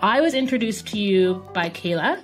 I 0.00 0.20
was 0.20 0.34
introduced 0.34 0.86
to 0.88 0.98
you 0.98 1.44
by 1.52 1.70
Kayla 1.70 2.22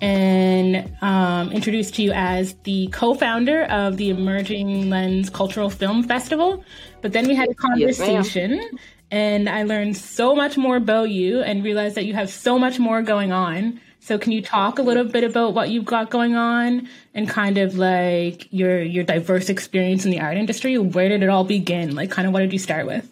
and 0.00 0.94
um, 1.00 1.50
introduced 1.52 1.94
to 1.96 2.02
you 2.02 2.12
as 2.12 2.54
the 2.64 2.88
co-founder 2.88 3.64
of 3.64 3.96
the 3.96 4.10
Emerging 4.10 4.90
Lens 4.90 5.30
Cultural 5.30 5.70
Film 5.70 6.02
Festival. 6.02 6.62
But 7.00 7.12
then 7.12 7.26
we 7.26 7.34
had 7.34 7.48
a 7.48 7.54
conversation, 7.54 8.52
yes, 8.52 8.72
and 9.10 9.48
I 9.48 9.62
learned 9.62 9.96
so 9.96 10.34
much 10.34 10.56
more 10.56 10.76
about 10.76 11.10
you 11.10 11.40
and 11.40 11.64
realized 11.64 11.94
that 11.96 12.04
you 12.04 12.14
have 12.14 12.30
so 12.30 12.58
much 12.58 12.78
more 12.78 13.02
going 13.02 13.32
on. 13.32 13.80
So 14.00 14.18
can 14.18 14.32
you 14.32 14.42
talk 14.42 14.78
a 14.78 14.82
little 14.82 15.04
bit 15.04 15.24
about 15.24 15.54
what 15.54 15.70
you've 15.70 15.84
got 15.84 16.10
going 16.10 16.36
on 16.36 16.88
and 17.14 17.28
kind 17.28 17.58
of 17.58 17.76
like 17.76 18.46
your 18.52 18.80
your 18.80 19.04
diverse 19.04 19.48
experience 19.48 20.04
in 20.04 20.10
the 20.10 20.20
art 20.20 20.36
industry? 20.36 20.78
Where 20.78 21.08
did 21.08 21.22
it 21.22 21.28
all 21.28 21.44
begin? 21.44 21.94
Like 21.94 22.10
kind 22.10 22.28
of 22.28 22.34
what 22.34 22.40
did 22.40 22.52
you 22.52 22.58
start 22.58 22.86
with? 22.86 23.10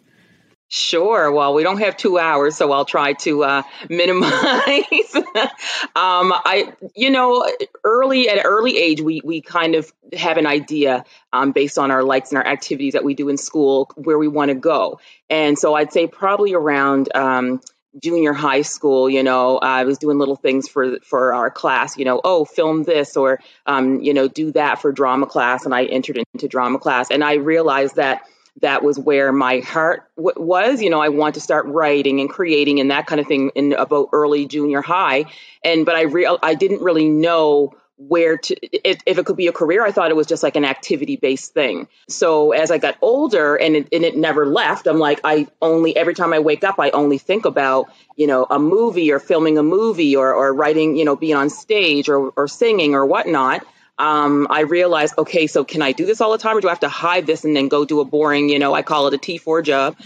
Sure. 0.69 1.31
Well, 1.31 1.55
we 1.55 1.63
don't 1.63 1.79
have 1.79 1.97
two 1.97 2.19
hours, 2.19 2.57
so 2.57 2.73
I'll 2.73 2.85
try 2.85 3.13
to 3.13 3.45
uh, 3.45 3.63
minimize. 3.89 5.15
um, 5.15 6.33
I, 6.35 6.73
you 6.97 7.11
know, 7.11 7.49
early 7.85 8.29
at 8.29 8.39
an 8.39 8.45
early 8.45 8.77
age, 8.77 9.01
we 9.01 9.21
we 9.23 9.41
kind 9.43 9.77
of 9.77 9.93
have 10.13 10.39
an 10.39 10.47
idea 10.47 11.05
um, 11.33 11.53
based 11.53 11.79
on 11.79 11.93
our 11.93 12.03
likes 12.03 12.31
and 12.31 12.39
our 12.39 12.47
activities 12.47 12.95
that 12.95 13.05
we 13.05 13.15
do 13.15 13.29
in 13.29 13.37
school 13.37 13.91
where 13.95 14.19
we 14.19 14.27
want 14.27 14.49
to 14.49 14.57
go, 14.57 14.99
and 15.31 15.57
so 15.57 15.75
I'd 15.75 15.93
say 15.93 16.07
probably 16.09 16.55
around. 16.55 17.15
Um, 17.15 17.61
junior 18.03 18.35
high 18.35 18.61
school, 18.61 19.09
you 19.09 19.23
know, 19.23 19.57
I 19.57 19.85
was 19.85 19.97
doing 19.97 20.19
little 20.19 20.37
things 20.37 20.69
for 20.69 20.99
for 21.01 21.33
our 21.33 21.51
class, 21.51 21.97
you 21.97 22.05
know, 22.05 22.21
oh, 22.23 22.45
film 22.45 22.83
this 22.83 23.17
or 23.17 23.41
um, 23.65 24.01
you 24.03 24.13
know, 24.13 24.29
do 24.29 24.53
that 24.53 24.83
for 24.83 24.93
drama 24.93 25.25
class, 25.27 25.65
and 25.65 25.75
I 25.75 25.85
entered 25.85 26.19
into 26.35 26.47
drama 26.49 26.79
class, 26.79 27.11
and 27.11 27.25
I 27.25 27.35
realized 27.35 27.97
that 27.97 28.23
that 28.63 28.83
was 28.83 28.99
where 28.99 29.33
my 29.33 29.61
heart 29.61 30.09
w- 30.17 30.35
was. 30.37 30.83
You 30.83 30.91
know, 30.91 31.01
I 31.01 31.09
want 31.09 31.35
to 31.35 31.41
start 31.41 31.67
writing 31.67 32.21
and 32.21 32.31
creating 32.31 32.81
and 32.81 32.91
that 32.91 33.07
kind 33.07 33.21
of 33.21 33.27
thing 33.27 33.51
in 33.55 33.73
about 33.73 34.11
early 34.13 34.47
junior 34.47 34.83
high. 34.83 35.27
And 35.65 35.85
but 35.85 35.95
I 35.95 36.03
real 36.03 36.39
I 36.43 36.55
didn't 36.55 36.83
really 36.83 37.09
know 37.09 37.75
where 37.99 38.37
to 38.37 38.55
if, 38.89 39.01
if, 39.07 39.19
it 39.19 39.25
could 39.25 39.39
be 39.39 39.47
a 39.47 39.53
career 39.53 39.85
i 39.85 39.91
thought 39.91 40.11
it 40.11 40.17
was 40.17 40.27
just 40.27 40.43
like 40.43 40.55
an 40.55 40.67
activity 40.67 41.17
based 41.17 41.55
thing 41.55 41.89
so 42.11 42.53
as 42.53 42.71
i 42.71 42.77
got 42.77 42.95
older 43.01 43.57
and 43.57 43.75
it, 43.75 43.89
and 43.91 44.05
it 44.05 44.15
never 44.15 44.45
left 44.45 44.87
i'm 44.87 44.99
like 44.99 45.19
i 45.25 45.47
only 45.63 45.97
every 45.97 46.13
time 46.13 46.35
i 46.35 46.39
wake 46.39 46.63
up 46.63 46.79
i 46.79 46.91
only 46.91 47.17
think 47.17 47.47
about 47.47 47.91
you 48.15 48.27
know 48.27 48.47
a 48.51 48.59
movie 48.59 49.11
or 49.13 49.19
filming 49.19 49.57
a 49.57 49.63
movie 49.63 50.15
or, 50.15 50.35
or 50.35 50.53
writing 50.53 50.95
you 50.95 51.07
know 51.07 51.17
being 51.17 51.37
on 51.37 51.49
stage 51.49 52.11
or, 52.11 52.29
or 52.37 52.47
singing 52.47 52.95
or 52.95 53.07
whatnot 53.07 53.67
um, 53.99 54.47
I 54.51 54.61
realized, 54.61 55.15
okay, 55.19 55.47
so 55.47 55.65
can 55.65 55.81
I 55.81 55.93
do 55.93 56.05
this 56.05 56.21
all 56.21 56.33
the 56.33 56.39
time 56.39 56.57
or 56.57 56.61
do 56.61 56.69
I 56.69 56.71
have 56.71 56.81
to 56.81 56.89
hide 56.89 57.27
this 57.27 57.45
and 57.45 57.57
then 57.57 57.69
go 57.69 57.85
do 57.85 58.01
a 58.01 58.05
boring, 58.05 58.49
you 58.49 58.59
know, 58.59 58.75
I 58.75 58.83
call 58.83 59.09
it 59.09 59.15
a 59.15 59.19
T4 59.19 59.65
job. 59.65 59.97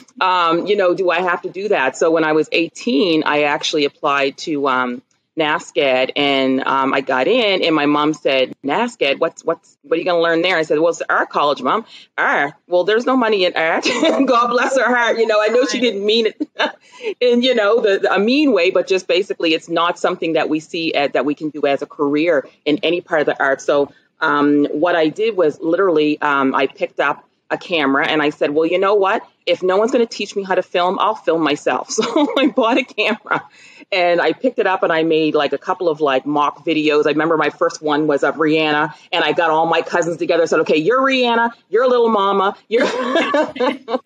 um, 0.20 0.66
you 0.66 0.76
know, 0.76 0.94
do 0.94 1.10
I 1.10 1.22
have 1.22 1.42
to 1.42 1.50
do 1.50 1.68
that? 1.68 1.96
So 1.96 2.10
when 2.10 2.24
I 2.24 2.32
was 2.32 2.48
18, 2.52 3.24
I 3.24 3.44
actually 3.44 3.86
applied 3.86 4.36
to 4.38 4.68
um, 4.68 5.02
NASCAD 5.40 6.12
and 6.16 6.60
um, 6.62 6.92
I 6.92 7.00
got 7.00 7.26
in 7.26 7.62
and 7.62 7.74
my 7.74 7.86
mom 7.86 8.12
said, 8.12 8.54
NASCAD, 8.64 9.18
what's, 9.18 9.44
what's, 9.44 9.78
what 9.82 9.96
are 9.96 9.98
you 9.98 10.04
going 10.04 10.18
to 10.18 10.22
learn 10.22 10.42
there? 10.42 10.56
I 10.56 10.62
said, 10.62 10.78
well, 10.78 10.90
it's 10.90 11.02
art 11.08 11.30
college, 11.30 11.62
mom. 11.62 11.86
Art. 12.18 12.54
Well, 12.66 12.84
there's 12.84 13.06
no 13.06 13.16
money 13.16 13.44
in 13.44 13.54
art. 13.56 13.84
God 14.26 14.48
bless 14.48 14.76
her 14.76 14.94
heart. 14.94 15.18
You 15.18 15.26
know, 15.26 15.40
I 15.40 15.48
know 15.48 15.64
she 15.64 15.80
didn't 15.80 16.04
mean 16.04 16.26
it 16.26 16.48
in, 17.20 17.42
you 17.42 17.54
know, 17.54 17.80
the, 17.80 18.00
the, 18.00 18.14
a 18.14 18.18
mean 18.18 18.52
way, 18.52 18.70
but 18.70 18.86
just 18.86 19.06
basically 19.06 19.54
it's 19.54 19.68
not 19.68 19.98
something 19.98 20.34
that 20.34 20.48
we 20.48 20.60
see 20.60 20.92
as, 20.94 21.12
that 21.12 21.24
we 21.24 21.34
can 21.34 21.50
do 21.50 21.66
as 21.66 21.82
a 21.82 21.86
career 21.86 22.46
in 22.64 22.78
any 22.82 23.00
part 23.00 23.20
of 23.22 23.26
the 23.26 23.42
art. 23.42 23.62
So 23.62 23.92
um, 24.20 24.66
what 24.66 24.94
I 24.94 25.08
did 25.08 25.36
was 25.36 25.58
literally 25.60 26.20
um, 26.20 26.54
I 26.54 26.66
picked 26.66 27.00
up 27.00 27.24
a 27.50 27.58
camera 27.58 28.06
and 28.06 28.22
I 28.22 28.30
said, 28.30 28.50
well, 28.50 28.66
you 28.66 28.78
know 28.78 28.94
what? 28.94 29.26
If 29.46 29.62
no 29.62 29.76
one's 29.76 29.90
going 29.90 30.06
to 30.06 30.16
teach 30.16 30.36
me 30.36 30.42
how 30.42 30.54
to 30.54 30.62
film, 30.62 30.98
I'll 30.98 31.14
film 31.14 31.42
myself. 31.42 31.90
So 32.00 32.32
I 32.38 32.46
bought 32.48 32.78
a 32.78 32.84
camera 32.84 33.44
and 33.92 34.20
I 34.20 34.32
picked 34.32 34.58
it 34.58 34.66
up 34.66 34.82
and 34.82 34.92
I 34.92 35.02
made 35.02 35.34
like 35.34 35.52
a 35.52 35.58
couple 35.58 35.88
of 35.88 36.00
like 36.00 36.24
mock 36.26 36.64
videos. 36.64 37.06
I 37.06 37.10
remember 37.10 37.36
my 37.36 37.50
first 37.50 37.82
one 37.82 38.06
was 38.06 38.22
of 38.22 38.36
Rihanna 38.36 38.94
and 39.12 39.24
I 39.24 39.32
got 39.32 39.50
all 39.50 39.66
my 39.66 39.82
cousins 39.82 40.16
together. 40.16 40.46
said, 40.46 40.60
okay, 40.60 40.76
you're 40.76 41.00
Rihanna, 41.00 41.50
you're 41.68 41.88
little 41.88 42.08
mama, 42.08 42.56
you're. 42.68 42.86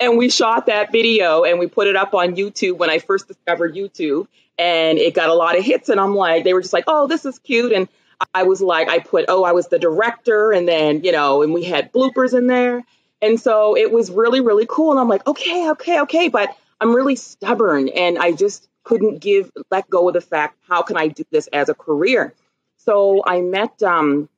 and 0.00 0.16
we 0.16 0.30
shot 0.30 0.66
that 0.66 0.92
video 0.92 1.44
and 1.44 1.58
we 1.58 1.66
put 1.66 1.88
it 1.88 1.96
up 1.96 2.14
on 2.14 2.36
YouTube 2.36 2.78
when 2.78 2.90
I 2.90 2.98
first 2.98 3.26
discovered 3.26 3.74
YouTube 3.74 4.28
and 4.56 4.98
it 4.98 5.14
got 5.14 5.30
a 5.30 5.34
lot 5.34 5.58
of 5.58 5.64
hits. 5.64 5.88
And 5.88 6.00
I'm 6.00 6.14
like, 6.14 6.44
they 6.44 6.54
were 6.54 6.62
just 6.62 6.72
like, 6.72 6.84
oh, 6.86 7.06
this 7.06 7.24
is 7.24 7.38
cute. 7.38 7.72
And 7.72 7.88
I 8.34 8.44
was 8.44 8.60
like, 8.60 8.88
I 8.88 8.98
put, 8.98 9.26
oh, 9.28 9.44
I 9.44 9.52
was 9.52 9.68
the 9.68 9.78
director, 9.78 10.50
and 10.50 10.66
then, 10.66 11.04
you 11.04 11.12
know, 11.12 11.42
and 11.42 11.54
we 11.54 11.62
had 11.62 11.92
bloopers 11.92 12.36
in 12.36 12.48
there. 12.48 12.84
And 13.22 13.40
so 13.40 13.76
it 13.76 13.92
was 13.92 14.10
really, 14.10 14.40
really 14.40 14.66
cool. 14.68 14.90
And 14.90 14.98
I'm 14.98 15.08
like, 15.08 15.24
okay, 15.26 15.70
okay, 15.70 16.00
okay. 16.00 16.28
But 16.28 16.56
I'm 16.80 16.94
really 16.94 17.16
stubborn 17.16 17.88
and 17.88 18.18
I 18.18 18.32
just 18.32 18.68
couldn't 18.88 19.18
give, 19.18 19.50
let 19.70 19.88
go 19.90 20.08
of 20.08 20.14
the 20.14 20.20
fact, 20.22 20.56
how 20.66 20.80
can 20.80 20.96
I 20.96 21.08
do 21.08 21.22
this 21.30 21.46
as 21.48 21.68
a 21.68 21.74
career? 21.74 22.32
So 22.78 23.22
I 23.26 23.42
met 23.42 23.82
um, 23.82 24.30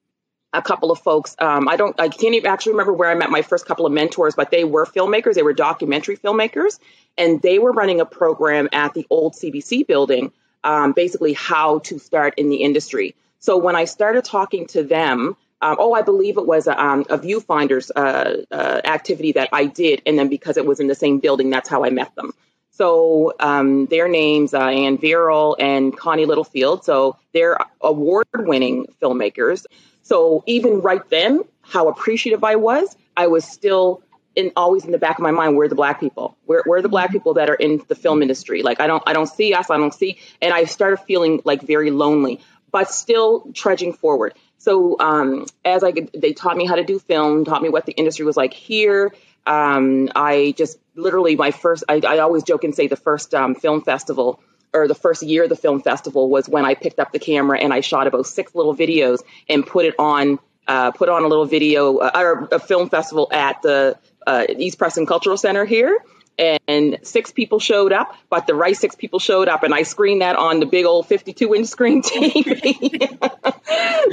a 0.53 0.61
couple 0.61 0.91
of 0.91 0.99
folks. 0.99 1.37
Um, 1.39 1.69
I 1.69 1.77
don't, 1.77 1.99
I 2.01 2.09
can't 2.09 2.35
even 2.35 2.51
actually 2.51 2.73
remember 2.73 2.93
where 2.93 3.09
I 3.09 3.15
met 3.15 3.31
my 3.31 3.43
first 3.43 3.65
couple 3.65 3.87
of 3.87 3.93
mentors, 3.93 4.35
but 4.35 4.51
they 4.51 4.65
were 4.65 4.87
filmmakers. 4.87 5.35
They 5.35 5.45
were 5.45 5.53
documentary 5.53 6.17
filmmakers, 6.17 6.81
and 7.17 7.41
they 7.41 7.61
were 7.61 7.71
running 7.71 8.01
a 8.01 8.05
program 8.05 8.69
at 8.73 8.93
the 8.93 9.07
old 9.09 9.35
CBC 9.35 9.87
building, 9.87 10.33
um, 10.65 10.95
basically 10.95 11.33
how 11.33 11.79
to 11.81 12.01
start 12.01 12.35
in 12.37 12.49
the 12.49 12.57
industry. 12.57 13.15
So 13.39 13.57
when 13.57 13.77
I 13.77 13.85
started 13.85 14.25
talking 14.25 14.67
to 14.69 14.83
them, 14.83 15.37
um, 15.63 15.77
oh, 15.79 15.93
I 15.93 16.03
believe 16.03 16.39
it 16.39 16.47
was 16.47 16.67
a, 16.67 16.83
um, 16.83 17.07
a 17.09 17.19
viewfinders 17.19 17.93
uh, 17.95 18.43
uh, 18.53 18.81
activity 18.85 19.31
that 19.33 19.51
I 19.53 19.67
did, 19.67 20.03
and 20.07 20.19
then 20.19 20.29
because 20.29 20.57
it 20.57 20.67
was 20.67 20.81
in 20.81 20.89
the 20.89 20.97
same 20.97 21.21
building, 21.21 21.51
that's 21.51 21.69
how 21.69 21.85
I 21.85 21.91
met 21.91 22.17
them. 22.17 22.33
So 22.81 23.35
um, 23.39 23.85
their 23.87 24.09
names, 24.09 24.55
uh, 24.55 24.63
Ann 24.63 24.97
Verrall 24.97 25.55
and 25.59 25.95
Connie 25.95 26.25
Littlefield. 26.25 26.83
So 26.83 27.19
they're 27.35 27.59
award-winning 27.83 28.87
filmmakers. 29.03 29.67
So 30.01 30.43
even 30.47 30.81
right 30.81 31.07
then, 31.11 31.43
how 31.61 31.89
appreciative 31.89 32.43
I 32.43 32.57
was, 32.57 32.97
I 33.19 33.27
was 33.27 33.45
still 33.45 34.03
in 34.35 34.53
always 34.57 34.87
in 34.87 34.93
the 34.93 34.99
back 34.99 35.19
of 35.19 35.23
my 35.23 35.31
mind, 35.31 35.59
where 35.59 35.67
are 35.67 35.69
the 35.69 35.75
black 35.75 36.01
people? 36.01 36.39
Where, 36.47 36.63
where 36.65 36.79
are 36.79 36.83
the 36.83 36.89
black 36.89 37.09
mm-hmm. 37.09 37.19
people 37.19 37.35
that 37.35 37.51
are 37.51 37.55
in 37.55 37.83
the 37.89 37.95
film 37.95 38.23
industry? 38.23 38.63
Like 38.63 38.81
I 38.81 38.87
don't 38.87 39.03
I 39.07 39.13
don't 39.13 39.27
see 39.27 39.53
us, 39.53 39.69
I 39.69 39.77
don't 39.77 39.93
see, 39.93 40.19
and 40.41 40.55
I 40.55 40.65
started 40.65 41.01
feeling 41.01 41.43
like 41.45 41.61
very 41.61 41.91
lonely 41.91 42.41
but 42.73 42.91
still 42.91 43.51
trudging 43.53 43.93
forward. 43.93 44.35
So 44.59 44.97
um, 45.01 45.47
as 45.65 45.83
I 45.83 45.93
they 46.15 46.33
taught 46.33 46.57
me 46.57 46.67
how 46.67 46.77
to 46.77 46.85
do 46.85 46.99
film, 46.99 47.45
taught 47.45 47.63
me 47.63 47.69
what 47.69 47.87
the 47.87 47.93
industry 47.93 48.25
was 48.25 48.37
like 48.37 48.53
here. 48.53 49.13
Um, 49.47 50.11
I 50.15 50.55
just 50.57 50.79
literally 50.95 51.37
my 51.37 51.51
first. 51.51 51.85
I, 51.89 52.01
I, 52.07 52.19
always 52.19 52.43
joke 52.43 52.65
and 52.65 52.75
say 52.75 52.87
the 52.87 52.97
first 52.97 53.35
um, 53.35 53.55
film 53.55 53.83
festival 53.83 54.41
or 54.73 54.87
the 54.87 54.95
first 54.95 55.23
year 55.23 55.45
of 55.45 55.49
the 55.49 55.57
film 55.57 55.81
festival 55.81 56.29
was 56.29 56.49
when 56.49 56.65
I 56.65 56.75
picked 56.75 57.01
up 57.01 57.13
the 57.13 57.19
camera 57.19 57.59
and 57.59 57.73
I 57.73 57.81
shot 57.81 58.07
about 58.07 58.27
six 58.27 58.55
little 58.55 58.77
videos 58.77 59.21
and 59.49 59.67
put 59.67 59.85
it 59.85 59.95
on. 59.99 60.39
Uh, 60.69 60.93
put 60.93 61.09
on 61.09 61.25
a 61.25 61.27
little 61.27 61.47
video 61.47 61.97
uh, 61.97 62.11
or 62.15 62.49
a 62.53 62.61
film 62.61 62.89
festival 62.89 63.29
at 63.33 63.61
the 63.61 63.99
uh, 64.25 64.45
East 64.57 64.79
Preston 64.79 65.05
Cultural 65.05 65.37
Center 65.37 65.65
here 65.65 65.99
and 66.41 66.99
six 67.03 67.33
people 67.33 67.61
showed 67.61 67.93
up, 67.93 68.15
but 68.31 68.47
the 68.47 68.55
right 68.55 68.77
six 68.77 68.95
people 68.95 69.19
showed 69.19 69.49
up, 69.49 69.63
and 69.63 69.75
I 69.75 69.83
screened 69.83 70.23
that 70.23 70.37
on 70.37 70.61
the 70.61 70.67
big 70.67 70.87
old 70.87 71.07
52 71.07 71.55
inch 71.55 71.67
screen 71.67 72.03
TV. 72.03 73.09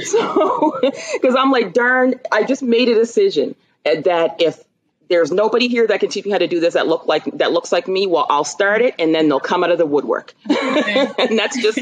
so, 0.04 0.78
because 0.82 1.34
I'm 1.36 1.50
like, 1.50 1.72
darn, 1.72 2.14
I 2.30 2.44
just 2.44 2.62
made 2.62 2.88
a 2.88 2.94
decision 2.94 3.54
that 3.84 4.36
if 4.40 4.62
there's 5.08 5.32
nobody 5.32 5.68
here 5.68 5.86
that 5.86 6.00
can 6.00 6.10
teach 6.10 6.24
me 6.24 6.30
how 6.30 6.38
to 6.38 6.46
do 6.46 6.60
this 6.60 6.74
that 6.74 6.86
look 6.86 7.06
like 7.06 7.24
that 7.38 7.52
looks 7.52 7.72
like 7.72 7.88
me, 7.88 8.06
well, 8.06 8.26
I'll 8.28 8.44
start 8.44 8.82
it, 8.82 8.94
and 8.98 9.14
then 9.14 9.28
they'll 9.28 9.40
come 9.40 9.64
out 9.64 9.70
of 9.70 9.78
the 9.78 9.86
woodwork. 9.86 10.34
and 10.48 11.38
that's 11.38 11.60
just 11.60 11.78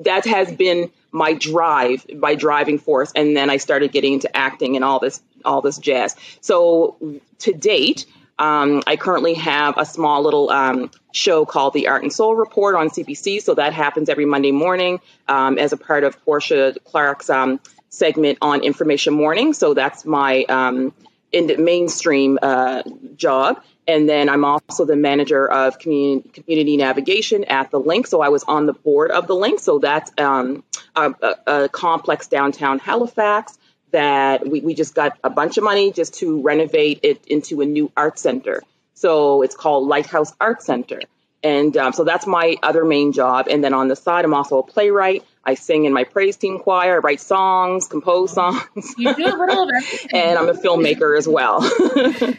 that 0.00 0.26
has 0.26 0.50
been 0.52 0.90
my 1.12 1.34
drive, 1.34 2.06
my 2.12 2.34
driving 2.34 2.78
force. 2.78 3.12
And 3.14 3.36
then 3.36 3.50
I 3.50 3.58
started 3.58 3.92
getting 3.92 4.14
into 4.14 4.34
acting 4.34 4.76
and 4.76 4.84
all 4.84 4.98
this 4.98 5.20
all 5.44 5.60
this 5.60 5.78
jazz. 5.78 6.16
So 6.40 7.20
to 7.40 7.52
date, 7.52 8.06
um, 8.38 8.82
I 8.86 8.96
currently 8.96 9.34
have 9.34 9.76
a 9.76 9.84
small 9.84 10.22
little 10.22 10.50
um, 10.50 10.90
show 11.12 11.44
called 11.44 11.74
the 11.74 11.88
Art 11.88 12.02
and 12.02 12.12
Soul 12.12 12.34
Report 12.34 12.74
on 12.74 12.88
CBC. 12.88 13.42
So 13.42 13.54
that 13.54 13.74
happens 13.74 14.08
every 14.08 14.24
Monday 14.24 14.52
morning 14.52 15.00
um, 15.28 15.58
as 15.58 15.72
a 15.72 15.76
part 15.76 16.04
of 16.04 16.22
Portia 16.24 16.74
Clark's 16.84 17.28
um, 17.28 17.60
segment 17.90 18.38
on 18.40 18.62
Information 18.62 19.12
Morning. 19.12 19.52
So 19.52 19.74
that's 19.74 20.06
my 20.06 20.44
um, 20.44 20.94
in 21.32 21.46
the 21.46 21.56
mainstream 21.56 22.38
uh, 22.40 22.82
job. 23.16 23.62
And 23.86 24.08
then 24.08 24.28
I'm 24.28 24.44
also 24.44 24.84
the 24.84 24.96
manager 24.96 25.50
of 25.50 25.78
community, 25.78 26.28
community 26.28 26.76
navigation 26.76 27.44
at 27.44 27.70
the 27.70 27.80
Link. 27.80 28.06
So 28.06 28.20
I 28.20 28.28
was 28.28 28.44
on 28.44 28.66
the 28.66 28.72
board 28.72 29.10
of 29.10 29.26
the 29.26 29.34
Link. 29.34 29.58
So 29.60 29.78
that's 29.78 30.12
um, 30.18 30.62
a, 30.94 31.14
a, 31.46 31.68
complex 31.68 32.28
downtown 32.28 32.78
Halifax 32.78 33.58
that 33.90 34.46
we, 34.46 34.60
we 34.60 34.74
just 34.74 34.94
got 34.94 35.18
a 35.24 35.30
bunch 35.30 35.58
of 35.58 35.64
money 35.64 35.92
just 35.92 36.14
to 36.14 36.40
renovate 36.40 37.00
it 37.02 37.26
into 37.26 37.60
a 37.62 37.66
new 37.66 37.90
art 37.96 38.18
center. 38.18 38.62
So 38.94 39.42
it's 39.42 39.56
called 39.56 39.88
Lighthouse 39.88 40.32
Art 40.40 40.62
Center. 40.62 41.00
And 41.42 41.76
um, 41.76 41.92
so 41.92 42.04
that's 42.04 42.26
my 42.26 42.56
other 42.62 42.84
main 42.84 43.12
job. 43.12 43.48
And 43.48 43.64
then 43.64 43.72
on 43.72 43.88
the 43.88 43.96
side, 43.96 44.24
I'm 44.24 44.34
also 44.34 44.58
a 44.58 44.62
playwright. 44.62 45.24
I 45.44 45.54
sing 45.54 45.86
in 45.86 45.92
my 45.92 46.04
praise 46.04 46.36
team 46.36 46.58
choir. 46.58 46.96
I 46.96 46.98
write 46.98 47.20
songs, 47.20 47.86
compose 47.86 48.32
songs. 48.32 48.62
You 48.98 49.14
do 49.14 49.24
a 49.24 49.36
little 49.36 49.62
of 49.64 49.70
everything. 49.74 50.20
and 50.20 50.38
I'm 50.38 50.48
a 50.48 50.54
filmmaker 50.54 51.16
as 51.16 51.26
well. 51.26 51.60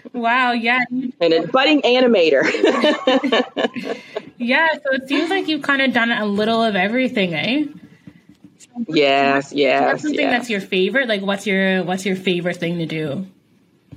wow, 0.13 0.51
yeah. 0.51 0.83
And 0.89 1.33
a 1.33 1.47
budding 1.47 1.81
animator. 1.81 2.43
yeah, 4.37 4.73
so 4.73 4.93
it 4.93 5.07
seems 5.07 5.29
like 5.29 5.47
you've 5.47 5.63
kind 5.63 5.81
of 5.81 5.93
done 5.93 6.11
a 6.11 6.25
little 6.25 6.61
of 6.61 6.75
everything, 6.75 7.33
eh? 7.33 7.65
Yes, 8.87 9.51
yes. 9.51 10.01
something 10.01 10.19
yes. 10.19 10.31
that's 10.31 10.49
your 10.49 10.61
favorite? 10.61 11.07
Like, 11.07 11.21
what's 11.21 11.47
your 11.47 11.83
what's 11.83 12.05
your 12.05 12.15
favorite 12.15 12.57
thing 12.57 12.77
to 12.77 12.85
do? 12.85 13.27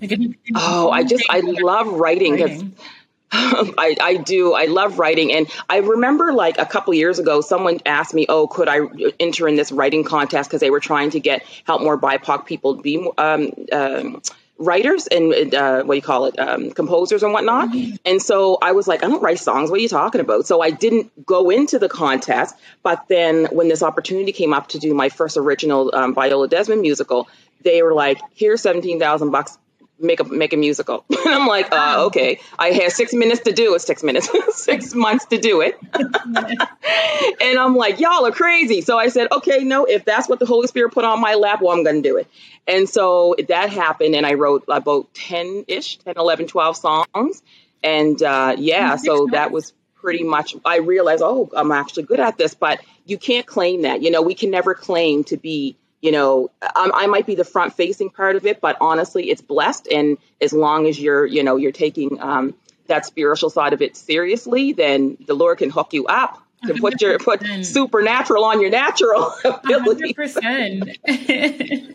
Like, 0.01 0.11
you, 0.11 0.35
oh, 0.55 0.91
I 0.91 1.05
just 1.05 1.25
I 1.31 1.41
love 1.41 1.87
writing 1.89 2.37
because 2.37 2.63
I, 3.35 3.97
I 4.01 4.17
do. 4.17 4.53
I 4.53 4.67
love 4.67 4.99
writing. 4.99 5.33
And 5.33 5.49
I 5.69 5.79
remember 5.79 6.33
like 6.33 6.59
a 6.59 6.67
couple 6.67 6.95
years 6.95 7.19
ago, 7.19 7.41
someone 7.41 7.81
asked 7.85 8.15
me, 8.15 8.27
oh, 8.29 8.47
could 8.47 8.69
I 8.69 8.81
enter 9.19 9.49
in 9.49 9.57
this 9.57 9.73
writing 9.73 10.05
contest? 10.05 10.49
Because 10.49 10.61
they 10.61 10.71
were 10.71 10.81
trying 10.81 11.11
to 11.11 11.21
get 11.21 11.45
help 11.65 11.83
more 11.83 11.99
BIPOC 11.99 12.47
people 12.47 12.75
be 12.75 13.09
um, 13.19 13.51
um, 13.73 14.23
writers 14.57 15.09
and 15.09 15.53
uh, 15.53 15.83
what 15.83 15.95
do 15.95 15.97
you 15.97 16.03
call 16.03 16.27
it, 16.27 16.39
um, 16.39 16.71
composers 16.71 17.25
and 17.25 17.33
whatnot. 17.33 17.71
Mm-hmm. 17.71 17.97
And 18.05 18.23
so 18.23 18.57
I 18.63 18.73
was 18.73 18.87
like, 18.87 19.03
I 19.03 19.09
don't 19.09 19.23
write 19.23 19.41
songs. 19.41 19.71
What 19.71 19.79
are 19.79 19.83
you 19.83 19.89
talking 19.89 20.21
about? 20.21 20.47
So 20.47 20.61
I 20.61 20.71
didn't 20.71 21.27
go 21.27 21.51
into 21.51 21.79
the 21.79 21.89
contest. 21.89 22.55
But 22.83 23.09
then 23.09 23.47
when 23.47 23.69
this 23.69 23.83
opportunity 23.83 24.33
came 24.33 24.53
up 24.53 24.69
to 24.69 24.79
do 24.79 24.95
my 24.95 25.09
first 25.09 25.37
original 25.37 25.93
um, 25.93 26.15
Viola 26.15 26.47
Desmond 26.47 26.83
musical, 26.83 27.29
they 27.63 27.83
were 27.83 27.95
like, 27.95 28.21
here's 28.35 28.61
17,000 28.63 29.31
bucks 29.31 29.59
make 30.05 30.21
a 30.21 30.25
make 30.25 30.53
a 30.53 30.57
musical. 30.57 31.05
and 31.11 31.35
I'm 31.35 31.47
like, 31.47 31.73
uh, 31.73 32.05
okay. 32.07 32.41
I 32.59 32.71
had 32.71 32.93
six 32.93 33.13
minutes 33.13 33.43
to 33.43 33.53
do 33.53 33.75
it. 33.75 33.81
Six 33.81 34.03
minutes, 34.03 34.31
six 34.63 34.95
months 34.95 35.27
to 35.27 35.39
do 35.39 35.61
it. 35.61 35.79
and 35.95 37.59
I'm 37.59 37.77
like, 37.77 38.01
y'all 38.01 38.27
are 38.27 38.33
crazy. 38.33 38.81
So 38.83 38.99
I 38.99 39.09
said, 39.09 39.29
okay, 39.33 39.65
no. 39.65 39.85
If 39.85 40.05
that's 40.05 40.29
what 40.29 40.39
the 40.39 40.47
Holy 40.47 40.67
Spirit 40.67 40.93
put 40.93 41.05
on 41.05 41.21
my 41.21 41.35
lap, 41.35 41.61
well, 41.63 41.77
I'm 41.77 41.85
going 41.85 42.03
to 42.03 42.09
do 42.09 42.17
it. 42.17 42.29
And 42.67 42.89
so 42.89 43.35
that 43.49 43.71
happened, 43.71 44.15
and 44.15 44.25
I 44.25 44.35
wrote 44.35 44.65
about 44.69 45.13
10 45.15 45.65
ish, 45.69 45.99
10, 45.99 46.15
11, 46.17 46.47
12 46.47 46.77
songs. 46.77 47.43
And 47.83 48.23
uh, 48.23 48.57
yeah, 48.59 48.97
so 48.97 49.29
that 49.33 49.51
was 49.51 49.75
pretty 49.95 50.25
much. 50.25 50.57
I 50.65 50.79
realized, 50.79 51.23
oh, 51.23 51.51
I'm 51.55 51.73
actually 51.73 52.05
good 52.05 52.21
at 52.21 52.39
this, 52.39 52.55
but 52.55 52.81
you 53.05 53.19
can't 53.19 53.47
claim 53.47 53.83
that. 53.83 54.03
You 54.03 54.11
know, 54.11 54.23
we 54.23 54.35
can 54.35 54.51
never 54.51 54.75
claim 54.75 55.25
to 55.25 55.37
be 55.37 55.77
you 56.05 56.13
know, 56.13 56.51
I, 56.61 56.91
I 56.93 57.07
might 57.07 57.25
be 57.25 57.35
the 57.35 57.45
front 57.45 57.73
facing 57.73 58.11
part 58.11 58.37
of 58.37 58.45
it, 58.45 58.61
but 58.61 58.77
honestly, 58.79 59.31
it's 59.31 59.41
blessed. 59.41 59.89
And 59.91 60.19
as 60.39 60.53
long 60.53 60.87
as 60.87 61.01
you're, 61.01 61.25
you 61.25 61.43
know, 61.43 61.57
you're 61.57 61.73
taking 61.73 62.21
um, 62.21 62.53
that 62.89 63.07
spiritual 63.07 63.49
side 63.49 63.73
of 63.73 63.81
it 63.81 63.97
seriously, 63.97 64.75
then 64.75 65.17
the 65.27 65.33
Lord 65.33 65.57
can 65.57 65.71
hook 65.71 65.95
you 65.95 66.05
up 66.05 66.43
to 66.67 66.75
put 66.75 67.01
your 67.01 67.19
put 67.19 67.43
supernatural 67.65 68.45
on 68.45 68.61
your 68.61 68.69
natural 68.69 69.33
ability. 69.45 70.15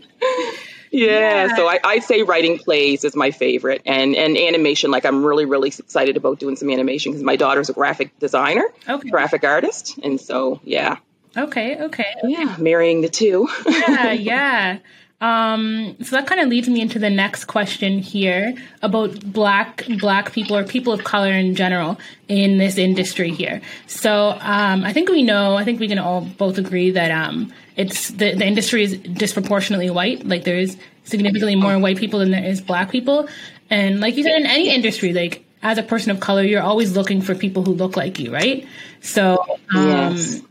Yeah, 0.92 1.46
yeah, 1.46 1.56
so 1.56 1.68
I, 1.68 1.80
I 1.84 2.00
say 2.00 2.24
writing 2.24 2.58
plays 2.58 3.04
is 3.04 3.16
my 3.16 3.30
favorite, 3.30 3.84
and 3.86 4.16
and 4.16 4.36
animation. 4.36 4.90
Like 4.90 5.06
I'm 5.06 5.24
really 5.24 5.46
really 5.46 5.70
excited 5.70 6.18
about 6.18 6.40
doing 6.40 6.56
some 6.56 6.72
animation 6.72 7.12
because 7.12 7.22
my 7.22 7.36
daughter's 7.36 7.70
a 7.70 7.74
graphic 7.74 8.18
designer, 8.18 8.64
okay. 8.88 9.08
graphic 9.08 9.44
artist, 9.44 10.00
and 10.02 10.20
so 10.20 10.60
yeah. 10.64 10.98
Okay, 11.38 11.78
okay. 11.78 12.16
Yeah, 12.24 12.56
marrying 12.58 13.02
the 13.02 13.10
two. 13.10 13.48
yeah, 13.68 14.12
yeah. 14.14 14.80
Um, 15.22 15.98
so 16.02 16.16
that 16.16 16.28
kind 16.28 16.40
of 16.40 16.48
leads 16.48 16.70
me 16.70 16.80
into 16.80 16.98
the 16.98 17.10
next 17.10 17.46
question 17.46 18.00
here 18.00 18.56
about 18.82 19.20
black 19.22 19.86
black 20.00 20.32
people 20.32 20.56
or 20.56 20.64
people 20.64 20.94
of 20.94 21.04
color 21.04 21.32
in 21.32 21.56
general 21.56 22.00
in 22.30 22.58
this 22.58 22.78
industry 22.78 23.32
here. 23.32 23.62
So 23.88 24.38
um, 24.40 24.86
I 24.86 24.94
think 24.94 25.10
we 25.10 25.24
know, 25.24 25.58
I 25.58 25.66
think 25.66 25.82
we 25.82 25.90
can 25.90 26.00
all 26.00 26.22
both 26.22 26.58
agree 26.58 26.92
that 26.92 27.12
um, 27.12 27.52
it's 27.76 28.10
the, 28.12 28.34
the 28.34 28.46
industry 28.46 28.84
is 28.84 28.98
disproportionately 28.98 29.90
white. 29.90 30.26
Like 30.26 30.46
there 30.46 30.58
is 30.58 30.78
significantly 31.04 31.56
more 31.56 31.78
white 31.80 31.98
people 31.98 32.20
than 32.20 32.32
there 32.32 32.46
is 32.46 32.62
black 32.62 32.90
people, 32.90 33.28
and 33.70 34.00
like 34.00 34.16
you 34.16 34.24
said, 34.24 34.40
in 34.40 34.46
any 34.46 34.74
industry, 34.74 35.12
like 35.12 35.44
as 35.62 35.78
a 35.78 35.84
person 35.84 36.12
of 36.12 36.22
color, 36.22 36.44
you're 36.44 36.64
always 36.64 36.96
looking 36.96 37.22
for 37.22 37.36
people 37.36 37.66
who 37.66 37.74
look 37.74 37.98
like 37.98 38.20
you, 38.20 38.32
right? 38.32 38.66
So 39.02 39.44
um, 39.76 39.88
yes 39.88 40.42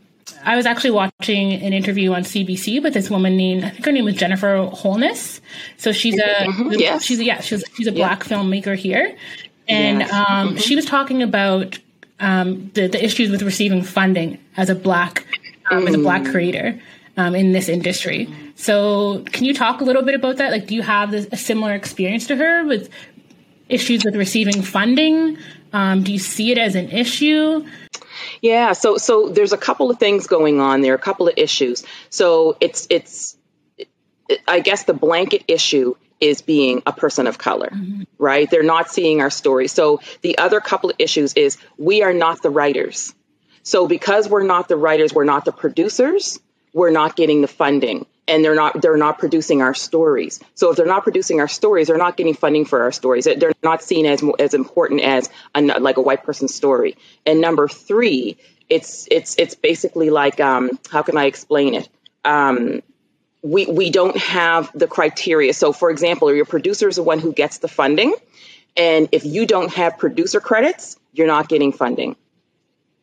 I 0.43 0.55
was 0.55 0.65
actually 0.65 0.91
watching 0.91 1.53
an 1.53 1.73
interview 1.73 2.13
on 2.13 2.23
CBC 2.23 2.81
with 2.81 2.93
this 2.93 3.09
woman 3.09 3.35
named 3.35 3.63
I 3.63 3.69
think 3.69 3.85
her 3.85 3.91
name 3.91 4.05
was 4.05 4.15
Jennifer 4.15 4.69
Holness. 4.73 5.41
So 5.77 5.91
she's 5.91 6.17
a 6.17 6.45
mm-hmm. 6.45 6.71
yes. 6.73 7.03
she's 7.03 7.19
a, 7.19 7.25
yeah 7.25 7.41
she's 7.41 7.63
she's 7.75 7.87
a 7.87 7.91
black 7.91 8.27
yeah. 8.27 8.37
filmmaker 8.37 8.75
here, 8.75 9.15
and 9.67 9.99
yes. 9.99 10.13
um, 10.13 10.49
mm-hmm. 10.49 10.57
she 10.57 10.75
was 10.75 10.85
talking 10.85 11.21
about 11.21 11.77
um, 12.19 12.71
the 12.73 12.87
the 12.87 13.03
issues 13.03 13.29
with 13.29 13.41
receiving 13.41 13.83
funding 13.83 14.39
as 14.57 14.69
a 14.69 14.75
black 14.75 15.25
um, 15.71 15.83
mm. 15.83 15.89
as 15.89 15.95
a 15.95 15.99
black 15.99 16.23
mm. 16.23 16.31
creator 16.31 16.79
um, 17.17 17.35
in 17.35 17.51
this 17.51 17.69
industry. 17.69 18.29
So 18.55 19.23
can 19.31 19.45
you 19.45 19.53
talk 19.53 19.81
a 19.81 19.83
little 19.83 20.03
bit 20.03 20.15
about 20.15 20.37
that? 20.37 20.51
Like, 20.51 20.67
do 20.67 20.75
you 20.75 20.81
have 20.81 21.11
this, 21.11 21.27
a 21.31 21.37
similar 21.37 21.73
experience 21.73 22.27
to 22.27 22.35
her 22.35 22.65
with 22.65 22.89
issues 23.69 24.03
with 24.03 24.15
receiving 24.15 24.61
funding? 24.61 25.37
Um, 25.71 26.03
do 26.03 26.11
you 26.11 26.19
see 26.19 26.51
it 26.51 26.57
as 26.57 26.75
an 26.75 26.89
issue? 26.89 27.65
Yeah, 28.41 28.73
so 28.73 28.97
so 28.97 29.29
there's 29.29 29.53
a 29.53 29.57
couple 29.57 29.91
of 29.91 29.99
things 29.99 30.27
going 30.27 30.59
on 30.59 30.81
there, 30.81 30.93
are 30.93 30.95
a 30.95 30.99
couple 30.99 31.27
of 31.27 31.35
issues. 31.37 31.83
So 32.09 32.57
it's 32.59 32.87
it's 32.89 33.37
I 34.47 34.59
guess 34.59 34.83
the 34.83 34.93
blanket 34.93 35.43
issue 35.47 35.95
is 36.19 36.41
being 36.41 36.83
a 36.85 36.91
person 36.91 37.27
of 37.27 37.37
color, 37.37 37.69
mm-hmm. 37.69 38.03
right? 38.17 38.49
They're 38.49 38.63
not 38.63 38.89
seeing 38.89 39.21
our 39.21 39.29
story. 39.29 39.67
So 39.67 40.01
the 40.21 40.37
other 40.37 40.59
couple 40.59 40.89
of 40.89 40.97
issues 40.99 41.33
is 41.33 41.57
we 41.77 42.03
are 42.03 42.13
not 42.13 42.41
the 42.41 42.49
writers. 42.49 43.13
So 43.63 43.87
because 43.87 44.27
we're 44.27 44.43
not 44.43 44.67
the 44.67 44.75
writers, 44.75 45.13
we're 45.13 45.23
not 45.23 45.45
the 45.45 45.51
producers, 45.51 46.39
we're 46.73 46.91
not 46.91 47.15
getting 47.15 47.41
the 47.41 47.47
funding 47.47 48.05
and 48.29 48.45
they're 48.45 48.55
not 48.55 48.81
they're 48.81 48.97
not 48.97 49.17
producing 49.17 49.61
our 49.61 49.73
stories. 49.73 50.39
So 50.53 50.69
if 50.69 50.77
they're 50.77 50.85
not 50.85 51.03
producing 51.03 51.39
our 51.39 51.47
stories, 51.47 51.87
they're 51.87 51.97
not 51.97 52.15
getting 52.15 52.35
funding 52.35 52.65
for 52.65 52.83
our 52.83 52.91
stories. 52.91 53.25
They're 53.25 53.53
not 53.63 53.81
seen 53.81 54.05
as 54.05 54.23
as 54.37 54.53
important 54.53 55.01
as 55.01 55.29
a, 55.55 55.61
like 55.61 55.97
a 55.97 56.01
white 56.01 56.23
person's 56.23 56.53
story. 56.53 56.95
And 57.25 57.41
number 57.41 57.67
three, 57.67 58.37
it's 58.69 59.07
it's 59.09 59.35
it's 59.37 59.55
basically 59.55 60.11
like 60.11 60.39
um, 60.39 60.79
how 60.91 61.01
can 61.01 61.17
I 61.17 61.25
explain 61.25 61.73
it? 61.73 61.89
Um, 62.23 62.83
we 63.41 63.65
we 63.65 63.89
don't 63.89 64.17
have 64.17 64.71
the 64.73 64.87
criteria. 64.87 65.53
So 65.53 65.73
for 65.73 65.89
example, 65.89 66.33
your 66.33 66.45
producer 66.45 66.87
is 66.87 66.97
the 66.97 67.03
one 67.03 67.19
who 67.19 67.33
gets 67.33 67.57
the 67.57 67.67
funding, 67.67 68.13
and 68.77 69.09
if 69.11 69.25
you 69.25 69.47
don't 69.47 69.73
have 69.73 69.97
producer 69.97 70.39
credits, 70.39 70.97
you're 71.13 71.27
not 71.27 71.49
getting 71.49 71.71
funding. 71.71 72.15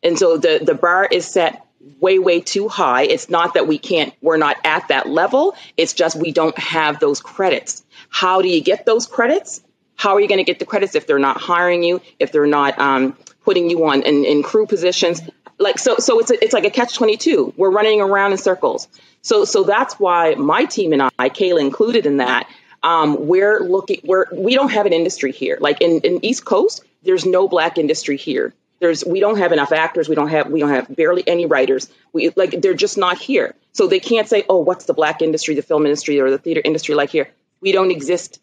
And 0.01 0.17
so 0.17 0.37
the 0.37 0.61
the 0.63 0.75
bar 0.75 1.05
is 1.05 1.25
set 1.25 1.66
way 1.99 2.19
way 2.19 2.41
too 2.41 2.67
high. 2.67 3.03
It's 3.03 3.29
not 3.29 3.53
that 3.55 3.67
we 3.67 3.77
can't 3.77 4.13
we're 4.21 4.37
not 4.37 4.57
at 4.63 4.87
that 4.89 5.07
level. 5.07 5.55
It's 5.75 5.93
just 5.93 6.15
we 6.15 6.31
don't 6.31 6.57
have 6.57 6.99
those 6.99 7.21
credits. 7.21 7.83
How 8.09 8.41
do 8.41 8.47
you 8.47 8.61
get 8.61 8.85
those 8.85 9.05
credits? 9.05 9.61
How 9.95 10.15
are 10.15 10.21
you 10.21 10.27
going 10.27 10.39
to 10.39 10.43
get 10.43 10.59
the 10.59 10.65
credits 10.65 10.95
if 10.95 11.07
they're 11.07 11.19
not 11.19 11.37
hiring 11.37 11.83
you 11.83 12.01
if 12.19 12.31
they're 12.31 12.45
not 12.45 12.77
um, 12.79 13.17
putting 13.43 13.69
you 13.69 13.85
on 13.85 14.03
in, 14.03 14.25
in 14.25 14.43
crew 14.43 14.67
positions? 14.67 15.21
Like 15.57 15.79
so 15.79 15.97
so 15.97 16.19
it's 16.19 16.31
a, 16.31 16.43
it's 16.43 16.53
like 16.53 16.65
a 16.65 16.69
catch 16.69 16.95
22 16.95 17.53
we're 17.57 17.71
running 17.71 18.01
around 18.01 18.31
in 18.31 18.37
circles. 18.37 18.87
So 19.21 19.45
so 19.45 19.63
that's 19.63 19.99
why 19.99 20.35
my 20.35 20.65
team 20.65 20.93
and 20.93 21.01
i 21.01 21.29
kayla 21.29 21.61
included 21.61 22.05
in 22.05 22.17
that 22.17 22.47
um, 22.83 23.27
we're 23.27 23.61
looking 23.61 24.01
we're 24.03 24.25
we 24.31 24.53
don't 24.53 24.71
have 24.71 24.85
an 24.85 24.93
industry 24.93 25.31
here. 25.31 25.57
Like 25.59 25.81
in, 25.81 26.01
in 26.01 26.23
east 26.23 26.45
coast 26.45 26.83
there's 27.03 27.25
no 27.25 27.47
black 27.47 27.77
industry 27.77 28.17
here 28.17 28.53
there's 28.79 29.05
we 29.05 29.19
don't 29.19 29.37
have 29.37 29.51
enough 29.51 29.71
actors 29.71 30.09
we 30.09 30.15
don't 30.15 30.29
have 30.29 30.49
we 30.49 30.59
don't 30.59 30.69
have 30.69 30.93
barely 30.95 31.23
any 31.27 31.45
writers 31.45 31.89
we 32.13 32.31
like 32.35 32.61
they're 32.61 32.73
just 32.73 32.97
not 32.97 33.17
here 33.17 33.55
so 33.73 33.87
they 33.87 33.99
can't 33.99 34.27
say 34.27 34.43
oh 34.49 34.59
what's 34.59 34.85
the 34.85 34.93
black 34.93 35.21
industry 35.21 35.55
the 35.55 35.61
film 35.61 35.85
industry 35.85 36.19
or 36.19 36.29
the 36.29 36.37
theater 36.37 36.61
industry 36.63 36.95
like 36.95 37.09
here 37.09 37.29
we 37.61 37.71
don't 37.71 37.91
exist 37.91 38.39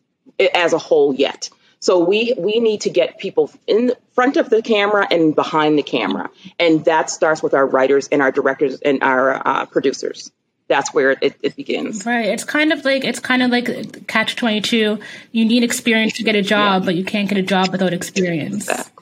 as 0.55 0.73
a 0.73 0.79
whole 0.79 1.15
yet 1.15 1.51
so 1.81 2.05
we 2.05 2.35
we 2.37 2.61
need 2.61 2.83
to 2.83 2.91
get 2.91 3.19
people 3.19 3.51
in 3.67 3.93
front 4.13 4.37
of 4.37 4.51
the 4.51 4.63
camera 4.63 5.07
and 5.11 5.35
behind 5.35 5.79
the 5.79 5.83
camera 5.83 6.31
and 6.59 6.85
that 6.87 7.11
starts 7.11 7.43
with 7.43 7.55
our 7.55 7.67
writers 7.67 8.09
and 8.09 8.23
our 8.23 8.33
directors 8.33 8.81
and 8.81 9.03
our 9.03 9.47
uh, 9.47 9.67
producers 9.67 10.31
that's 10.67 10.95
where 10.95 11.11
it, 11.11 11.37
it, 11.43 11.57
begins. 11.57 12.07
Right. 12.07 12.27
It's 12.27 12.45
kind 12.45 12.73
of 12.73 12.85
like 12.87 13.05
it's 13.05 13.21
kind 13.21 13.43
of 13.43 13.51
like 13.51 14.07
catch 14.07 14.35
twenty 14.35 14.63
two. 14.63 14.99
You 15.31 15.45
need 15.45 15.63
experience 15.63 16.15
to 16.15 16.23
get 16.23 16.37
a 16.37 16.43
job, 16.43 16.83
yeah. 16.83 16.87
but 16.87 16.95
you 16.95 17.05
can't 17.05 17.29
get 17.29 17.37
a 17.37 17.43
job 17.43 17.71
without 17.71 17.93
experience. 17.93 18.69
Exactly. 18.69 18.94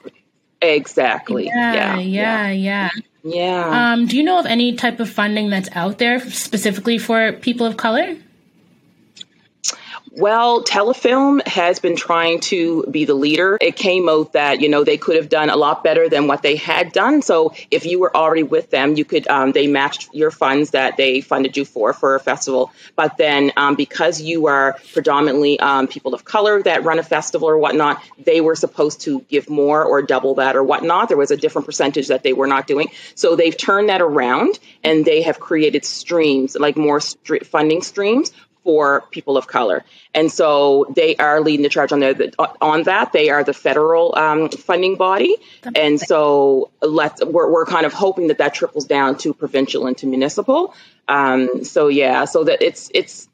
Exactly. 0.63 1.45
Yeah, 1.45 1.97
yeah, 1.97 1.99
yeah, 1.99 2.49
yeah. 2.51 2.89
Yeah. 3.25 3.93
Um, 3.93 4.05
do 4.05 4.17
you 4.17 4.23
know 4.23 4.39
of 4.39 4.45
any 4.45 4.75
type 4.75 4.99
of 4.99 5.09
funding 5.09 5.49
that's 5.49 5.69
out 5.73 5.97
there 5.97 6.19
specifically 6.19 6.97
for 6.97 7.33
people 7.33 7.65
of 7.65 7.77
color? 7.77 8.15
Well, 10.15 10.63
Telefilm 10.63 11.41
has 11.47 11.79
been 11.79 11.95
trying 11.95 12.39
to 12.41 12.83
be 12.83 13.05
the 13.05 13.15
leader. 13.15 13.57
It 13.59 13.75
came 13.75 14.07
out 14.07 14.33
that, 14.33 14.61
you 14.61 14.69
know, 14.69 14.83
they 14.83 14.97
could 14.97 15.15
have 15.15 15.27
done 15.27 15.49
a 15.49 15.55
lot 15.55 15.83
better 15.83 16.07
than 16.07 16.27
what 16.27 16.43
they 16.43 16.55
had 16.55 16.91
done. 16.91 17.23
So 17.23 17.55
if 17.71 17.87
you 17.87 17.99
were 17.99 18.15
already 18.15 18.43
with 18.43 18.69
them, 18.69 18.95
you 18.95 19.05
could, 19.05 19.27
um, 19.27 19.53
they 19.53 19.65
matched 19.65 20.13
your 20.13 20.29
funds 20.29 20.69
that 20.71 20.97
they 20.97 21.21
funded 21.21 21.57
you 21.57 21.65
for, 21.65 21.93
for 21.93 22.13
a 22.13 22.19
festival. 22.19 22.71
But 22.95 23.17
then 23.17 23.53
um, 23.57 23.73
because 23.73 24.21
you 24.21 24.45
are 24.45 24.77
predominantly 24.93 25.59
um, 25.59 25.87
people 25.87 26.13
of 26.13 26.23
color 26.23 26.61
that 26.61 26.83
run 26.83 26.99
a 26.99 27.03
festival 27.03 27.49
or 27.49 27.57
whatnot, 27.57 27.99
they 28.23 28.39
were 28.39 28.55
supposed 28.55 29.01
to 29.01 29.21
give 29.21 29.49
more 29.49 29.83
or 29.83 30.03
double 30.03 30.35
that 30.35 30.55
or 30.55 30.63
whatnot. 30.63 31.07
There 31.07 31.17
was 31.17 31.31
a 31.31 31.37
different 31.37 31.65
percentage 31.65 32.09
that 32.09 32.21
they 32.21 32.33
were 32.33 32.45
not 32.45 32.67
doing. 32.67 32.89
So 33.15 33.35
they've 33.35 33.57
turned 33.57 33.89
that 33.89 34.01
around 34.01 34.59
and 34.83 35.05
they 35.05 35.23
have 35.23 35.39
created 35.39 35.85
streams, 35.85 36.55
like 36.55 36.77
more 36.77 36.99
st- 36.99 37.47
funding 37.47 37.81
streams 37.81 38.31
for 38.63 39.03
people 39.11 39.37
of 39.37 39.47
color. 39.47 39.83
And 40.13 40.31
so 40.31 40.85
they 40.95 41.15
are 41.17 41.41
leading 41.41 41.63
the 41.63 41.69
charge 41.69 41.91
on 41.91 41.99
there 41.99 42.15
on 42.61 42.83
that. 42.83 43.11
They 43.11 43.29
are 43.29 43.43
the 43.43 43.53
federal 43.53 44.15
um, 44.15 44.49
funding 44.49 44.95
body. 44.95 45.35
And 45.75 45.99
so 45.99 46.71
let's, 46.81 47.23
we're, 47.23 47.51
we're 47.51 47.65
kind 47.65 47.85
of 47.85 47.93
hoping 47.93 48.27
that 48.27 48.37
that 48.37 48.53
trickles 48.53 48.85
down 48.85 49.17
to 49.19 49.33
provincial 49.33 49.87
and 49.87 49.97
to 49.97 50.07
municipal. 50.07 50.73
Um, 51.07 51.63
so 51.65 51.89
yeah, 51.89 52.25
so 52.25 52.45
that 52.45 52.61
it's, 52.61 52.89
it's, 52.93 53.27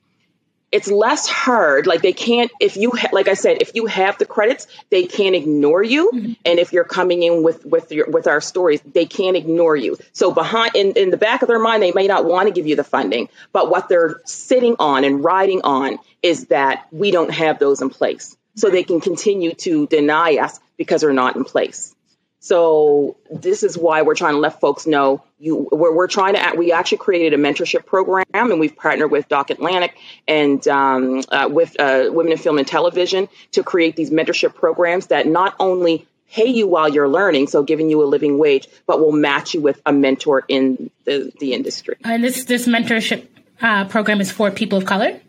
it's 0.71 0.89
less 0.89 1.27
hard. 1.27 1.87
Like 1.87 2.01
they 2.01 2.13
can't, 2.13 2.51
if 2.59 2.77
you, 2.77 2.91
ha- 2.91 3.09
like 3.11 3.27
I 3.27 3.33
said, 3.33 3.61
if 3.61 3.71
you 3.75 3.85
have 3.87 4.17
the 4.17 4.25
credits, 4.25 4.67
they 4.89 5.05
can't 5.05 5.35
ignore 5.35 5.83
you. 5.83 6.11
Mm-hmm. 6.13 6.33
And 6.45 6.59
if 6.59 6.73
you're 6.73 6.83
coming 6.83 7.23
in 7.23 7.43
with, 7.43 7.65
with 7.65 7.91
your, 7.91 8.09
with 8.09 8.27
our 8.27 8.41
stories, 8.41 8.81
they 8.81 9.05
can't 9.05 9.35
ignore 9.35 9.75
you. 9.75 9.97
So 10.13 10.31
behind, 10.31 10.75
in, 10.75 10.93
in 10.93 11.09
the 11.09 11.17
back 11.17 11.41
of 11.41 11.47
their 11.47 11.59
mind, 11.59 11.81
they 11.81 11.91
may 11.91 12.07
not 12.07 12.25
want 12.25 12.47
to 12.47 12.53
give 12.53 12.67
you 12.67 12.75
the 12.75 12.83
funding, 12.83 13.29
but 13.51 13.69
what 13.69 13.89
they're 13.89 14.21
sitting 14.25 14.75
on 14.79 15.03
and 15.03 15.23
riding 15.23 15.61
on 15.63 15.97
is 16.21 16.47
that 16.47 16.87
we 16.91 17.11
don't 17.11 17.31
have 17.31 17.59
those 17.59 17.81
in 17.81 17.89
place. 17.89 18.35
So 18.55 18.69
they 18.69 18.83
can 18.83 18.99
continue 18.99 19.53
to 19.53 19.87
deny 19.87 20.37
us 20.37 20.59
because 20.77 21.01
they're 21.01 21.13
not 21.13 21.35
in 21.35 21.45
place. 21.45 21.95
So 22.39 23.17
this 23.29 23.63
is 23.63 23.77
why 23.77 24.01
we're 24.01 24.15
trying 24.15 24.33
to 24.33 24.39
let 24.39 24.61
folks 24.61 24.87
know 24.87 25.21
you 25.39 25.67
we're, 25.71 25.93
we're 25.93 26.07
trying 26.07 26.35
to 26.35 26.53
we 26.57 26.71
actually 26.71 26.99
created 26.99 27.33
a 27.33 27.41
mentorship 27.41 27.85
program 27.85 28.25
and 28.33 28.59
we've 28.59 28.75
partnered 28.75 29.11
with 29.11 29.27
Doc 29.27 29.49
Atlantic 29.49 29.97
and 30.27 30.65
um, 30.67 31.21
uh, 31.29 31.49
with 31.51 31.79
uh, 31.79 32.09
Women 32.11 32.31
in 32.31 32.37
Film 32.37 32.57
and 32.57 32.67
Television 32.67 33.27
to 33.51 33.63
create 33.63 33.95
these 33.95 34.09
mentorship 34.09 34.55
programs 34.55 35.07
that 35.07 35.27
not 35.27 35.55
only 35.59 36.07
pay 36.31 36.47
you 36.47 36.67
while 36.67 36.87
you're 36.87 37.09
learning, 37.09 37.47
so 37.47 37.63
giving 37.63 37.89
you 37.89 38.03
a 38.03 38.05
living 38.05 38.37
wage, 38.37 38.67
but 38.85 38.99
will 38.99 39.11
match 39.11 39.53
you 39.53 39.61
with 39.61 39.81
a 39.85 39.91
mentor 39.91 40.43
in 40.47 40.91
the, 41.05 41.31
the 41.39 41.53
industry. 41.53 41.95
And 42.03 42.23
this 42.23 42.45
this 42.45 42.67
mentorship 42.67 43.27
uh, 43.61 43.85
program 43.85 44.21
is 44.21 44.31
for 44.31 44.49
people 44.51 44.77
of 44.77 44.85
color. 44.85 45.19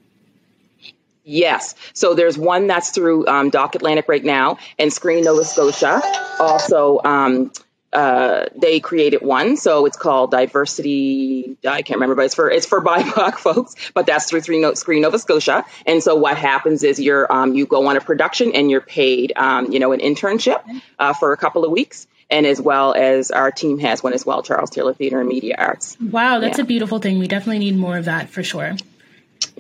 Yes. 1.31 1.77
So 1.93 2.15
there's 2.15 2.37
one 2.37 2.67
that's 2.67 2.91
through 2.91 3.29
um, 3.29 3.51
Doc 3.51 3.77
Atlantic 3.77 4.09
right 4.09 4.25
now 4.25 4.59
and 4.81 4.93
Screen 4.93 5.23
Nova 5.23 5.45
Scotia. 5.45 6.03
Also, 6.41 7.01
um, 7.05 7.53
uh, 7.93 8.47
they 8.57 8.81
created 8.81 9.23
one, 9.23 9.57
so 9.57 9.87
it's 9.87 9.97
called 9.97 10.33
Diversity. 10.33 11.57
I 11.65 11.83
can't 11.83 11.99
remember, 11.99 12.17
but 12.17 12.25
it's 12.25 12.35
for 12.35 12.51
it's 12.51 12.67
for 12.67 12.81
BIPOC 12.85 13.35
folks. 13.35 13.75
But 13.95 14.07
that's 14.07 14.29
through 14.29 14.41
three 14.41 14.61
note 14.61 14.77
Screen 14.77 15.03
Nova 15.03 15.21
Scotia. 15.21 15.65
And 15.87 16.03
so 16.03 16.17
what 16.17 16.37
happens 16.37 16.83
is 16.83 16.99
you're 16.99 17.33
um, 17.33 17.55
you 17.55 17.65
go 17.65 17.87
on 17.87 17.97
a 17.97 18.01
production 18.01 18.53
and 18.53 18.69
you're 18.69 18.81
paid, 18.81 19.33
um, 19.37 19.71
you 19.71 19.79
know, 19.79 19.93
an 19.93 20.01
internship 20.01 20.63
uh, 20.99 21.13
for 21.13 21.33
a 21.33 21.37
couple 21.37 21.65
of 21.65 21.71
weeks. 21.71 22.09
And 22.29 22.47
as 22.47 22.61
well 22.61 22.93
as 22.93 23.31
our 23.31 23.53
team 23.53 23.79
has 23.81 24.03
one 24.05 24.13
as 24.13 24.25
well, 24.27 24.43
Charles 24.43 24.71
Taylor 24.71 24.95
Theater 24.95 25.21
and 25.21 25.29
Media 25.29 25.57
Arts. 25.59 25.97
Wow, 26.01 26.39
that's 26.39 26.59
yeah. 26.59 26.65
a 26.65 26.67
beautiful 26.67 27.01
thing. 27.01 27.19
We 27.19 27.27
definitely 27.27 27.59
need 27.59 27.77
more 27.77 27.97
of 27.97 28.05
that 28.05 28.31
for 28.31 28.45
sure. 28.45 28.77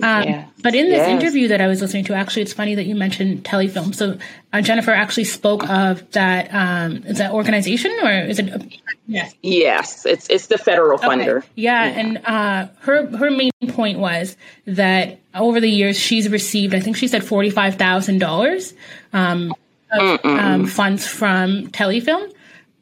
Um, 0.02 0.22
yeah. 0.24 0.46
But 0.62 0.74
in 0.74 0.88
this 0.88 0.98
yes. 0.98 1.08
interview 1.08 1.48
that 1.48 1.60
I 1.60 1.66
was 1.66 1.80
listening 1.80 2.04
to, 2.04 2.14
actually, 2.14 2.42
it's 2.42 2.52
funny 2.52 2.74
that 2.74 2.84
you 2.84 2.94
mentioned 2.94 3.44
telefilm. 3.44 3.94
So 3.94 4.18
uh, 4.52 4.60
Jennifer 4.60 4.90
actually 4.90 5.24
spoke 5.24 5.68
of 5.68 6.10
that. 6.12 6.52
Um, 6.52 6.98
is 7.04 7.18
that 7.18 7.32
organization 7.32 7.92
or 8.02 8.10
is 8.10 8.38
it? 8.38 8.80
yes. 9.06 9.34
Yes, 9.42 10.06
it's 10.06 10.28
it's 10.28 10.46
the 10.48 10.58
federal 10.58 10.98
funder. 10.98 11.38
Okay. 11.38 11.46
Yeah, 11.54 11.84
yeah, 11.84 11.98
and 11.98 12.18
uh, 12.24 12.68
her 12.80 13.06
her 13.16 13.30
main 13.30 13.50
point 13.68 13.98
was 13.98 14.36
that 14.66 15.18
over 15.34 15.60
the 15.60 15.70
years 15.70 15.98
she's 15.98 16.28
received, 16.28 16.74
I 16.74 16.80
think 16.80 16.96
she 16.96 17.08
said 17.08 17.24
forty 17.24 17.50
five 17.50 17.76
thousand 17.76 18.18
dollars 18.18 18.74
um, 19.12 19.54
um, 19.92 20.66
funds 20.66 21.06
from 21.06 21.68
telefilm, 21.68 22.32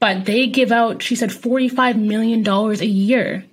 but 0.00 0.24
they 0.24 0.46
give 0.46 0.72
out. 0.72 1.02
She 1.02 1.14
said 1.14 1.32
forty 1.32 1.68
five 1.68 1.96
million 1.96 2.42
dollars 2.42 2.80
a 2.80 2.86
year. 2.86 3.44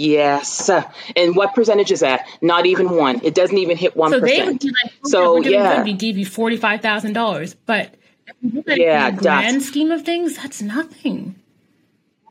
Yes. 0.00 0.70
And 1.14 1.36
what 1.36 1.54
percentage 1.54 1.92
is 1.92 2.00
that? 2.00 2.26
Not 2.40 2.64
even 2.64 2.90
one. 2.90 3.20
It 3.22 3.34
doesn't 3.34 3.58
even 3.58 3.76
hit 3.76 3.94
1%. 3.94 4.10
So, 4.10 4.20
they 4.20 4.44
would 4.44 4.58
be 4.58 4.68
like, 4.68 4.92
so 5.04 5.34
we're 5.34 5.50
yeah. 5.50 5.82
We 5.82 5.92
give 5.92 6.16
you 6.16 6.24
$45,000. 6.26 7.56
But 7.66 7.94
yeah, 8.42 9.08
in 9.08 9.16
the 9.16 9.20
grand 9.20 9.62
scheme 9.62 9.90
of 9.90 10.02
things, 10.02 10.36
that's 10.36 10.62
nothing. 10.62 11.34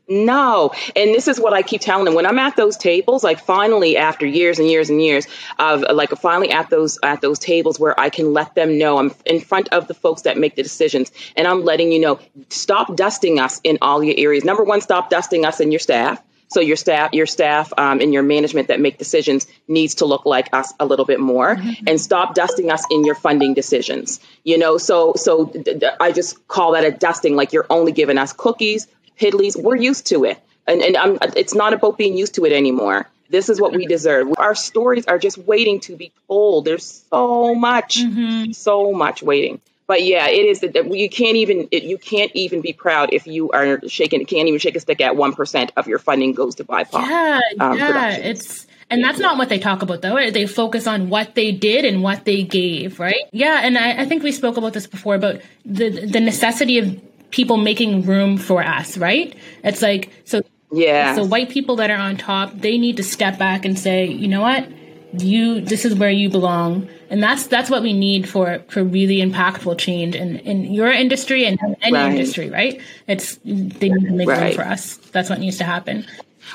No. 0.08 0.72
And 0.96 1.14
this 1.14 1.28
is 1.28 1.38
what 1.38 1.52
I 1.52 1.62
keep 1.62 1.80
telling 1.80 2.04
them. 2.04 2.14
When 2.14 2.26
I'm 2.26 2.40
at 2.40 2.56
those 2.56 2.76
tables, 2.76 3.22
like 3.22 3.38
finally 3.38 3.96
after 3.96 4.26
years 4.26 4.58
and 4.58 4.68
years 4.68 4.90
and 4.90 5.00
years 5.00 5.28
of 5.56 5.82
like 5.82 6.10
finally 6.18 6.50
at 6.50 6.68
those 6.68 6.98
at 7.04 7.20
those 7.20 7.38
tables 7.38 7.78
where 7.78 7.98
I 7.98 8.10
can 8.10 8.32
let 8.32 8.56
them 8.56 8.78
know 8.78 8.98
I'm 8.98 9.14
in 9.24 9.38
front 9.38 9.68
of 9.68 9.86
the 9.86 9.94
folks 9.94 10.22
that 10.22 10.36
make 10.36 10.56
the 10.56 10.64
decisions 10.64 11.12
and 11.36 11.46
I'm 11.46 11.62
letting 11.62 11.92
you 11.92 12.00
know, 12.00 12.18
stop 12.48 12.96
dusting 12.96 13.38
us 13.38 13.60
in 13.62 13.78
all 13.80 14.02
your 14.02 14.16
areas. 14.18 14.42
Number 14.42 14.64
one, 14.64 14.80
stop 14.80 15.10
dusting 15.10 15.44
us 15.44 15.60
and 15.60 15.72
your 15.72 15.78
staff. 15.78 16.20
So 16.50 16.60
your 16.60 16.76
staff, 16.76 17.12
your 17.12 17.26
staff, 17.26 17.72
um, 17.78 18.00
and 18.00 18.12
your 18.12 18.24
management 18.24 18.68
that 18.68 18.80
make 18.80 18.98
decisions 18.98 19.46
needs 19.68 19.96
to 19.96 20.04
look 20.04 20.26
like 20.26 20.48
us 20.52 20.72
a 20.80 20.84
little 20.84 21.04
bit 21.04 21.20
more, 21.20 21.54
mm-hmm. 21.54 21.84
and 21.86 22.00
stop 22.00 22.34
dusting 22.34 22.72
us 22.72 22.82
in 22.90 23.04
your 23.04 23.14
funding 23.14 23.54
decisions. 23.54 24.18
You 24.42 24.58
know, 24.58 24.76
so 24.76 25.14
so 25.14 25.46
th- 25.46 25.64
th- 25.64 25.92
I 26.00 26.10
just 26.10 26.48
call 26.48 26.72
that 26.72 26.84
a 26.84 26.90
dusting. 26.90 27.36
Like 27.36 27.52
you're 27.52 27.66
only 27.70 27.92
giving 27.92 28.18
us 28.18 28.32
cookies, 28.32 28.88
piddlies. 29.18 29.60
We're 29.60 29.76
used 29.76 30.06
to 30.08 30.24
it, 30.24 30.38
and 30.66 30.82
and 30.82 30.96
I'm, 30.96 31.18
it's 31.36 31.54
not 31.54 31.72
about 31.72 31.96
being 31.96 32.16
used 32.16 32.34
to 32.34 32.44
it 32.44 32.52
anymore. 32.52 33.08
This 33.28 33.48
is 33.48 33.60
what 33.60 33.72
we 33.72 33.86
deserve. 33.86 34.26
Our 34.36 34.56
stories 34.56 35.06
are 35.06 35.20
just 35.20 35.38
waiting 35.38 35.78
to 35.80 35.94
be 35.94 36.10
told. 36.26 36.64
There's 36.64 37.04
so 37.10 37.54
much, 37.54 37.98
mm-hmm. 37.98 38.50
so 38.50 38.90
much 38.90 39.22
waiting 39.22 39.60
but 39.90 40.04
yeah, 40.04 40.28
it 40.28 40.46
is 40.46 40.60
that 40.60 40.96
you 40.96 41.10
can't 41.10 41.34
even 41.34 41.66
you 41.72 41.98
can't 41.98 42.30
even 42.32 42.60
be 42.60 42.72
proud 42.72 43.12
if 43.12 43.26
you 43.26 43.50
are 43.50 43.80
shaking 43.88 44.24
can't 44.24 44.46
even 44.46 44.60
shake 44.60 44.76
a 44.76 44.80
stick 44.80 45.00
at 45.00 45.16
one 45.16 45.34
percent 45.34 45.72
of 45.76 45.88
your 45.88 45.98
funding 45.98 46.32
goes 46.32 46.54
to 46.54 46.64
BIPOC. 46.64 47.08
Yeah, 47.08 47.40
um, 47.58 47.76
yeah, 47.76 48.10
it's 48.10 48.68
and 48.88 49.02
that's 49.02 49.18
not 49.18 49.36
what 49.36 49.48
they 49.48 49.58
talk 49.58 49.82
about 49.82 50.00
though. 50.00 50.30
They 50.30 50.46
focus 50.46 50.86
on 50.86 51.08
what 51.08 51.34
they 51.34 51.50
did 51.50 51.84
and 51.84 52.04
what 52.04 52.24
they 52.24 52.44
gave, 52.44 53.00
right? 53.00 53.24
Yeah, 53.32 53.62
and 53.64 53.76
I, 53.76 54.02
I 54.02 54.04
think 54.06 54.22
we 54.22 54.30
spoke 54.30 54.56
about 54.56 54.74
this 54.74 54.86
before 54.86 55.16
about 55.16 55.40
the 55.64 55.90
the 56.06 56.20
necessity 56.20 56.78
of 56.78 56.96
people 57.32 57.56
making 57.56 58.06
room 58.06 58.38
for 58.38 58.62
us, 58.62 58.96
right? 58.96 59.34
It's 59.64 59.82
like 59.82 60.12
so. 60.24 60.42
Yeah. 60.70 61.16
So 61.16 61.24
white 61.24 61.50
people 61.50 61.74
that 61.76 61.90
are 61.90 61.98
on 61.98 62.16
top, 62.16 62.52
they 62.54 62.78
need 62.78 62.98
to 62.98 63.02
step 63.02 63.40
back 63.40 63.64
and 63.64 63.76
say, 63.76 64.06
you 64.06 64.28
know 64.28 64.40
what, 64.40 64.68
you 65.12 65.60
this 65.60 65.84
is 65.84 65.94
where 65.94 66.10
you 66.10 66.28
belong. 66.30 66.88
And 67.10 67.22
that's 67.22 67.46
that's 67.46 67.70
what 67.70 67.82
we 67.82 67.92
need 67.92 68.28
for 68.28 68.60
for 68.68 68.84
really 68.84 69.16
impactful 69.16 69.78
change 69.78 70.14
in 70.14 70.38
in 70.38 70.72
your 70.72 70.90
industry 70.90 71.44
and 71.44 71.58
any 71.82 71.96
right. 71.96 72.12
industry 72.12 72.50
right? 72.50 72.80
It's 73.06 73.36
they 73.44 73.88
need 73.88 74.06
to 74.06 74.12
make 74.12 74.28
right. 74.28 74.42
room 74.42 74.54
for 74.54 74.62
us. 74.62 74.96
That's 75.12 75.28
what 75.28 75.40
needs 75.40 75.58
to 75.58 75.64
happen. 75.64 76.06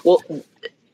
Well 0.04 0.22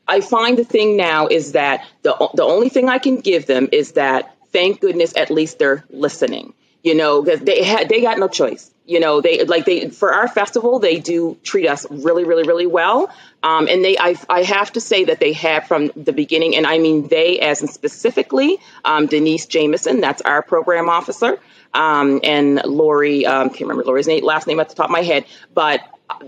i 0.08 0.20
find 0.20 0.58
the 0.58 0.64
thing 0.64 0.96
now 0.96 1.26
is 1.26 1.52
that 1.52 1.86
the 2.02 2.14
the 2.34 2.42
only 2.42 2.68
thing 2.68 2.88
i 2.88 2.98
can 2.98 3.20
give 3.20 3.46
them 3.46 3.68
is 3.72 3.92
that 3.92 4.34
thank 4.52 4.80
goodness 4.80 5.16
at 5.16 5.30
least 5.30 5.58
they're 5.58 5.84
listening 5.90 6.52
you 6.82 6.94
know 6.94 7.22
because 7.22 7.40
they 7.40 7.62
had 7.62 7.88
they 7.88 8.00
got 8.00 8.18
no 8.18 8.28
choice 8.28 8.71
you 8.86 9.00
know 9.00 9.20
they 9.20 9.44
like 9.44 9.64
they 9.64 9.88
for 9.88 10.12
our 10.12 10.28
festival 10.28 10.78
they 10.78 10.98
do 10.98 11.38
treat 11.42 11.68
us 11.68 11.86
really 11.90 12.24
really 12.24 12.44
really 12.44 12.66
well. 12.66 13.10
Um, 13.44 13.66
and 13.68 13.84
they 13.84 13.98
I, 13.98 14.16
I 14.28 14.42
have 14.44 14.72
to 14.72 14.80
say 14.80 15.04
that 15.04 15.18
they 15.18 15.32
have 15.32 15.66
from 15.66 15.90
the 15.96 16.12
beginning 16.12 16.54
and 16.54 16.64
i 16.66 16.78
mean 16.78 17.08
they 17.08 17.40
as 17.40 17.60
in 17.62 17.68
specifically 17.68 18.58
um, 18.84 19.06
denise 19.06 19.46
jameson 19.46 20.00
that's 20.00 20.22
our 20.22 20.42
program 20.42 20.88
officer 20.88 21.40
um, 21.74 22.20
and 22.22 22.62
lori 22.64 23.26
um, 23.26 23.48
can't 23.48 23.62
remember 23.62 23.82
lori's 23.84 24.06
name, 24.06 24.24
last 24.24 24.46
name 24.46 24.60
at 24.60 24.68
the 24.68 24.76
top 24.76 24.86
of 24.86 24.90
my 24.92 25.02
head 25.02 25.24
but 25.54 25.80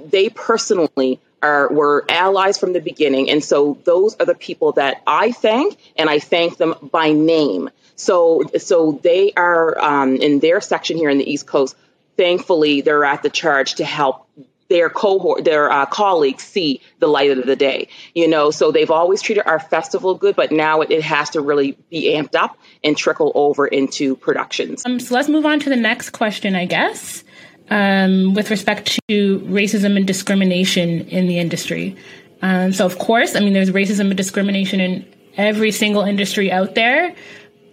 they 0.06 0.28
personally 0.28 1.20
are, 1.40 1.68
were 1.70 2.04
allies 2.08 2.58
from 2.58 2.72
the 2.72 2.80
beginning 2.80 3.30
and 3.30 3.44
so 3.44 3.78
those 3.84 4.16
are 4.16 4.26
the 4.26 4.34
people 4.34 4.72
that 4.72 5.00
i 5.06 5.30
thank 5.30 5.78
and 5.96 6.10
i 6.10 6.18
thank 6.18 6.56
them 6.56 6.74
by 6.90 7.12
name. 7.12 7.70
So 7.96 8.42
so 8.58 8.98
they 9.02 9.32
are 9.36 9.78
um, 9.78 10.16
in 10.16 10.40
their 10.40 10.60
section 10.60 10.96
here 10.96 11.10
in 11.10 11.18
the 11.18 11.30
east 11.30 11.46
coast 11.46 11.76
thankfully 12.16 12.80
they're 12.80 13.04
at 13.04 13.22
the 13.22 13.30
charge 13.30 13.74
to 13.76 13.84
help 13.84 14.28
their 14.68 14.88
cohort, 14.88 15.44
their 15.44 15.70
uh, 15.70 15.86
colleagues 15.86 16.42
see 16.42 16.80
the 16.98 17.06
light 17.06 17.30
of 17.30 17.46
the 17.46 17.56
day. 17.56 17.88
You 18.14 18.28
know, 18.28 18.50
so 18.50 18.72
they've 18.72 18.90
always 18.90 19.22
treated 19.22 19.46
our 19.46 19.60
festival 19.60 20.14
good, 20.14 20.36
but 20.36 20.52
now 20.52 20.80
it, 20.80 20.90
it 20.90 21.02
has 21.02 21.30
to 21.30 21.40
really 21.40 21.76
be 21.90 22.14
amped 22.14 22.34
up 22.34 22.58
and 22.82 22.96
trickle 22.96 23.32
over 23.34 23.66
into 23.66 24.16
productions. 24.16 24.84
Um, 24.86 24.98
so 25.00 25.14
let's 25.14 25.28
move 25.28 25.46
on 25.46 25.60
to 25.60 25.70
the 25.70 25.76
next 25.76 26.10
question, 26.10 26.56
I 26.56 26.64
guess, 26.64 27.24
um, 27.70 28.34
with 28.34 28.50
respect 28.50 28.98
to 29.08 29.40
racism 29.40 29.96
and 29.96 30.06
discrimination 30.06 31.08
in 31.08 31.26
the 31.26 31.38
industry. 31.38 31.96
Um, 32.42 32.72
so, 32.72 32.84
of 32.84 32.98
course, 32.98 33.36
I 33.36 33.40
mean, 33.40 33.52
there's 33.52 33.70
racism 33.70 34.08
and 34.08 34.16
discrimination 34.16 34.80
in 34.80 35.06
every 35.36 35.72
single 35.72 36.02
industry 36.02 36.50
out 36.50 36.74
there. 36.74 37.14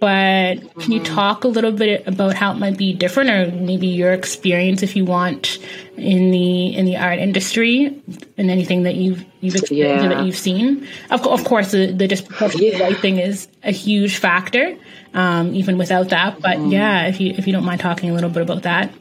But 0.01 0.58
can 0.58 0.67
mm-hmm. 0.67 0.91
you 0.93 1.03
talk 1.03 1.43
a 1.43 1.48
little 1.48 1.72
bit 1.72 2.08
about 2.08 2.34
how 2.34 2.51
it 2.51 2.55
might 2.55 2.75
be 2.75 2.91
different, 2.91 3.29
or 3.29 3.55
maybe 3.55 3.86
your 3.86 4.13
experience, 4.13 4.81
if 4.81 4.96
you 4.96 5.05
want, 5.05 5.60
in 5.96 6.31
the 6.31 6.75
in 6.75 6.86
the 6.86 6.98
art 6.98 7.20
industry, 7.20 8.01
and 8.36 8.50
anything 8.50 8.81
that 8.81 8.96
you've 8.96 9.24
you've 9.41 9.55
experienced 9.55 10.03
yeah. 10.03 10.10
that 10.10 10.25
you've 10.25 10.36
seen? 10.36 10.88
Of, 11.12 11.27
of 11.27 11.43
course, 11.43 11.70
the, 11.70 11.91
the 11.91 12.08
disproportionate 12.08 12.79
yeah. 12.79 12.93
thing 12.96 13.20
is 13.20 13.48
a 13.63 13.72
huge 13.72 14.17
factor, 14.17 14.75
um, 15.13 15.53
even 15.53 15.77
without 15.77 16.10
that. 16.10 16.41
But 16.41 16.58
mm. 16.58 16.72
yeah, 16.72 17.05
if 17.05 17.22
you 17.22 17.36
if 17.38 17.46
you 17.46 17.53
don't 17.53 17.63
mind 17.63 17.81
talking 17.81 18.10
a 18.10 18.13
little 18.13 18.31
bit 18.31 18.41
about 18.41 18.63
that. 18.63 18.91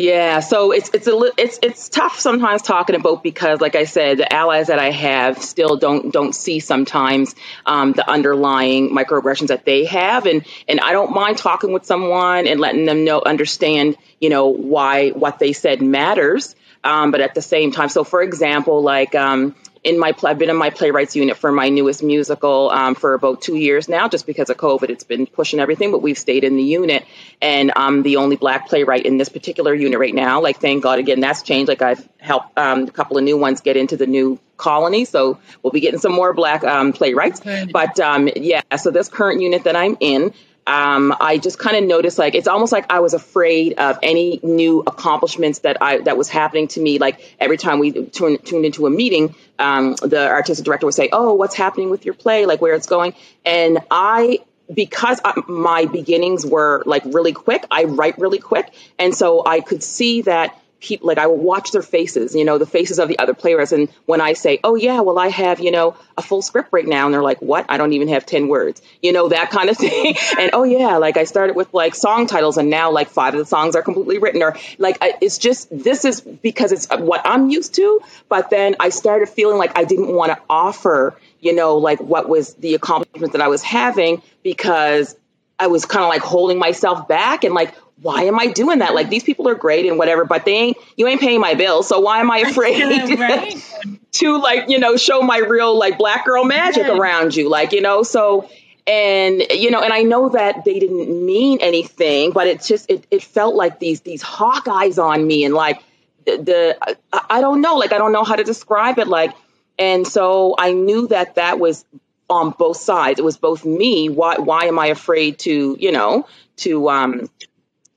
Yeah, 0.00 0.38
so 0.38 0.70
it's 0.70 0.90
it's 0.94 1.08
a 1.08 1.32
it's 1.36 1.58
it's 1.60 1.88
tough 1.88 2.20
sometimes 2.20 2.62
talking 2.62 2.94
about 2.94 3.24
because, 3.24 3.60
like 3.60 3.74
I 3.74 3.82
said, 3.82 4.18
the 4.18 4.32
allies 4.32 4.68
that 4.68 4.78
I 4.78 4.92
have 4.92 5.42
still 5.42 5.76
don't 5.76 6.12
don't 6.12 6.32
see 6.36 6.60
sometimes 6.60 7.34
um, 7.66 7.94
the 7.94 8.08
underlying 8.08 8.90
microaggressions 8.90 9.48
that 9.48 9.64
they 9.64 9.86
have, 9.86 10.26
and 10.26 10.46
and 10.68 10.78
I 10.78 10.92
don't 10.92 11.12
mind 11.12 11.38
talking 11.38 11.72
with 11.72 11.84
someone 11.84 12.46
and 12.46 12.60
letting 12.60 12.84
them 12.84 13.04
know 13.04 13.20
understand 13.20 13.96
you 14.20 14.30
know 14.30 14.46
why 14.46 15.10
what 15.10 15.40
they 15.40 15.52
said 15.52 15.82
matters, 15.82 16.54
um, 16.84 17.10
but 17.10 17.20
at 17.20 17.34
the 17.34 17.42
same 17.42 17.72
time, 17.72 17.88
so 17.88 18.04
for 18.04 18.22
example, 18.22 18.80
like 18.82 19.16
um, 19.16 19.56
in 19.88 19.98
my 19.98 20.14
I've 20.22 20.38
been 20.38 20.50
in 20.50 20.56
my 20.56 20.70
playwrights 20.70 21.16
unit 21.16 21.36
for 21.36 21.50
my 21.50 21.70
newest 21.70 22.02
musical 22.02 22.70
um, 22.70 22.94
for 22.94 23.14
about 23.14 23.40
two 23.40 23.56
years 23.56 23.88
now, 23.88 24.08
just 24.08 24.26
because 24.26 24.50
of 24.50 24.56
COVID. 24.58 24.90
It's 24.90 25.04
been 25.04 25.26
pushing 25.26 25.60
everything, 25.60 25.90
but 25.90 26.02
we've 26.02 26.18
stayed 26.18 26.44
in 26.44 26.56
the 26.56 26.62
unit, 26.62 27.06
and 27.40 27.72
I'm 27.74 28.02
the 28.02 28.16
only 28.16 28.36
black 28.36 28.68
playwright 28.68 29.06
in 29.06 29.16
this 29.16 29.30
particular 29.30 29.74
unit 29.74 29.98
right 29.98 30.14
now. 30.14 30.42
Like, 30.42 30.60
thank 30.60 30.82
God, 30.82 30.98
again, 30.98 31.20
that's 31.20 31.42
changed. 31.42 31.68
Like, 31.68 31.80
I've 31.80 32.06
helped 32.18 32.56
um, 32.58 32.82
a 32.84 32.90
couple 32.90 33.16
of 33.16 33.24
new 33.24 33.38
ones 33.38 33.62
get 33.62 33.76
into 33.76 33.96
the 33.96 34.06
new 34.06 34.38
colony, 34.58 35.06
so 35.06 35.38
we'll 35.62 35.72
be 35.72 35.80
getting 35.80 36.00
some 36.00 36.12
more 36.12 36.34
black 36.34 36.64
um, 36.64 36.92
playwrights. 36.92 37.40
But 37.72 37.98
um, 37.98 38.28
yeah, 38.36 38.60
so 38.76 38.90
this 38.90 39.08
current 39.08 39.40
unit 39.40 39.64
that 39.64 39.74
I'm 39.76 39.96
in, 40.00 40.34
um, 40.68 41.16
I 41.18 41.38
just 41.38 41.58
kind 41.58 41.78
of 41.78 41.84
noticed 41.84 42.18
like 42.18 42.34
it's 42.34 42.46
almost 42.46 42.72
like 42.72 42.84
I 42.92 43.00
was 43.00 43.14
afraid 43.14 43.78
of 43.78 43.98
any 44.02 44.38
new 44.42 44.84
accomplishments 44.86 45.60
that 45.60 45.78
I 45.80 45.98
that 46.00 46.18
was 46.18 46.28
happening 46.28 46.68
to 46.68 46.80
me. 46.80 46.98
Like 46.98 47.34
every 47.40 47.56
time 47.56 47.78
we 47.78 47.90
tuned, 47.90 48.44
tuned 48.44 48.66
into 48.66 48.86
a 48.86 48.90
meeting, 48.90 49.34
um, 49.58 49.94
the 49.94 50.28
artistic 50.28 50.66
director 50.66 50.84
would 50.84 50.94
say, 50.94 51.08
"Oh, 51.10 51.32
what's 51.32 51.54
happening 51.54 51.88
with 51.88 52.04
your 52.04 52.12
play? 52.12 52.44
Like 52.44 52.60
where 52.60 52.74
it's 52.74 52.86
going?" 52.86 53.14
And 53.46 53.78
I 53.90 54.40
because 54.72 55.22
my 55.48 55.86
beginnings 55.86 56.44
were 56.44 56.82
like 56.84 57.02
really 57.06 57.32
quick, 57.32 57.64
I 57.70 57.84
write 57.84 58.18
really 58.18 58.38
quick, 58.38 58.70
and 58.98 59.14
so 59.14 59.42
I 59.46 59.60
could 59.60 59.82
see 59.82 60.20
that 60.22 60.54
people 60.80 61.08
like 61.08 61.18
I 61.18 61.26
will 61.26 61.38
watch 61.38 61.72
their 61.72 61.82
faces, 61.82 62.34
you 62.34 62.44
know, 62.44 62.58
the 62.58 62.66
faces 62.66 62.98
of 62.98 63.08
the 63.08 63.18
other 63.18 63.34
players. 63.34 63.72
And 63.72 63.88
when 64.06 64.20
I 64.20 64.34
say, 64.34 64.60
oh 64.62 64.76
yeah, 64.76 65.00
well 65.00 65.18
I 65.18 65.28
have, 65.28 65.60
you 65.60 65.70
know, 65.70 65.96
a 66.16 66.22
full 66.22 66.42
script 66.42 66.68
right 66.72 66.86
now, 66.86 67.06
and 67.06 67.14
they're 67.14 67.22
like, 67.22 67.42
what? 67.42 67.66
I 67.68 67.78
don't 67.78 67.92
even 67.92 68.08
have 68.08 68.24
10 68.26 68.48
words, 68.48 68.80
you 69.02 69.12
know, 69.12 69.28
that 69.28 69.50
kind 69.50 69.70
of 69.70 69.76
thing. 69.78 70.14
and 70.38 70.50
oh 70.52 70.64
yeah, 70.64 70.98
like 70.98 71.16
I 71.16 71.24
started 71.24 71.56
with 71.56 71.72
like 71.74 71.94
song 71.94 72.26
titles 72.26 72.58
and 72.58 72.70
now 72.70 72.90
like 72.90 73.08
five 73.08 73.34
of 73.34 73.38
the 73.38 73.46
songs 73.46 73.76
are 73.76 73.82
completely 73.82 74.18
written 74.18 74.42
or 74.42 74.56
like 74.78 74.98
it's 75.00 75.38
just, 75.38 75.68
this 75.70 76.04
is 76.04 76.20
because 76.20 76.72
it's 76.72 76.90
uh, 76.90 76.98
what 76.98 77.22
I'm 77.24 77.50
used 77.50 77.74
to. 77.74 78.00
But 78.28 78.50
then 78.50 78.76
I 78.78 78.90
started 78.90 79.28
feeling 79.28 79.58
like 79.58 79.76
I 79.76 79.84
didn't 79.84 80.14
want 80.14 80.32
to 80.32 80.38
offer, 80.48 81.16
you 81.40 81.54
know, 81.54 81.78
like 81.78 82.00
what 82.00 82.28
was 82.28 82.54
the 82.54 82.74
accomplishment 82.74 83.32
that 83.32 83.42
I 83.42 83.48
was 83.48 83.62
having 83.62 84.22
because 84.42 85.16
I 85.58 85.66
was 85.66 85.84
kind 85.84 86.04
of 86.04 86.08
like 86.08 86.22
holding 86.22 86.58
myself 86.58 87.08
back 87.08 87.42
and 87.44 87.52
like, 87.52 87.74
why 88.00 88.24
am 88.24 88.38
I 88.38 88.46
doing 88.46 88.78
that? 88.78 88.94
Like 88.94 89.08
these 89.08 89.24
people 89.24 89.48
are 89.48 89.54
great 89.54 89.86
and 89.86 89.98
whatever, 89.98 90.24
but 90.24 90.44
they 90.44 90.54
ain't 90.54 90.76
you 90.96 91.06
ain't 91.06 91.20
paying 91.20 91.40
my 91.40 91.54
bill. 91.54 91.82
So 91.82 92.00
why 92.00 92.20
am 92.20 92.30
I 92.30 92.38
afraid 92.38 92.80
right? 93.18 94.00
to 94.12 94.38
like, 94.40 94.68
you 94.68 94.78
know, 94.78 94.96
show 94.96 95.22
my 95.22 95.38
real 95.38 95.76
like 95.76 95.98
black 95.98 96.24
girl 96.24 96.44
magic 96.44 96.86
yeah. 96.86 96.96
around 96.96 97.34
you? 97.34 97.48
Like, 97.48 97.72
you 97.72 97.80
know, 97.80 98.02
so 98.02 98.48
and 98.86 99.42
you 99.50 99.70
know, 99.70 99.82
and 99.82 99.92
I 99.92 100.02
know 100.02 100.30
that 100.30 100.64
they 100.64 100.78
didn't 100.78 101.26
mean 101.26 101.58
anything, 101.60 102.32
but 102.32 102.46
it 102.46 102.62
just 102.62 102.90
it, 102.90 103.06
it 103.10 103.22
felt 103.22 103.54
like 103.54 103.78
these 103.78 104.00
these 104.00 104.22
hawk 104.22 104.68
eyes 104.68 104.98
on 104.98 105.26
me 105.26 105.44
and 105.44 105.54
like 105.54 105.82
the, 106.24 106.36
the 106.38 106.96
I, 107.12 107.24
I 107.30 107.40
don't 107.40 107.60
know, 107.60 107.76
like 107.76 107.92
I 107.92 107.98
don't 107.98 108.12
know 108.12 108.24
how 108.24 108.36
to 108.36 108.44
describe 108.44 108.98
it 108.98 109.08
like 109.08 109.34
and 109.78 110.06
so 110.06 110.54
I 110.58 110.72
knew 110.72 111.08
that 111.08 111.36
that 111.36 111.58
was 111.58 111.84
on 112.30 112.50
both 112.50 112.76
sides. 112.76 113.18
It 113.18 113.24
was 113.24 113.36
both 113.36 113.64
me. 113.64 114.08
Why 114.08 114.36
why 114.36 114.64
am 114.64 114.78
I 114.78 114.86
afraid 114.86 115.38
to 115.40 115.76
you 115.78 115.92
know 115.92 116.26
to 116.58 116.88
um 116.88 117.30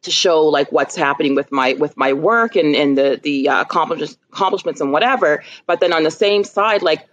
to 0.04 0.12
show 0.12 0.46
like 0.46 0.72
what's 0.72 0.96
happening 0.96 1.36
with 1.36 1.52
my 1.52 1.74
with 1.74 1.96
my 1.98 2.14
work 2.14 2.56
and 2.56 2.76
and 2.76 2.98
the 2.98 3.20
the 3.22 3.50
uh, 3.50 3.62
accomplishments 3.62 4.18
accomplishments 4.32 4.82
and 4.82 4.92
whatever. 4.92 5.44
But 5.66 5.80
then 5.80 5.94
on 5.94 6.04
the 6.04 6.12
same 6.12 6.44
side, 6.44 6.82
like 6.82 7.08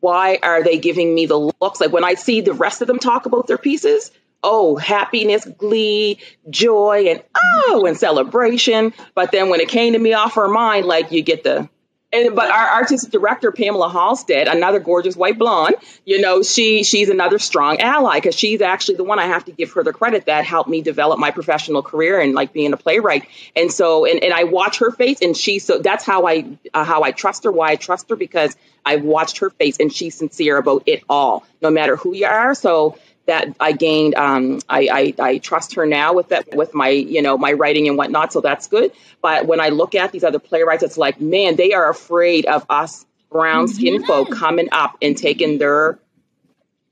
why 0.00 0.38
are 0.42 0.62
they 0.62 0.78
giving 0.78 1.14
me 1.14 1.26
the 1.26 1.38
looks? 1.38 1.80
Like 1.80 1.92
when 1.92 2.04
I 2.04 2.14
see 2.14 2.40
the 2.40 2.54
rest 2.54 2.82
of 2.82 2.88
them 2.88 2.98
talk 2.98 3.26
about 3.26 3.46
their 3.46 3.58
pieces, 3.58 4.10
oh, 4.42 4.76
happiness, 4.76 5.44
glee, 5.44 6.18
joy, 6.48 7.06
and 7.08 7.22
oh, 7.36 7.84
and 7.86 7.96
celebration. 7.96 8.94
But 9.14 9.32
then 9.32 9.48
when 9.48 9.60
it 9.60 9.68
came 9.68 9.94
to 9.94 9.98
me 9.98 10.12
off 10.12 10.34
her 10.34 10.48
mind, 10.48 10.86
like 10.86 11.10
you 11.10 11.22
get 11.22 11.42
the 11.42 11.68
and 12.12 12.34
but 12.34 12.50
our 12.50 12.68
artistic 12.80 13.10
director 13.12 13.52
Pamela 13.52 13.90
Halstead, 13.90 14.48
another 14.48 14.78
gorgeous 14.78 15.14
white 15.14 15.38
blonde, 15.38 15.76
you 16.06 16.20
know, 16.20 16.42
she 16.42 16.82
she's 16.82 17.10
another 17.10 17.38
strong 17.38 17.80
ally 17.80 18.16
because 18.16 18.34
she's 18.34 18.62
actually 18.62 18.96
the 18.96 19.04
one 19.04 19.18
I 19.18 19.26
have 19.26 19.44
to 19.44 19.52
give 19.52 19.72
her 19.72 19.82
the 19.82 19.92
credit 19.92 20.26
that 20.26 20.44
helped 20.44 20.70
me 20.70 20.80
develop 20.80 21.18
my 21.18 21.30
professional 21.30 21.82
career 21.82 22.18
and 22.20 22.34
like 22.34 22.52
being 22.52 22.72
a 22.72 22.78
playwright. 22.78 23.28
And 23.54 23.70
so, 23.70 24.06
and, 24.06 24.22
and 24.22 24.32
I 24.32 24.44
watch 24.44 24.78
her 24.78 24.90
face, 24.90 25.20
and 25.20 25.36
she 25.36 25.58
so 25.58 25.78
that's 25.78 26.04
how 26.04 26.26
I 26.26 26.46
uh, 26.72 26.84
how 26.84 27.02
I 27.02 27.12
trust 27.12 27.44
her. 27.44 27.52
Why 27.52 27.72
I 27.72 27.76
trust 27.76 28.08
her 28.08 28.16
because 28.16 28.56
I've 28.86 29.02
watched 29.02 29.38
her 29.38 29.50
face, 29.50 29.76
and 29.78 29.92
she's 29.92 30.14
sincere 30.14 30.56
about 30.56 30.84
it 30.86 31.04
all, 31.10 31.44
no 31.60 31.70
matter 31.70 31.96
who 31.96 32.14
you 32.14 32.26
are. 32.26 32.54
So 32.54 32.96
that 33.28 33.54
I 33.60 33.72
gained. 33.72 34.14
Um, 34.16 34.60
I, 34.68 35.14
I, 35.20 35.24
I 35.30 35.38
trust 35.38 35.74
her 35.74 35.86
now 35.86 36.14
with 36.14 36.30
that, 36.30 36.56
with 36.56 36.74
my, 36.74 36.88
you 36.88 37.22
know, 37.22 37.38
my 37.38 37.52
writing 37.52 37.86
and 37.86 37.96
whatnot. 37.96 38.32
So 38.32 38.40
that's 38.40 38.66
good. 38.66 38.90
But 39.22 39.46
when 39.46 39.60
I 39.60 39.68
look 39.68 39.94
at 39.94 40.12
these 40.12 40.24
other 40.24 40.38
playwrights, 40.38 40.82
it's 40.82 40.98
like, 40.98 41.20
man, 41.20 41.54
they 41.56 41.74
are 41.74 41.88
afraid 41.88 42.46
of 42.46 42.66
us 42.68 43.06
brown 43.30 43.68
skin 43.68 44.04
folk 44.04 44.30
coming 44.32 44.70
up 44.72 44.96
and 45.02 45.16
taking 45.16 45.58
their 45.58 45.98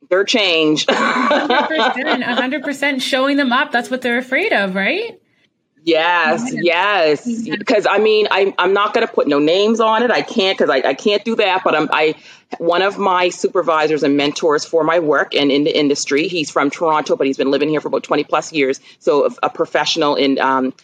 their 0.09 0.25
change. 0.25 0.87
100%, 0.87 2.23
100% 2.23 3.03
showing 3.03 3.37
them 3.37 3.53
up. 3.53 3.73
That's 3.73 3.91
what 3.91 4.03
they're 4.03 4.19
afraid 4.19 4.53
of, 4.53 4.75
right? 4.75 5.19
Yes, 5.87 6.53
yes. 6.53 7.47
Because 7.49 7.87
I 7.89 7.99
mean, 7.99 8.27
I, 8.31 8.53
I'm 8.59 8.73
not 8.73 8.93
going 8.93 9.07
to 9.07 9.13
put 9.13 9.29
no 9.29 9.39
names 9.39 9.81
on 9.81 10.03
it. 10.03 10.11
I 10.11 10.23
can't 10.23 10.59
because 10.59 10.69
I, 10.71 10.79
I 10.89 10.95
can't 10.95 11.25
do 11.25 11.37
that. 11.37 11.63
But 11.65 11.77
I'm, 11.77 11.89
I, 11.93 12.17
one 12.59 12.83
of 12.83 12.99
my 12.99 13.29
supervisors 13.29 14.03
and 14.03 14.17
mentors 14.17 14.65
for 14.65 14.85
my 14.85 14.99
work 14.99 15.35
and 15.37 15.53
in 15.53 15.65
the 15.65 15.77
industry, 15.79 16.27
he's 16.29 16.51
from 16.51 16.71
Toronto, 16.71 17.17
but 17.17 17.29
he's 17.29 17.39
been 17.39 17.53
living 17.53 17.69
here 17.69 17.81
for 17.81 17.89
about 17.89 18.03
20 18.03 18.25
plus 18.25 18.53
years. 18.53 18.81
So 18.99 19.31
a, 19.43 19.49
professional 19.51 20.17
in, 20.17 20.41
um, 20.41 20.75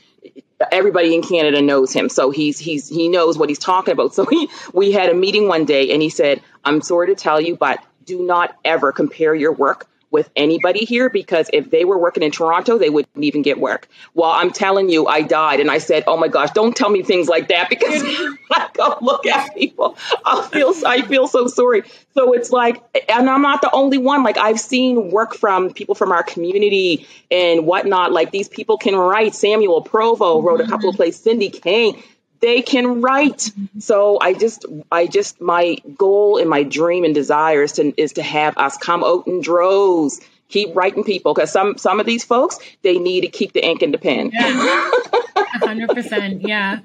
everybody 0.71 1.15
in 1.15 1.23
Canada 1.23 1.63
knows 1.63 1.93
him. 1.93 2.09
So 2.09 2.31
he's, 2.31 2.59
he's, 2.59 2.89
he 2.89 3.09
knows 3.09 3.39
what 3.39 3.49
he's 3.49 3.59
talking 3.59 3.93
about. 3.93 4.15
So 4.15 4.27
he, 4.27 4.51
we 4.73 4.93
had 4.93 5.11
a 5.11 5.15
meeting 5.15 5.49
one 5.49 5.65
day 5.65 5.93
and 5.93 6.03
he 6.03 6.11
said, 6.11 6.43
I'm 6.65 6.81
sorry 6.83 7.09
to 7.09 7.17
tell 7.17 7.41
you, 7.41 7.57
but 7.57 7.85
do 8.05 8.25
not 8.25 8.57
ever 8.65 8.93
compare 8.93 9.35
your 9.35 9.53
work 9.53 9.89
with 10.13 10.31
anybody 10.37 10.85
here 10.85 11.11
because 11.11 11.49
if 11.53 11.71
they 11.71 11.85
were 11.85 11.99
working 11.99 12.23
in 12.23 12.31
Toronto, 12.31 12.79
they 12.79 12.91
wouldn't 12.91 13.25
even 13.25 13.43
get 13.43 13.59
work. 13.59 13.89
Well, 14.15 14.31
I'm 14.31 14.51
telling 14.51 14.89
you, 14.91 15.07
I 15.07 15.23
died. 15.23 15.61
And 15.61 15.71
I 15.71 15.79
said, 15.79 16.05
oh 16.07 16.17
my 16.17 16.29
gosh, 16.29 16.51
don't 16.51 16.77
tell 16.77 16.91
me 16.91 17.03
things 17.03 17.29
like 17.29 17.49
that 17.49 17.71
because 17.71 18.03
I 18.53 18.69
go 18.75 18.99
look 19.01 19.27
at 19.27 19.55
people. 19.57 19.97
I 20.25 20.49
feel, 20.53 20.75
I 20.87 21.03
feel 21.03 21.27
so 21.27 21.47
sorry. 21.47 21.83
So 22.15 22.35
it's 22.35 22.51
like, 22.51 22.83
and 23.09 23.29
I'm 23.29 23.43
not 23.43 23.63
the 23.63 23.71
only 23.73 23.99
one. 23.99 24.23
Like 24.23 24.37
I've 24.37 24.61
seen 24.61 25.11
work 25.11 25.35
from 25.35 25.73
people 25.73 25.95
from 25.95 26.13
our 26.13 26.23
community 26.23 27.09
and 27.31 27.67
whatnot. 27.67 28.13
Like 28.13 28.31
these 28.31 28.49
people 28.49 28.77
can 28.77 28.95
write. 28.95 29.35
Samuel 29.35 29.81
Provo 29.81 30.43
wrote 30.43 30.61
a 30.61 30.67
couple 30.67 30.91
of 30.91 30.95
mm-hmm. 30.95 30.97
plays. 30.97 31.17
Cindy 31.17 31.49
Kane 31.49 32.03
they 32.43 32.61
can 32.61 33.01
write. 33.01 33.51
So 33.79 34.19
I 34.21 34.35
just, 34.35 34.67
I 34.91 35.07
just, 35.07 35.41
my 35.41 35.77
goal 35.97 36.37
and 36.39 36.51
my 36.51 36.65
dream 36.65 37.05
and 37.05 37.15
desire 37.15 37.63
is 37.63 37.73
to, 37.73 37.95
is 37.97 38.15
to 38.15 38.23
have 38.23 38.59
us 38.59 38.77
come 38.77 39.03
out 39.03 39.27
in 39.27 39.41
droves, 39.41 40.21
keep 40.49 40.75
writing 40.77 41.05
people. 41.05 41.35
Cause 41.35 41.51
some, 41.51 41.79
some 41.79 42.01
of 42.01 42.05
these 42.05 42.25
folks, 42.25 42.59
they 42.83 42.99
need 42.99 43.23
to 43.23 43.29
keep 43.29 43.53
the 43.53 43.65
ink 43.65 43.83
in 43.83 43.93
the 43.93 43.99
pen. 43.99 44.31
Yeah. 44.35 44.91
hundred 45.63 45.91
percent. 45.91 46.43
Yeah. 46.43 46.81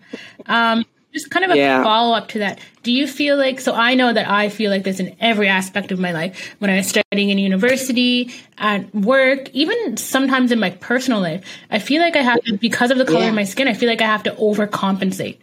Um, 0.46 0.86
just 1.12 1.32
kind 1.32 1.44
of 1.44 1.52
a 1.52 1.58
yeah. 1.58 1.82
follow 1.82 2.16
up 2.16 2.28
to 2.30 2.40
that. 2.40 2.60
Do 2.84 2.92
you 2.92 3.08
feel 3.08 3.38
like, 3.38 3.60
so 3.60 3.74
I 3.74 3.96
know 3.96 4.14
that 4.14 4.30
I 4.30 4.50
feel 4.50 4.70
like 4.70 4.84
this 4.84 5.00
in 5.00 5.16
every 5.20 5.48
aspect 5.48 5.92
of 5.92 6.00
my 6.00 6.12
life. 6.12 6.56
When 6.60 6.70
I 6.70 6.76
was 6.76 6.88
studying 6.88 7.32
in 7.32 7.40
university, 7.40 8.32
at 8.60 8.94
work, 8.94 9.50
even 9.54 9.98
sometimes 9.98 10.52
in 10.52 10.60
my 10.60 10.70
personal 10.70 11.20
life, 11.20 11.44
I 11.72 11.80
feel 11.80 12.04
like 12.04 12.16
I 12.16 12.22
have 12.22 12.44
to, 12.44 12.58
because 12.58 12.92
of 12.92 13.00
the 13.00 13.06
color 13.06 13.22
yeah. 13.22 13.30
of 13.30 13.36
my 13.36 13.46
skin, 13.46 13.68
I 13.68 13.74
feel 13.74 13.90
like 13.90 14.02
I 14.02 14.06
have 14.06 14.24
to 14.24 14.32
overcompensate. 14.32 15.40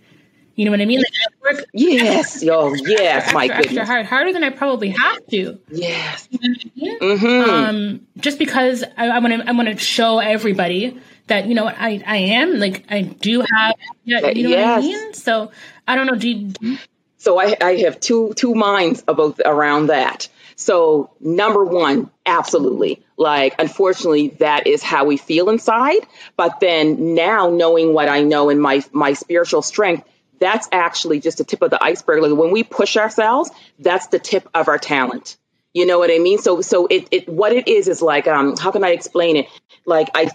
You 0.57 0.65
know 0.65 0.71
what 0.71 0.81
I 0.81 0.85
mean? 0.85 0.99
Like 0.99 1.13
I 1.13 1.55
work. 1.57 1.67
Yes. 1.73 2.43
Yo. 2.43 2.75
Yes. 2.75 3.25
Extra, 3.25 3.35
my 3.35 3.49
goodness. 3.49 3.67
Extra 3.67 3.87
hard, 3.87 4.07
harder 4.07 4.33
than 4.33 4.45
I 4.45 4.51
probably 4.51 4.91
have 4.91 5.27
to. 5.29 5.59
Yes. 5.71 6.29
mm-hmm. 6.33 7.51
Um, 7.51 8.07
just 8.19 8.39
because 8.39 8.85
I 8.97 9.19
want 9.19 9.43
to, 9.43 9.49
I 9.49 9.53
want 9.53 9.69
to 9.69 9.77
show 9.77 10.19
everybody 10.19 11.01
that 11.27 11.47
you 11.47 11.55
know 11.55 11.67
I, 11.67 12.03
I 12.07 12.17
am 12.17 12.59
like 12.59 12.85
I 12.91 13.03
do 13.03 13.41
have. 13.41 13.75
You 14.05 14.21
know 14.21 14.29
yes. 14.29 14.43
what 14.43 14.77
I 14.77 14.81
mean? 14.81 15.15
So 15.15 15.51
I 15.89 15.97
don't 15.97 16.07
know. 16.07 16.17
Do 16.17 16.29
you, 16.29 16.79
so 17.19 17.41
I, 17.41 17.57
I 17.61 17.77
have 17.79 18.01
two 18.01 18.33
two 18.35 18.55
minds 18.55 19.03
about 19.09 19.41
around 19.45 19.87
that. 19.89 20.29
So, 20.57 21.11
number 21.21 21.65
one, 21.65 22.11
absolutely. 22.25 23.03
Like, 23.17 23.57
unfortunately, 23.59 24.29
that 24.39 24.67
is 24.67 24.83
how 24.83 25.05
we 25.05 25.17
feel 25.17 25.51
inside. 25.51 26.07
But 26.37 26.61
then 26.61 27.15
now 27.15 27.51
knowing 27.51 27.93
what 27.93 28.09
I 28.09 28.23
know 28.23 28.51
in 28.51 28.61
my, 28.61 28.83
my 28.93 29.15
spiritual 29.15 29.63
strength, 29.63 30.09
that's 30.41 30.69
actually 30.73 31.21
just 31.21 31.39
the 31.39 31.45
tip 31.45 31.63
of 31.63 31.71
the 31.71 31.83
iceberg. 31.83 32.23
Like 32.23 32.39
when 32.39 32.51
we 32.51 32.63
push 32.63 32.97
ourselves, 32.97 33.51
that's 33.79 34.09
the 34.09 34.19
tip 34.19 34.49
of 34.55 34.69
our 34.69 34.79
talent. 34.79 35.37
You 35.73 35.87
know 35.87 35.99
what 35.99 36.11
I 36.11 36.19
mean? 36.19 36.39
So, 36.39 36.61
so 36.61 36.87
it, 36.87 37.09
it, 37.11 37.29
what 37.29 37.53
it 37.53 37.69
is 37.69 37.89
is 37.89 38.01
like, 38.01 38.29
um, 38.29 38.57
how 38.57 38.71
can 38.71 38.85
I 38.85 38.91
explain 38.91 39.37
it? 39.37 39.47
Like, 39.85 40.09
I, 40.15 40.31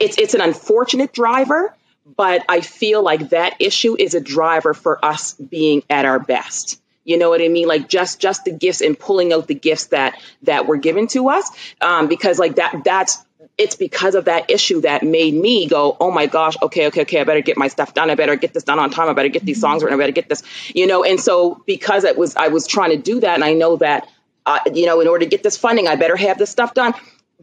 it's, 0.00 0.18
it's 0.18 0.34
an 0.34 0.40
unfortunate 0.40 1.12
driver, 1.12 1.74
but 2.16 2.44
I 2.48 2.60
feel 2.60 3.02
like 3.02 3.30
that 3.30 3.56
issue 3.60 3.96
is 3.98 4.14
a 4.14 4.20
driver 4.20 4.74
for 4.74 5.04
us 5.04 5.34
being 5.34 5.82
at 5.88 6.04
our 6.04 6.18
best. 6.18 6.80
You 7.04 7.16
know 7.16 7.30
what 7.30 7.40
I 7.40 7.48
mean? 7.48 7.66
Like 7.66 7.88
just 7.88 8.20
just 8.20 8.44
the 8.44 8.50
gifts 8.50 8.82
and 8.82 8.98
pulling 8.98 9.32
out 9.32 9.46
the 9.46 9.54
gifts 9.54 9.86
that 9.86 10.20
that 10.42 10.66
were 10.66 10.76
given 10.76 11.06
to 11.08 11.30
us, 11.30 11.50
um, 11.80 12.06
because 12.06 12.38
like 12.38 12.56
that 12.56 12.82
that's 12.84 13.24
it's 13.58 13.74
because 13.74 14.14
of 14.14 14.26
that 14.26 14.50
issue 14.50 14.82
that 14.82 15.02
made 15.02 15.34
me 15.34 15.66
go, 15.66 15.96
oh 16.00 16.12
my 16.12 16.26
gosh, 16.26 16.56
okay, 16.62 16.86
okay, 16.86 17.02
okay, 17.02 17.20
I 17.20 17.24
better 17.24 17.40
get 17.40 17.58
my 17.58 17.66
stuff 17.66 17.92
done. 17.92 18.08
I 18.08 18.14
better 18.14 18.36
get 18.36 18.54
this 18.54 18.62
done 18.62 18.78
on 18.78 18.90
time. 18.90 19.08
I 19.08 19.12
better 19.12 19.28
get 19.28 19.44
these 19.44 19.60
songs 19.60 19.82
written. 19.82 19.98
I 19.98 20.02
better 20.02 20.12
get 20.12 20.28
this, 20.28 20.44
you 20.74 20.86
know. 20.86 21.02
And 21.02 21.20
so 21.20 21.62
because 21.66 22.04
it 22.04 22.16
was, 22.16 22.36
I 22.36 22.48
was 22.48 22.68
trying 22.68 22.90
to 22.90 22.96
do 22.96 23.20
that, 23.20 23.34
and 23.34 23.44
I 23.44 23.54
know 23.54 23.76
that, 23.76 24.08
uh, 24.46 24.60
you 24.72 24.86
know, 24.86 25.00
in 25.00 25.08
order 25.08 25.24
to 25.24 25.30
get 25.30 25.42
this 25.42 25.56
funding, 25.56 25.88
I 25.88 25.96
better 25.96 26.16
have 26.16 26.38
this 26.38 26.50
stuff 26.50 26.72
done. 26.72 26.94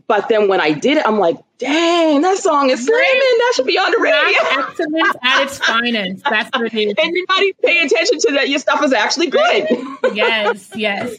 But 0.08 0.30
then 0.30 0.48
when 0.48 0.62
I 0.62 0.72
did 0.72 0.98
it, 0.98 1.06
I'm 1.06 1.20
like, 1.20 1.38
dang, 1.58 2.22
that 2.22 2.38
song 2.38 2.70
is 2.70 2.86
slamming. 2.86 3.38
That 3.40 3.54
should 3.56 3.66
be 3.66 3.78
on 3.78 3.92
the 3.92 3.98
radio. 3.98 4.40
That's 4.44 4.80
excellence 4.80 5.16
at 5.24 5.44
its 5.44 5.58
finest. 5.58 6.24
That's 6.24 6.50
what 6.58 6.74
it 6.74 6.74
is. 6.74 6.94
And 6.98 7.16
you're 7.16 7.26
not 7.28 7.42
even 7.42 7.56
paying 7.64 7.86
attention 7.86 8.20
to 8.20 8.32
that. 8.34 8.50
Your 8.50 8.60
stuff 8.60 8.84
is 8.84 8.94
actually 8.94 9.28
good. 9.28 9.68
yes, 10.14 10.72
yes. 10.76 11.16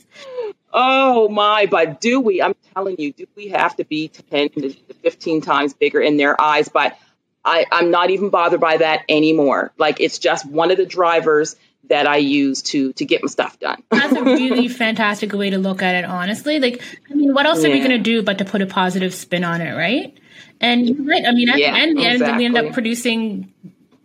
Oh 0.79 1.31
my, 1.31 1.65
but 1.65 2.03
do 2.03 2.21
we? 2.21 2.43
I'm 2.43 2.55
telling 2.75 2.97
you, 2.99 3.11
do 3.11 3.27
we 3.35 3.49
have 3.49 3.75
to 3.77 3.85
be 3.85 4.09
10 4.09 4.51
to 4.51 4.71
15 5.03 5.41
times 5.41 5.73
bigger 5.73 6.03
in 6.03 6.19
their 6.19 6.39
eyes? 6.39 6.69
But 6.69 6.99
I, 7.43 7.65
I'm 7.73 7.91
not 7.91 8.11
even 8.11 8.29
bothered 8.29 8.61
by 8.61 8.77
that 8.77 9.03
anymore. 9.09 9.73
Like 9.79 10.01
it's 10.01 10.19
just 10.19 10.45
one 10.45 10.71
of 10.71 10.77
the 10.77 10.85
drivers 10.85 11.57
that 11.89 12.07
I 12.07 12.19
use 12.19 12.61
to 12.63 12.93
to 12.95 13.07
get 13.07 13.23
my 13.23 13.29
stuff 13.29 13.59
done. 13.59 13.83
That's 13.91 14.13
a 14.13 14.23
really 14.25 14.69
fantastic 14.69 15.33
way 15.33 15.49
to 15.49 15.57
look 15.57 15.81
at 15.81 15.95
it, 15.95 16.05
honestly. 16.05 16.61
Like, 16.61 16.83
I 17.11 17.15
mean, 17.15 17.33
what 17.33 17.47
else 17.47 17.63
yeah. 17.63 17.71
are 17.71 17.73
we 17.73 17.81
gonna 17.81 17.97
do 17.97 18.23
but 18.23 18.37
to 18.39 18.45
put 18.45 18.61
a 18.61 18.67
positive 18.67 19.15
spin 19.15 19.45
on 19.45 19.63
it, 19.63 19.75
right? 19.75 20.15
And 20.61 20.87
you're 20.87 21.07
right. 21.07 21.25
I 21.27 21.33
mean, 21.33 21.49
at 21.49 21.59
yeah, 21.59 21.73
the 21.73 21.79
end, 21.79 21.99
exactly. 21.99 22.39
we 22.39 22.45
end 22.45 22.59
up 22.59 22.73
producing 22.75 23.51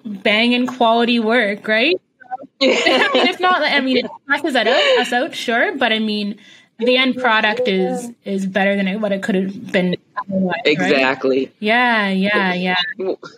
banging 0.05 0.67
quality 0.67 1.19
work, 1.19 1.67
right? 1.67 1.99
I 2.61 3.09
mean, 3.13 3.27
if 3.27 3.39
not, 3.39 3.61
I 3.61 3.81
mean, 3.81 3.97
it 3.97 4.11
passes 4.27 4.53
that 4.53 4.67
out, 4.67 4.99
us 4.99 5.11
out, 5.11 5.35
sure, 5.35 5.75
but 5.77 5.91
I 5.91 5.99
mean, 5.99 6.37
the 6.85 6.97
end 6.97 7.17
product 7.17 7.67
is 7.67 8.11
is 8.25 8.45
better 8.45 8.75
than 8.75 9.01
what 9.01 9.11
it 9.11 9.23
could 9.23 9.35
have 9.35 9.71
been. 9.71 9.95
Exactly. 10.65 11.51
Yeah, 11.59 12.09
yeah, 12.09 12.53
yeah. 12.53 12.75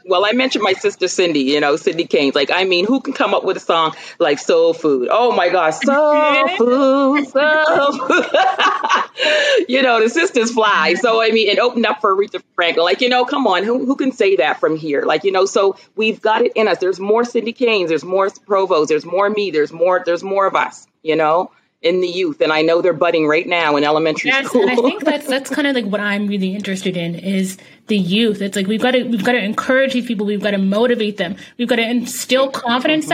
Well, 0.05 0.25
I 0.25 0.33
mentioned 0.33 0.63
my 0.63 0.73
sister 0.73 1.07
Cindy. 1.07 1.41
You 1.41 1.59
know, 1.59 1.75
Cindy 1.75 2.05
Keynes. 2.05 2.35
Like, 2.35 2.51
I 2.51 2.63
mean, 2.63 2.85
who 2.85 2.99
can 2.99 3.13
come 3.13 3.33
up 3.33 3.43
with 3.43 3.57
a 3.57 3.59
song 3.59 3.95
like 4.19 4.39
"Soul 4.39 4.73
Food"? 4.73 5.09
Oh 5.11 5.35
my 5.35 5.49
gosh, 5.49 5.79
soul 5.79 6.47
food, 6.57 7.27
soul 7.27 8.07
food. 8.07 8.25
you 9.69 9.81
know, 9.81 10.01
the 10.01 10.09
sisters 10.09 10.51
fly. 10.51 10.95
So 10.95 11.21
I 11.21 11.31
mean, 11.31 11.47
it 11.49 11.59
opened 11.59 11.85
up 11.85 12.01
for 12.01 12.15
Aretha 12.15 12.41
Franklin. 12.55 12.85
Like, 12.85 13.01
you 13.01 13.09
know, 13.09 13.25
come 13.25 13.47
on, 13.47 13.63
who 13.63 13.85
who 13.85 13.95
can 13.95 14.11
say 14.11 14.37
that 14.37 14.59
from 14.59 14.75
here? 14.75 15.03
Like, 15.03 15.23
you 15.23 15.31
know, 15.31 15.45
so 15.45 15.77
we've 15.95 16.21
got 16.21 16.41
it 16.41 16.53
in 16.55 16.67
us. 16.67 16.79
There's 16.79 16.99
more 16.99 17.23
Cindy 17.23 17.53
Keynes. 17.53 17.89
There's 17.89 18.05
more 18.05 18.29
Provost. 18.45 18.89
There's 18.89 19.05
more 19.05 19.29
me. 19.29 19.51
There's 19.51 19.71
more. 19.71 20.01
There's 20.05 20.23
more 20.23 20.47
of 20.47 20.55
us. 20.55 20.87
You 21.01 21.17
know 21.17 21.51
in 21.83 21.99
the 21.99 22.07
youth, 22.07 22.39
and 22.41 22.51
I 22.51 22.61
know 22.61 22.81
they're 22.81 22.93
budding 22.93 23.27
right 23.27 23.45
now 23.45 23.75
in 23.75 23.83
elementary 23.83 24.31
yes, 24.31 24.47
school. 24.47 24.61
and 24.61 24.71
I 24.71 24.75
think 24.75 25.03
that's 25.03 25.27
that's 25.27 25.49
kind 25.49 25.67
of 25.67 25.75
like 25.75 25.85
what 25.85 25.99
I'm 25.99 26.27
really 26.27 26.55
interested 26.55 26.97
in 26.97 27.15
is 27.15 27.57
the 27.87 27.97
youth. 27.97 28.41
It's 28.41 28.55
like 28.55 28.67
we've 28.67 28.81
got 28.81 28.91
to 28.91 29.03
we've 29.03 29.23
got 29.23 29.33
to 29.33 29.43
encourage 29.43 29.93
these 29.93 30.07
people. 30.07 30.25
We've 30.25 30.41
got 30.41 30.51
to 30.51 30.57
motivate 30.57 31.17
them. 31.17 31.35
We've 31.57 31.67
got 31.67 31.75
to 31.75 31.87
instill 31.87 32.49
confidence 32.49 33.11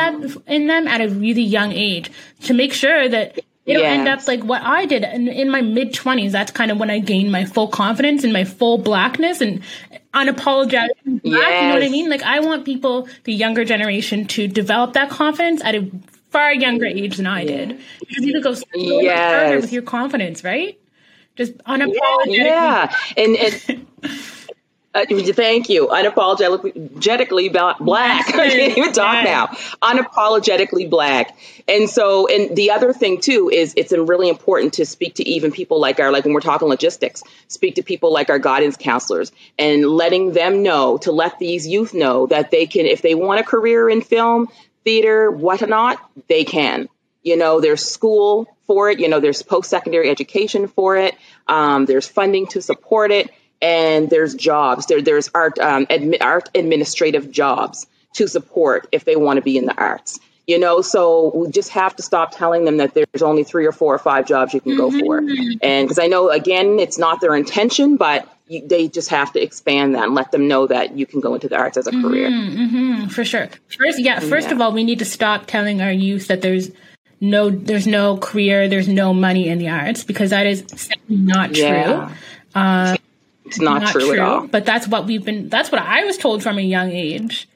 in 0.48 0.68
them 0.68 0.88
at 0.88 1.02
a 1.02 1.10
really 1.10 1.42
young 1.42 1.72
age 1.72 2.12
to 2.44 2.54
make 2.54 2.72
sure 2.72 3.10
that 3.10 3.40
they 3.66 3.74
don't 3.74 3.84
yes. 3.84 4.00
end 4.00 4.08
up 4.08 4.28
like 4.28 4.44
what 4.44 4.62
I 4.64 4.86
did 4.86 5.04
in, 5.04 5.28
in 5.28 5.50
my 5.50 5.62
mid 5.62 5.94
twenties. 5.94 6.32
That's 6.32 6.52
kind 6.52 6.70
of 6.70 6.78
when 6.78 6.92
I 6.92 7.00
gained 7.00 7.32
my 7.32 7.46
full 7.46 7.68
confidence 7.68 8.24
and 8.24 8.32
my 8.32 8.44
full 8.44 8.78
blackness 8.78 9.42
and 9.42 9.64
unapologetic 10.14 10.90
black. 11.06 11.22
Yes. 11.24 11.62
You 11.64 11.68
know 11.68 11.74
what 11.74 11.84
I 11.84 11.90
mean? 11.90 12.10
Like 12.10 12.24
I 12.24 12.40
want 12.40 12.66
people, 12.66 13.08
the 13.24 13.34
younger 13.34 13.66
generation, 13.66 14.26
to 14.28 14.48
develop 14.48 14.94
that 14.94 15.10
confidence 15.10 15.64
at 15.64 15.74
a 15.74 15.90
far 16.30 16.54
younger 16.54 16.86
age 16.86 17.18
than 17.18 17.28
I 17.28 17.46
did. 17.46 17.80
Because 18.00 18.26
you 18.26 18.34
could 18.34 18.44
go 18.44 18.54
so 18.54 18.66
yes. 18.76 19.32
further 19.32 19.62
with 19.62 19.74
your 19.74 19.84
confidence, 19.84 20.44
right? 20.44 20.80
Just 21.36 21.58
unapologetic. 21.60 22.28
Yeah, 22.28 22.96
and, 23.16 23.38
and 23.38 23.88
uh, 24.94 25.06
thank 25.34 25.70
you. 25.70 25.88
Unapologetically 25.88 27.80
black. 27.80 28.28
I 28.36 28.50
can't 28.50 28.78
even 28.78 28.94
talk 28.94 29.24
now. 29.24 29.48
Unapologetically 29.82 30.90
black. 30.90 31.38
And 31.68 31.90
so, 31.90 32.28
and 32.28 32.56
the 32.56 32.72
other 32.72 32.92
thing 32.92 33.22
too 33.22 33.50
is 33.50 33.74
it's 33.78 33.94
really 33.94 34.28
important 34.28 34.74
to 34.74 34.86
speak 34.86 35.16
to 35.16 35.28
even 35.28 35.52
people 35.52 35.80
like 35.80 36.00
our, 36.00 36.12
like 36.12 36.26
when 36.26 36.34
we're 36.34 36.42
talking 36.42 36.68
logistics, 36.68 37.24
speak 37.48 37.76
to 37.76 37.84
people 37.84 38.12
like 38.12 38.30
our 38.30 38.40
guidance 38.40 38.76
counselors 38.78 39.32
and 39.58 39.86
letting 39.86 40.34
them 40.34 40.64
know 40.64 40.98
to 41.00 41.12
let 41.12 41.40
these 41.40 41.68
youth 41.68 41.94
know 41.94 42.28
that 42.28 42.52
they 42.52 42.66
can, 42.66 42.86
if 42.86 43.02
they 43.02 43.16
want 43.16 43.40
a 43.40 43.44
career 43.44 43.90
in 43.90 44.02
film, 44.02 44.50
theater, 44.84 45.30
whatnot, 45.30 45.98
they 46.28 46.44
can. 46.44 46.90
You 47.24 47.38
know, 47.38 47.60
there's 47.60 47.84
school 47.84 48.48
for 48.66 48.90
it. 48.90 49.00
You 49.00 49.10
know, 49.10 49.20
there's 49.20 49.42
post 49.42 49.70
secondary 49.70 50.10
education 50.10 50.68
for 50.68 50.98
it. 50.98 51.16
Um, 51.48 51.86
there's 51.86 52.08
funding 52.08 52.48
to 52.48 52.62
support 52.62 53.12
it, 53.12 53.30
and 53.62 54.10
there's 54.10 54.36
jobs. 54.36 54.86
There, 54.86 55.02
there's 55.02 55.30
art, 55.34 55.60
um, 55.60 55.86
admi- 55.88 56.22
art 56.22 56.50
administrative 56.56 57.32
jobs 57.32 57.88
to 58.14 58.28
support 58.28 58.88
if 58.92 59.06
they 59.06 59.16
want 59.16 59.38
to 59.38 59.42
be 59.42 59.58
in 59.58 59.66
the 59.66 59.76
arts. 59.76 60.20
You 60.50 60.58
know, 60.58 60.82
so 60.82 61.32
we 61.36 61.52
just 61.52 61.70
have 61.70 61.96
to 61.98 62.02
stop 62.02 62.32
telling 62.32 62.66
them 62.66 62.78
that 62.78 62.96
there's 62.96 63.22
only 63.22 63.44
three 63.44 63.68
or 63.68 63.72
four 63.72 63.94
or 63.94 64.00
five 64.00 64.26
jobs 64.26 64.52
you 64.52 64.60
can 64.60 64.76
go 64.76 64.90
mm-hmm. 64.90 65.00
for. 65.02 65.20
And 65.62 65.88
because 65.88 66.00
I 66.00 66.08
know, 66.08 66.32
again, 66.32 66.80
it's 66.80 66.98
not 66.98 67.22
their 67.22 67.36
intention, 67.36 67.98
but 67.98 68.28
you, 68.48 68.68
they 68.68 68.88
just 68.88 69.10
have 69.10 69.32
to 69.34 69.44
expand 69.44 69.94
that 69.94 70.06
and 70.06 70.16
let 70.16 70.32
them 70.32 70.48
know 70.48 70.66
that 70.66 70.98
you 70.98 71.06
can 71.06 71.20
go 71.20 71.36
into 71.36 71.50
the 71.50 71.56
arts 71.56 71.78
as 71.78 71.86
a 71.86 71.92
mm-hmm, 71.92 72.02
career. 72.02 72.30
Mm-hmm, 72.32 73.08
for 73.10 73.24
sure. 73.24 73.48
First, 73.78 74.00
yeah. 74.00 74.20
First 74.22 74.48
yeah. 74.48 74.56
of 74.56 74.62
all, 74.62 74.72
we 74.72 74.84
need 74.84 74.98
to 74.98 75.06
stop 75.06 75.46
telling 75.46 75.84
our 75.84 75.92
youth 75.92 76.30
that 76.30 76.42
there's 76.42 76.72
no 77.22 77.52
there's 77.52 77.86
no 77.86 78.18
career, 78.18 78.68
there's 78.68 78.88
no 78.88 79.14
money 79.14 79.50
in 79.50 79.60
the 79.60 79.70
arts 79.70 80.04
because 80.04 80.32
that 80.32 80.48
is 80.48 80.90
not 81.08 81.54
true. 81.54 81.64
Yeah. 81.64 82.12
Uh, 82.56 82.98
it's 83.46 83.62
not, 83.62 83.84
not 83.84 83.92
true, 83.92 84.02
true, 84.02 84.14
at 84.14 84.20
all. 84.20 84.48
But 84.48 84.66
that's 84.66 84.88
what 84.88 85.06
we've 85.06 85.24
been. 85.24 85.48
That's 85.48 85.72
what 85.72 85.80
I 85.80 86.06
was 86.06 86.18
told 86.18 86.42
from 86.42 86.58
a 86.58 86.64
young 86.64 86.90
age. 86.90 87.48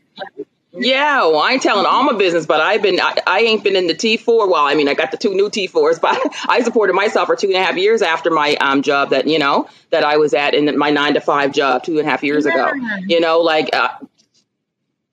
Yeah, 0.76 1.20
well, 1.28 1.40
I 1.40 1.52
ain't 1.52 1.62
telling 1.62 1.86
all 1.86 2.04
my 2.04 2.14
business, 2.14 2.48
but 2.48 2.60
I've 2.60 2.82
been, 2.82 3.00
I, 3.00 3.16
I, 3.28 3.40
ain't 3.42 3.64
been 3.64 3.76
in 3.76 3.86
the 3.86 3.94
T4. 3.94 4.26
Well, 4.50 4.56
I 4.56 4.74
mean, 4.74 4.90
I 4.90 4.96
got 4.96 5.12
the 5.12 5.18
two 5.18 5.36
new 5.36 5.50
T4s, 5.50 6.02
but 6.02 6.18
I 6.50 6.62
supported 6.64 6.94
myself 6.94 7.28
for 7.28 7.36
two 7.36 7.48
and 7.48 7.56
a 7.56 7.64
half 7.64 7.78
years 7.78 8.02
after 8.02 8.32
my 8.32 8.56
um, 8.56 8.82
job 8.82 9.12
that, 9.12 9.28
you 9.28 9.38
know, 9.38 9.70
that 9.92 10.04
I 10.04 10.18
was 10.18 10.34
at 10.34 10.56
in 10.56 10.76
my 10.78 10.90
nine 10.90 11.14
to 11.14 11.22
five 11.22 11.52
job 11.52 11.84
two 11.84 12.00
and 12.00 12.08
a 12.08 12.12
half 12.12 12.24
years 12.24 12.46
yeah. 12.46 12.70
ago. 12.70 13.00
You 13.08 13.20
know, 13.20 13.42
like, 13.42 13.70
uh, 13.74 13.90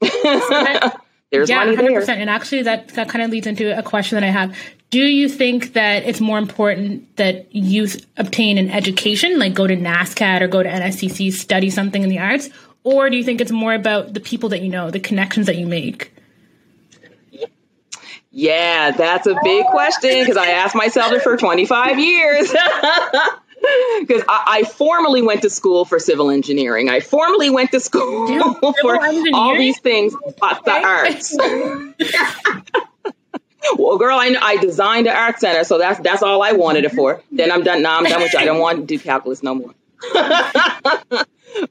there's 1.31 1.51
yeah, 1.51 1.65
money 1.65 1.77
100%. 1.77 2.07
there. 2.07 2.17
And 2.17 2.31
actually, 2.31 2.63
that, 2.63 2.89
that 2.89 3.11
kind 3.11 3.23
of 3.23 3.31
leads 3.31 3.47
into 3.47 3.77
a 3.77 3.83
question 3.83 4.17
that 4.17 4.25
I 4.25 4.31
have. 4.31 4.57
Do 4.89 5.03
you 5.03 5.29
think 5.29 5.75
that 5.75 6.05
it's 6.05 6.21
more 6.21 6.39
important 6.39 7.17
that 7.17 7.55
youth 7.55 8.05
obtain 8.17 8.59
an 8.59 8.71
education, 8.71 9.39
like 9.39 9.55
go 9.55 9.67
to 9.67 9.77
NSCAD 9.77 10.41
or 10.41 10.49
go 10.49 10.63
to 10.63 10.69
NSCC, 10.69 11.33
study 11.33 11.71
something 11.71 12.03
in 12.03 12.09
the 12.09 12.19
arts, 12.19 12.49
or 12.83 13.11
do 13.11 13.17
you 13.17 13.25
think 13.25 13.41
it's 13.41 13.53
more 13.53 13.75
about 13.75 14.15
the 14.15 14.21
people 14.21 14.51
that 14.51 14.63
you 14.63 14.69
know, 14.69 14.91
the 14.91 15.01
connections 15.01 15.47
that 15.47 15.57
you 15.57 15.67
make? 15.67 16.13
Yeah, 18.33 18.93
that's 18.93 19.27
a 19.27 19.37
big 19.43 19.67
question 19.67 20.21
because 20.21 20.37
I 20.37 20.51
asked 20.51 20.77
myself 20.77 21.13
it 21.13 21.23
for 21.23 21.37
25 21.37 21.99
years. 21.99 22.55
Because 24.01 24.23
I, 24.27 24.45
I, 24.47 24.63
formally 24.63 25.21
went 25.21 25.43
to 25.43 25.51
school 25.51 25.85
for 25.85 25.99
civil 25.99 26.31
engineering. 26.31 26.89
I 26.89 27.01
formally 27.01 27.51
went 27.51 27.73
to 27.73 27.81
school 27.81 28.55
for 28.81 28.99
all 29.35 29.55
these 29.55 29.79
things 29.81 30.15
but 30.41 30.65
the 30.65 30.73
arts. 30.73 31.37
well, 33.77 33.99
girl, 33.99 34.19
I, 34.19 34.35
I 34.41 34.57
designed 34.57 35.05
the 35.07 35.15
art 35.15 35.41
center, 35.41 35.65
so 35.65 35.77
that's 35.77 36.01
that's 36.01 36.23
all 36.23 36.43
I 36.43 36.53
wanted 36.53 36.87
it 36.87 36.93
for. 36.93 37.23
Then 37.31 37.53
I'm 37.53 37.63
done. 37.63 37.83
Now 37.83 37.99
I'm 37.99 38.05
done 38.05 38.23
with 38.23 38.33
you. 38.33 38.39
I 38.39 38.47
don't 38.47 38.61
want 38.61 38.79
to 38.79 38.87
do 38.87 38.99
calculus 38.99 39.43
no 39.43 39.55
more. 39.55 39.75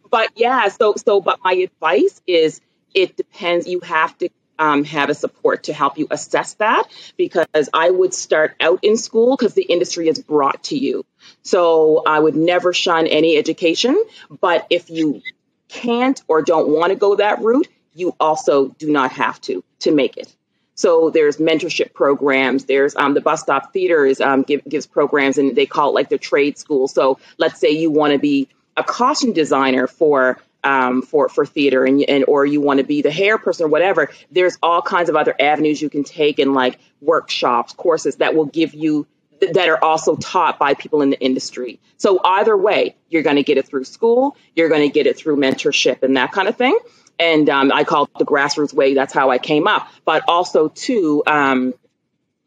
But 0.10 0.30
yeah, 0.36 0.68
so 0.70 0.96
so 0.96 1.22
but 1.22 1.40
my 1.44 1.54
advice 1.54 2.22
is 2.28 2.62
it 2.94 3.16
depends. 3.16 3.68
You 3.68 3.80
have 3.82 4.18
to 4.20 4.30
um, 4.58 4.84
have 4.84 5.10
a 5.10 5.16
support 5.16 5.64
to 5.64 5.74
help 5.74 5.98
you 5.98 6.08
assess 6.12 6.56
that 6.56 6.84
because 7.18 7.70
I 7.74 7.90
would 7.90 8.14
start 8.14 8.56
out 8.60 8.80
in 8.84 8.98
school 8.98 9.38
because 9.38 9.54
the 9.54 9.64
industry 9.64 10.10
is 10.10 10.20
brought 10.20 10.64
to 10.66 10.78
you. 10.78 11.06
So 11.44 12.04
I 12.06 12.20
would 12.20 12.36
never 12.36 12.74
shun 12.74 13.08
any 13.08 13.38
education. 13.38 14.02
But 14.42 14.68
if 14.70 14.90
you 14.90 15.22
can't 15.70 16.22
or 16.28 16.42
don't 16.42 16.70
want 16.70 16.92
to 16.92 16.98
go 16.98 17.16
that 17.16 17.42
route, 17.42 17.70
you 17.94 18.16
also 18.20 18.68
do 18.68 18.92
not 18.92 19.14
have 19.14 19.40
to 19.42 19.64
to 19.80 19.92
make 19.92 20.18
it. 20.18 20.36
So 20.76 21.10
there's 21.10 21.38
mentorship 21.38 21.94
programs. 21.94 22.66
There's 22.66 22.96
um, 22.96 23.14
the 23.14 23.20
bus 23.22 23.42
stop 23.42 23.74
theater 23.74 24.06
is 24.06 24.22
um, 24.22 24.44
give, 24.44 24.64
gives 24.64 24.86
programs, 24.86 25.38
and 25.38 25.54
they 25.56 25.66
call 25.66 25.90
it 25.90 25.94
like 25.94 26.10
the 26.10 26.18
trade 26.18 26.58
school. 26.58 26.88
So 26.88 27.20
let's 27.38 27.60
say 27.60 27.72
you 27.72 27.92
want 27.92 28.14
to 28.14 28.20
be 28.20 28.48
a 28.80 28.84
costume 28.84 29.34
designer 29.34 29.88
for 29.88 30.40
um, 30.64 31.02
for 31.02 31.30
for 31.30 31.46
theater, 31.46 31.86
and, 31.86 32.02
and 32.04 32.26
or 32.28 32.46
you 32.46 32.62
want 32.62 32.80
to 32.80 32.86
be 32.86 33.02
the 33.02 33.12
hair 33.12 33.38
person 33.38 33.66
or 33.66 33.70
whatever. 33.70 34.10
There's 34.32 34.58
all 34.62 34.82
kinds 34.82 35.10
of 35.10 35.16
other 35.16 35.36
avenues 35.40 35.82
you 35.82 35.90
can 35.90 36.04
take, 36.04 36.40
and 36.40 36.54
like 36.54 36.80
workshops, 37.02 37.74
courses 37.74 38.18
that 38.18 38.36
will 38.36 38.46
give 38.46 38.74
you 38.74 39.08
that 39.54 39.70
are 39.70 39.82
also 39.82 40.18
taught 40.18 40.60
by 40.60 40.74
people 40.74 41.02
in 41.02 41.12
the 41.12 41.20
industry. 41.20 41.80
So 41.98 42.20
either 42.24 42.58
way, 42.58 42.98
you're 43.10 43.24
going 43.24 43.38
to 43.38 43.44
get 43.44 43.58
it 43.58 43.68
through 43.68 43.86
school, 43.86 44.36
you're 44.54 44.68
going 44.68 44.82
to 44.82 44.94
get 44.94 45.08
it 45.08 45.18
through 45.18 45.38
mentorship 45.38 46.04
and 46.04 46.18
that 46.18 46.34
kind 46.34 46.50
of 46.50 46.58
thing 46.58 46.78
and 47.20 47.50
um, 47.50 47.72
I 47.72 47.84
call 47.84 48.06
it 48.06 48.12
the 48.18 48.26
grassroots 48.26 48.74
way. 48.74 48.94
That's 48.94 49.14
how 49.14 49.30
I 49.30 49.38
came 49.38 49.68
up. 49.68 49.90
But 50.06 50.24
also 50.28 50.70
too, 50.70 51.22
um, 51.28 51.74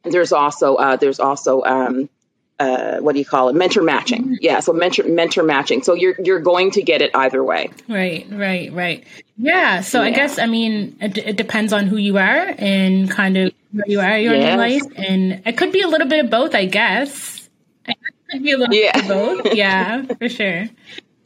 there's 0.02 0.32
also 0.32 0.76
uh, 0.76 0.96
there's 0.96 1.20
also 1.20 1.62
um, 1.62 2.08
uh, 2.62 3.00
what 3.00 3.14
do 3.14 3.18
you 3.18 3.24
call 3.24 3.48
it? 3.48 3.54
Mentor 3.54 3.82
matching. 3.82 4.38
Yeah, 4.40 4.60
so 4.60 4.72
mentor 4.72 5.04
mentor 5.04 5.42
matching. 5.42 5.82
So 5.82 5.94
you're 5.94 6.14
you're 6.22 6.40
going 6.40 6.70
to 6.72 6.82
get 6.82 7.02
it 7.02 7.10
either 7.14 7.42
way. 7.42 7.70
Right, 7.88 8.26
right, 8.30 8.72
right. 8.72 9.04
Yeah. 9.36 9.80
So 9.80 10.00
yeah. 10.00 10.08
I 10.08 10.10
guess 10.12 10.38
I 10.38 10.46
mean 10.46 10.96
it, 11.00 11.18
it, 11.18 11.36
depends 11.36 11.72
on 11.72 11.86
who 11.86 11.96
you 11.96 12.18
are 12.18 12.54
and 12.58 13.10
kind 13.10 13.36
of 13.36 13.52
where 13.72 13.88
you 13.88 14.00
are 14.00 14.16
in 14.16 14.42
your 14.42 14.56
life, 14.56 14.82
and 14.96 15.42
it 15.44 15.56
could 15.56 15.72
be 15.72 15.82
a 15.82 15.88
little 15.88 16.08
bit 16.08 16.24
of 16.24 16.30
both. 16.30 16.54
I 16.54 16.66
guess. 16.66 17.48
It 17.84 17.96
could 18.30 18.42
be 18.42 18.52
a 18.52 18.58
little 18.58 18.74
yeah. 18.74 18.92
bit 18.92 19.02
of 19.02 19.08
both. 19.08 19.54
Yeah, 19.54 20.04
for 20.04 20.28
sure. 20.28 20.68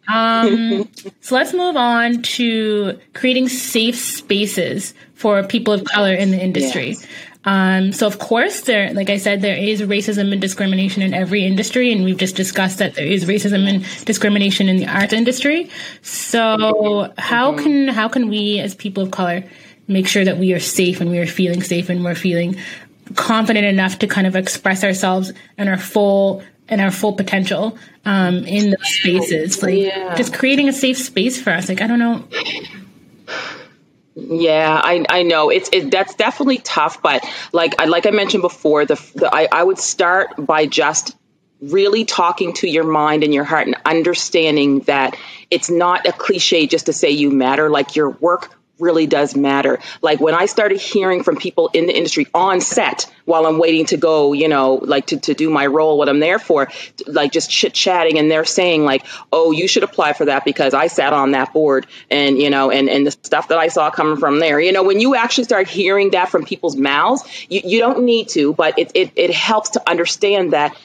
Um, 0.09 0.89
so 1.21 1.35
let's 1.35 1.53
move 1.53 1.77
on 1.77 2.23
to 2.23 2.99
creating 3.13 3.49
safe 3.49 3.97
spaces 3.97 4.95
for 5.15 5.43
people 5.43 5.75
of 5.75 5.85
color 5.85 6.15
in 6.15 6.31
the 6.31 6.41
industry. 6.41 6.91
Yes. 6.91 7.07
Um, 7.47 7.93
so 7.93 8.07
of 8.09 8.19
course 8.19 8.63
there, 8.63 8.93
like 8.93 9.09
I 9.09 9.17
said, 9.17 9.41
there 9.41 9.57
is 9.57 9.81
racism 9.83 10.33
and 10.33 10.41
discrimination 10.41 11.01
in 11.01 11.15
every 11.15 11.47
industry, 11.47 11.93
and 11.93 12.05
we've 12.05 12.19
just 12.19 12.37
discussed 12.37 12.79
that 12.79 12.95
there 12.95 13.07
is 13.07 13.25
racism 13.25 13.69
and 13.69 14.05
discrimination 14.05 14.69
in 14.69 14.77
the 14.79 14.87
art 14.89 15.13
industry. 15.13 15.71
So 16.03 17.13
how 17.17 17.57
can 17.57 17.89
how 17.89 18.09
can 18.09 18.29
we 18.29 18.59
as 18.59 18.75
people 18.75 19.05
of 19.05 19.13
color 19.13 19.45
make 19.89 20.09
sure 20.09 20.25
that 20.25 20.39
we 20.39 20.53
are 20.53 20.59
safe 20.59 21.01
and 21.01 21.11
we 21.11 21.19
are 21.19 21.27
feeling 21.27 21.63
safe 21.63 21.89
and 21.89 22.05
we're 22.05 22.17
feeling 22.17 22.57
confident 23.15 23.65
enough 23.65 24.01
to 24.01 24.09
kind 24.09 24.27
of 24.27 24.35
express 24.35 24.83
ourselves 24.83 25.33
and 25.57 25.69
our 25.69 25.79
full 25.79 26.43
and 26.69 26.81
our 26.81 26.91
full 26.91 27.13
potential 27.13 27.79
um, 28.05 28.45
in 28.45 28.71
those 28.71 28.89
spaces. 28.89 29.63
Like 29.63 29.77
yeah. 29.77 30.17
just 30.17 30.35
creating 30.35 30.69
a 30.69 30.73
safe 30.73 30.99
space 30.99 31.41
for 31.41 31.51
us. 31.51 31.69
Like 31.69 31.81
I 31.81 31.87
don't 31.87 32.01
know. 32.01 32.25
Yeah, 34.17 34.81
I, 34.83 35.05
I 35.11 35.23
know 35.25 35.51
it's 35.51 35.69
it, 35.75 35.91
that's 35.91 36.15
definitely 36.15 36.57
tough, 36.57 37.03
but 37.03 37.23
like 37.53 37.75
I 37.79 37.85
like 37.85 38.07
I 38.07 38.11
mentioned 38.11 38.41
before, 38.41 38.87
the, 38.87 38.95
the 39.15 39.29
I, 39.33 39.47
I 39.53 39.63
would 39.63 39.79
start 39.79 40.35
by 40.39 40.65
just 40.65 41.15
really 41.61 42.07
talking 42.07 42.55
to 42.55 42.67
your 42.67 42.85
mind 42.85 43.25
and 43.25 43.35
your 43.35 43.45
heart 43.45 43.67
and 43.67 43.77
understanding 43.85 44.81
that 44.81 45.17
it's 45.51 45.71
not 45.71 46.07
a 46.07 46.13
cliche 46.13 46.67
just 46.67 46.87
to 46.87 46.95
say 46.95 47.11
you 47.11 47.31
matter. 47.31 47.69
Like 47.69 47.95
your 47.95 48.09
work 48.09 48.57
really 48.79 49.07
does 49.07 49.35
matter. 49.37 49.79
Like 50.03 50.21
when 50.21 50.35
I 50.35 50.47
started 50.47 50.81
hearing 50.81 51.23
from 51.23 51.37
people 51.37 51.71
in 51.73 51.87
the 51.87 51.97
industry 51.97 52.27
on 52.35 52.61
set 52.61 53.11
while 53.25 53.47
I'm 53.47 53.59
waiting 53.59 53.87
to 53.87 53.97
go, 53.97 54.33
you 54.33 54.49
know, 54.49 54.75
like 54.75 55.07
to, 55.07 55.17
to 55.19 55.35
do 55.35 55.51
my 55.51 55.67
role, 55.67 55.99
what 55.99 56.09
I'm 56.09 56.21
there 56.21 56.39
for, 56.39 56.69
like 57.07 57.33
just 57.33 57.51
chit 57.51 57.75
chatting 57.75 58.19
and 58.19 58.31
they're 58.31 58.45
saying 58.45 58.85
like, 58.85 59.05
oh, 59.33 59.51
you 59.51 59.67
should 59.67 59.83
apply 59.83 60.13
for 60.13 60.27
that 60.27 60.45
because 60.45 60.75
I 60.75 60.87
sat 60.87 61.13
on 61.13 61.33
that 61.33 61.53
board 61.53 61.87
and, 62.11 62.39
you 62.39 62.51
know, 62.51 62.71
and, 62.71 62.89
and 62.89 63.07
the 63.07 63.11
stuff 63.11 63.49
that 63.49 63.59
I 63.59 63.69
saw 63.69 63.91
coming 63.91 64.17
from 64.17 64.39
there, 64.39 64.61
you 64.61 64.73
know, 64.73 64.85
when 64.85 65.01
you 65.01 65.15
actually 65.17 65.45
start 65.45 65.69
hearing 65.69 66.11
that 66.11 66.29
from 66.29 66.45
people's 66.45 66.77
mouths, 66.77 67.25
you, 67.49 67.63
you 67.65 67.81
don't 67.81 68.05
need 68.05 68.29
to, 68.31 68.53
but 68.53 68.79
it, 68.79 68.93
it, 68.95 69.13
it 69.17 69.31
helps 69.31 69.71
to 69.71 69.89
understand 69.89 70.53
that 70.53 70.77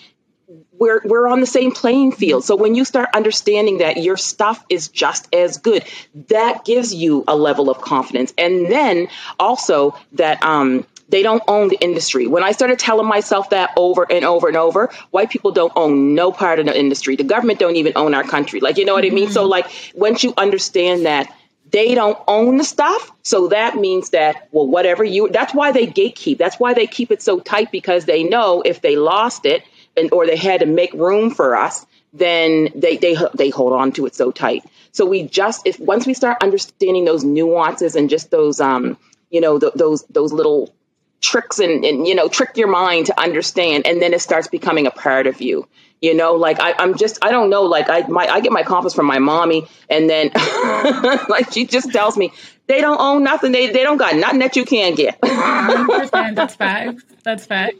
we're 0.81 0.99
we're 1.05 1.27
on 1.27 1.41
the 1.41 1.45
same 1.45 1.71
playing 1.71 2.11
field. 2.11 2.43
So 2.43 2.55
when 2.55 2.73
you 2.73 2.85
start 2.85 3.09
understanding 3.13 3.77
that 3.77 3.97
your 3.97 4.17
stuff 4.17 4.65
is 4.67 4.87
just 4.87 5.33
as 5.33 5.59
good, 5.59 5.83
that 6.29 6.65
gives 6.65 6.91
you 6.91 7.23
a 7.27 7.35
level 7.35 7.69
of 7.69 7.81
confidence. 7.81 8.33
And 8.35 8.65
then 8.65 9.07
also 9.39 9.95
that 10.13 10.41
um 10.41 10.87
they 11.07 11.21
don't 11.21 11.43
own 11.47 11.67
the 11.67 11.77
industry. 11.79 12.25
When 12.25 12.43
I 12.43 12.53
started 12.53 12.79
telling 12.79 13.05
myself 13.05 13.51
that 13.51 13.73
over 13.77 14.07
and 14.09 14.25
over 14.25 14.47
and 14.47 14.57
over, 14.57 14.89
white 15.11 15.29
people 15.29 15.51
don't 15.51 15.73
own 15.75 16.15
no 16.15 16.31
part 16.31 16.57
of 16.57 16.65
the 16.65 16.77
industry. 16.77 17.15
The 17.15 17.25
government 17.25 17.59
don't 17.59 17.75
even 17.75 17.93
own 17.95 18.15
our 18.15 18.23
country. 18.23 18.59
Like, 18.59 18.77
you 18.77 18.85
know 18.85 18.93
what 18.93 19.03
mm-hmm. 19.03 19.13
I 19.13 19.25
mean? 19.25 19.29
So, 19.29 19.45
like, 19.45 19.67
once 19.93 20.23
you 20.23 20.33
understand 20.37 21.05
that 21.05 21.27
they 21.69 21.95
don't 21.95 22.17
own 22.29 22.57
the 22.57 22.63
stuff, 22.63 23.11
so 23.23 23.49
that 23.49 23.75
means 23.75 24.11
that, 24.11 24.47
well, 24.51 24.67
whatever 24.67 25.03
you, 25.03 25.29
that's 25.29 25.53
why 25.53 25.73
they 25.73 25.85
gatekeep. 25.85 26.37
That's 26.37 26.57
why 26.57 26.73
they 26.73 26.87
keep 26.87 27.11
it 27.11 27.21
so 27.21 27.41
tight 27.41 27.71
because 27.71 28.05
they 28.05 28.23
know 28.23 28.61
if 28.61 28.81
they 28.81 28.95
lost 28.95 29.45
it, 29.45 29.63
and, 29.97 30.11
or 30.11 30.25
they 30.25 30.37
had 30.37 30.61
to 30.61 30.65
make 30.65 30.93
room 30.93 31.31
for 31.31 31.55
us, 31.55 31.85
then 32.13 32.69
they, 32.75 32.97
they, 32.97 33.15
they 33.33 33.49
hold 33.49 33.73
on 33.73 33.91
to 33.93 34.05
it 34.05 34.15
so 34.15 34.31
tight. 34.31 34.63
So 34.91 35.05
we 35.05 35.23
just, 35.23 35.65
if 35.65 35.79
once 35.79 36.05
we 36.05 36.13
start 36.13 36.37
understanding 36.41 37.05
those 37.05 37.23
nuances 37.23 37.95
and 37.95 38.09
just 38.09 38.29
those, 38.31 38.59
um, 38.59 38.97
you 39.29 39.41
know, 39.41 39.59
th- 39.59 39.73
those, 39.73 40.03
those 40.09 40.33
little 40.33 40.73
tricks 41.21 41.59
and, 41.59 41.85
and, 41.85 42.07
you 42.07 42.15
know, 42.15 42.27
trick 42.27 42.57
your 42.57 42.67
mind 42.67 43.05
to 43.05 43.19
understand, 43.19 43.87
and 43.87 44.01
then 44.01 44.13
it 44.13 44.21
starts 44.21 44.47
becoming 44.47 44.87
a 44.87 44.91
part 44.91 45.27
of 45.27 45.41
you. 45.41 45.67
You 46.01 46.15
know, 46.15 46.33
like 46.33 46.59
I, 46.59 46.73
I'm 46.79 46.97
just, 46.97 47.23
I 47.23 47.29
don't 47.29 47.51
know, 47.51 47.63
like 47.63 47.87
I, 47.87 48.01
my, 48.07 48.25
I 48.25 48.39
get 48.41 48.51
my 48.51 48.63
confidence 48.63 48.95
from 48.95 49.05
my 49.05 49.19
mommy, 49.19 49.67
and 49.87 50.09
then 50.09 50.31
like 51.29 51.53
she 51.53 51.65
just 51.65 51.91
tells 51.91 52.17
me 52.17 52.33
they 52.65 52.81
don't 52.81 52.99
own 52.99 53.23
nothing, 53.23 53.51
they, 53.51 53.67
they 53.67 53.83
don't 53.83 53.97
got 53.97 54.15
nothing 54.15 54.39
that 54.39 54.55
you 54.55 54.65
can 54.65 54.95
get. 54.95 55.19
That's 55.21 56.55
fact. 56.55 57.03
That's 57.23 57.45
fact. 57.45 57.77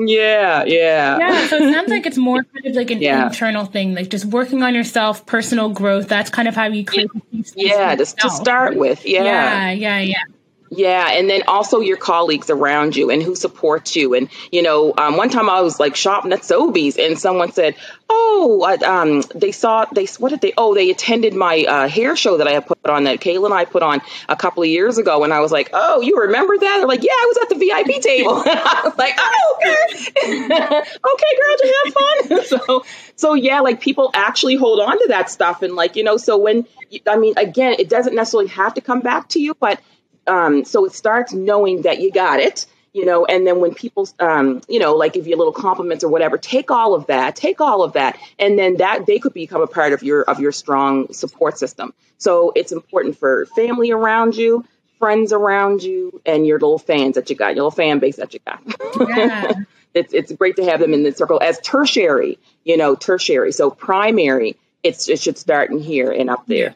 Yeah, 0.00 0.62
yeah. 0.64 1.18
Yeah, 1.18 1.46
so 1.48 1.56
it 1.56 1.72
sounds 1.72 1.88
like 1.88 2.06
it's 2.06 2.16
more 2.16 2.44
kind 2.44 2.66
of 2.66 2.76
like 2.76 2.92
an 2.92 3.02
yeah. 3.02 3.26
internal 3.26 3.64
thing, 3.64 3.94
like 3.94 4.10
just 4.10 4.26
working 4.26 4.62
on 4.62 4.72
yourself, 4.72 5.26
personal 5.26 5.70
growth. 5.70 6.08
That's 6.08 6.30
kind 6.30 6.46
of 6.46 6.54
how 6.54 6.66
you 6.66 6.84
create. 6.84 7.10
Yeah, 7.56 7.96
just 7.96 8.16
to 8.18 8.30
start 8.30 8.76
with. 8.76 9.04
Yeah. 9.04 9.24
Yeah, 9.24 9.70
yeah, 9.72 9.98
yeah. 9.98 10.22
Yeah, 10.70 11.08
and 11.12 11.30
then 11.30 11.44
also 11.48 11.80
your 11.80 11.96
colleagues 11.96 12.50
around 12.50 12.94
you 12.94 13.10
and 13.10 13.22
who 13.22 13.34
support 13.34 13.96
you. 13.96 14.14
And 14.14 14.28
you 14.52 14.62
know, 14.62 14.92
um, 14.96 15.16
one 15.16 15.30
time 15.30 15.48
I 15.48 15.62
was 15.62 15.80
like 15.80 15.96
shopping 15.96 16.32
at 16.32 16.40
Sobeys, 16.40 16.98
and 16.98 17.18
someone 17.18 17.52
said, 17.52 17.74
"Oh, 18.10 18.62
I, 18.66 18.74
um, 18.84 19.22
they 19.34 19.52
saw 19.52 19.86
they 19.86 20.06
what 20.18 20.28
did 20.28 20.42
they? 20.42 20.52
Oh, 20.58 20.74
they 20.74 20.90
attended 20.90 21.34
my 21.34 21.64
uh, 21.66 21.88
hair 21.88 22.16
show 22.16 22.36
that 22.36 22.46
I 22.46 22.52
had 22.52 22.66
put 22.66 22.78
on 22.86 23.04
that 23.04 23.20
Kayla 23.20 23.46
and 23.46 23.54
I 23.54 23.64
put 23.64 23.82
on 23.82 24.02
a 24.28 24.36
couple 24.36 24.62
of 24.62 24.68
years 24.68 24.98
ago." 24.98 25.24
And 25.24 25.32
I 25.32 25.40
was 25.40 25.50
like, 25.50 25.70
"Oh, 25.72 26.02
you 26.02 26.20
remember 26.20 26.58
that?" 26.58 26.76
They're 26.78 26.86
like, 26.86 27.02
"Yeah, 27.02 27.12
I 27.12 27.32
was 27.34 27.38
at 27.42 27.48
the 27.48 27.54
VIP 27.54 28.02
table." 28.02 28.34
I 28.46 28.80
was 28.84 28.98
like, 28.98 29.14
"Oh, 29.16 29.56
okay, 29.64 30.02
okay, 30.26 31.32
girl, 31.38 31.56
did 31.56 31.64
you 31.64 31.82
have 31.84 31.94
fun?" 31.94 32.44
so, 32.44 32.84
so 33.16 33.34
yeah, 33.34 33.60
like 33.60 33.80
people 33.80 34.10
actually 34.12 34.56
hold 34.56 34.80
on 34.80 34.98
to 34.98 35.06
that 35.08 35.30
stuff, 35.30 35.62
and 35.62 35.74
like 35.74 35.96
you 35.96 36.04
know, 36.04 36.18
so 36.18 36.36
when 36.36 36.66
I 37.06 37.16
mean, 37.16 37.34
again, 37.38 37.76
it 37.78 37.88
doesn't 37.88 38.14
necessarily 38.14 38.48
have 38.50 38.74
to 38.74 38.82
come 38.82 39.00
back 39.00 39.30
to 39.30 39.40
you, 39.40 39.54
but 39.58 39.80
um, 40.28 40.64
so 40.64 40.84
it 40.84 40.92
starts 40.92 41.32
knowing 41.32 41.82
that 41.82 42.00
you 42.00 42.12
got 42.12 42.40
it 42.40 42.66
you 42.92 43.04
know 43.04 43.24
and 43.24 43.46
then 43.46 43.60
when 43.60 43.74
people 43.74 44.08
um, 44.18 44.60
you 44.68 44.78
know 44.78 44.94
like 44.94 45.12
give 45.12 45.26
you 45.26 45.36
little 45.36 45.52
compliments 45.52 46.04
or 46.04 46.08
whatever 46.08 46.38
take 46.38 46.70
all 46.70 46.94
of 46.94 47.06
that 47.06 47.36
take 47.36 47.60
all 47.60 47.82
of 47.82 47.94
that. 47.94 48.18
And 48.38 48.58
then 48.58 48.76
that 48.78 49.06
they 49.06 49.18
could 49.18 49.34
become 49.34 49.62
a 49.62 49.66
part 49.66 49.92
of 49.92 50.02
your 50.02 50.22
of 50.22 50.40
your 50.40 50.52
strong 50.52 51.12
support 51.12 51.58
system. 51.58 51.94
So 52.18 52.52
it's 52.54 52.72
important 52.72 53.18
for 53.18 53.46
family 53.46 53.90
around 53.90 54.36
you 54.36 54.64
friends 54.98 55.32
around 55.32 55.82
you 55.82 56.20
and 56.26 56.44
your 56.44 56.58
little 56.58 56.78
fans 56.78 57.14
that 57.14 57.30
you 57.30 57.36
got 57.36 57.54
your 57.54 57.64
little 57.64 57.70
fan 57.70 58.00
base 58.00 58.16
that 58.16 58.34
you 58.34 58.40
got. 58.44 58.60
Yeah. 59.08 59.52
it's, 59.94 60.12
it's 60.12 60.32
great 60.32 60.56
to 60.56 60.64
have 60.64 60.80
them 60.80 60.92
in 60.92 61.04
the 61.04 61.12
circle 61.12 61.40
as 61.40 61.60
tertiary 61.60 62.38
you 62.64 62.76
know 62.76 62.94
tertiary. 62.94 63.52
So 63.52 63.70
primary 63.70 64.56
it's 64.82 65.08
it 65.08 65.20
should 65.20 65.38
start 65.38 65.70
in 65.70 65.78
here 65.78 66.10
and 66.10 66.30
up 66.30 66.46
there 66.46 66.74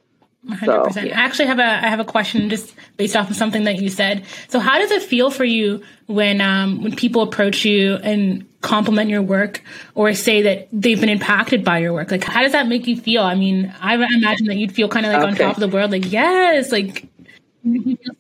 100%. 0.49 0.93
So, 0.93 1.01
yeah. 1.01 1.19
I 1.19 1.25
actually 1.25 1.47
have 1.47 1.61
a 1.61 1.65
I 1.65 1.89
have 1.89 2.01
a 2.01 2.05
question 2.05 2.51
just 2.51 2.75
based 2.97 3.15
off 3.15 3.31
of 3.31 3.37
something 3.37 3.65
that 3.65 3.81
you 3.81 3.89
said. 3.89 4.25
So 4.49 4.59
how 4.59 4.79
does 4.79 4.91
it 4.91 5.03
feel 5.03 5.31
for 5.31 5.45
you 5.45 5.83
when 6.07 6.41
um, 6.41 6.83
when 6.83 6.97
people 6.97 7.23
approach 7.23 7.65
you 7.65 7.95
and 7.97 8.49
compliment 8.61 9.09
your 9.09 9.23
work 9.23 9.63
or 9.95 10.13
say 10.15 10.43
that 10.43 10.69
they've 10.73 10.99
been 11.01 11.09
impacted 11.09 11.65
by 11.65 11.79
your 11.79 11.93
work? 11.93 12.11
Like 12.11 12.25
how 12.25 12.43
does 12.43 12.53
that 12.53 12.67
make 12.67 12.89
you 12.89 12.97
feel? 12.97 13.23
I 13.23 13.37
mean, 13.37 13.73
I 13.81 13.95
imagine 13.95 14.47
that 14.47 14.57
you'd 14.57 14.73
feel 14.73 14.89
kind 14.89 15.07
of 15.07 15.13
like 15.13 15.23
okay. 15.23 15.31
on 15.31 15.37
top 15.37 15.57
of 15.57 15.61
the 15.61 15.75
world 15.75 15.93
like 15.93 16.11
yes, 16.11 16.73
like 16.73 17.07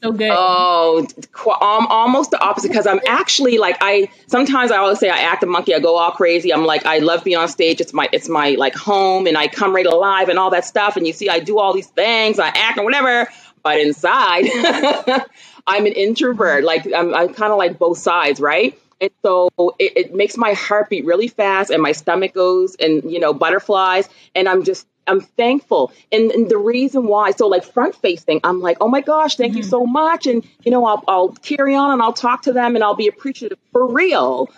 so 0.02 0.12
good. 0.12 0.30
Oh, 0.32 1.06
um, 1.46 1.86
almost 1.88 2.30
the 2.30 2.40
opposite 2.40 2.68
because 2.68 2.86
I'm 2.86 3.00
actually 3.08 3.58
like 3.58 3.76
I 3.80 4.08
sometimes 4.26 4.70
I 4.70 4.76
always 4.76 4.98
say 4.98 5.10
I 5.10 5.18
act 5.18 5.42
a 5.42 5.46
monkey. 5.46 5.74
I 5.74 5.80
go 5.80 5.96
all 5.96 6.12
crazy. 6.12 6.52
I'm 6.52 6.64
like 6.64 6.86
I 6.86 6.98
love 6.98 7.24
being 7.24 7.36
on 7.36 7.48
stage. 7.48 7.80
It's 7.80 7.92
my 7.92 8.08
it's 8.12 8.28
my 8.28 8.50
like 8.50 8.74
home, 8.74 9.26
and 9.26 9.36
I 9.36 9.48
come 9.48 9.74
right 9.74 9.86
alive 9.86 10.28
and 10.28 10.38
all 10.38 10.50
that 10.50 10.64
stuff. 10.64 10.96
And 10.96 11.06
you 11.06 11.12
see, 11.12 11.28
I 11.28 11.40
do 11.40 11.58
all 11.58 11.72
these 11.72 11.88
things. 11.88 12.38
I 12.38 12.48
act 12.48 12.78
or 12.78 12.84
whatever, 12.84 13.28
but 13.62 13.80
inside, 13.80 14.44
I'm 15.66 15.86
an 15.86 15.92
introvert. 15.92 16.64
Like 16.64 16.86
I'm, 16.94 17.14
I'm 17.14 17.34
kind 17.34 17.52
of 17.52 17.58
like 17.58 17.78
both 17.78 17.98
sides, 17.98 18.40
right? 18.40 18.78
And 19.00 19.10
so 19.22 19.50
it, 19.80 19.92
it 19.96 20.14
makes 20.14 20.36
my 20.36 20.52
heart 20.52 20.88
beat 20.88 21.04
really 21.04 21.26
fast, 21.26 21.70
and 21.70 21.82
my 21.82 21.92
stomach 21.92 22.32
goes 22.32 22.76
and 22.76 23.10
you 23.10 23.18
know 23.18 23.34
butterflies, 23.34 24.08
and 24.36 24.48
I'm 24.48 24.62
just 24.62 24.86
I'm 25.06 25.20
thankful. 25.20 25.92
And, 26.10 26.30
and, 26.30 26.48
the 26.48 26.58
reason 26.58 27.06
why, 27.06 27.32
so 27.32 27.48
like 27.48 27.64
front 27.64 27.94
facing, 27.96 28.40
I'm 28.44 28.60
like, 28.60 28.78
oh 28.80 28.88
my 28.88 29.00
gosh, 29.00 29.36
thank 29.36 29.52
mm-hmm. 29.52 29.58
you 29.58 29.62
so 29.64 29.86
much. 29.86 30.26
And, 30.26 30.46
you 30.64 30.70
know, 30.70 30.84
I'll, 30.84 31.02
I'll 31.08 31.28
carry 31.30 31.74
on 31.74 31.92
and 31.92 32.02
I'll 32.02 32.12
talk 32.12 32.42
to 32.42 32.52
them 32.52 32.74
and 32.74 32.84
I'll 32.84 32.94
be 32.94 33.08
appreciative 33.08 33.58
for 33.72 33.86
real. 33.86 34.48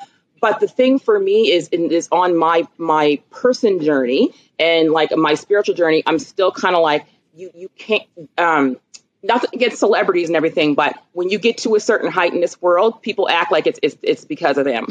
But 0.41 0.61
the 0.61 0.69
thing 0.69 0.99
for 0.99 1.19
me 1.19 1.51
is, 1.51 1.69
is 1.69 2.09
on 2.13 2.37
my, 2.37 2.69
my 2.77 3.21
person 3.31 3.81
journey 3.81 4.35
and 4.59 4.91
like 4.91 5.17
my 5.17 5.35
spiritual 5.35 5.75
journey, 5.75 6.03
I'm 6.07 6.19
still 6.19 6.53
kind 6.53 6.77
of 6.77 6.83
like, 6.83 7.07
you, 7.35 7.51
you 7.55 7.71
can't, 7.77 8.05
um, 8.37 8.77
not 9.23 9.45
against 9.55 9.79
celebrities 9.79 10.29
and 10.29 10.37
everything, 10.37 10.75
but 10.75 11.03
when 11.13 11.31
you 11.31 11.39
get 11.39 11.59
to 11.59 11.75
a 11.77 11.81
certain 11.81 12.11
height 12.11 12.35
in 12.35 12.43
this 12.43 12.61
world, 12.61 13.01
people 13.01 13.27
act 13.29 13.51
like 13.51 13.67
it's, 13.67 13.81
it's, 13.83 13.97
it's 14.03 14.25
because 14.27 14.59
of 14.59 14.67
them. 14.67 14.87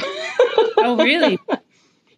oh, 0.77 0.97
really? 0.97 1.39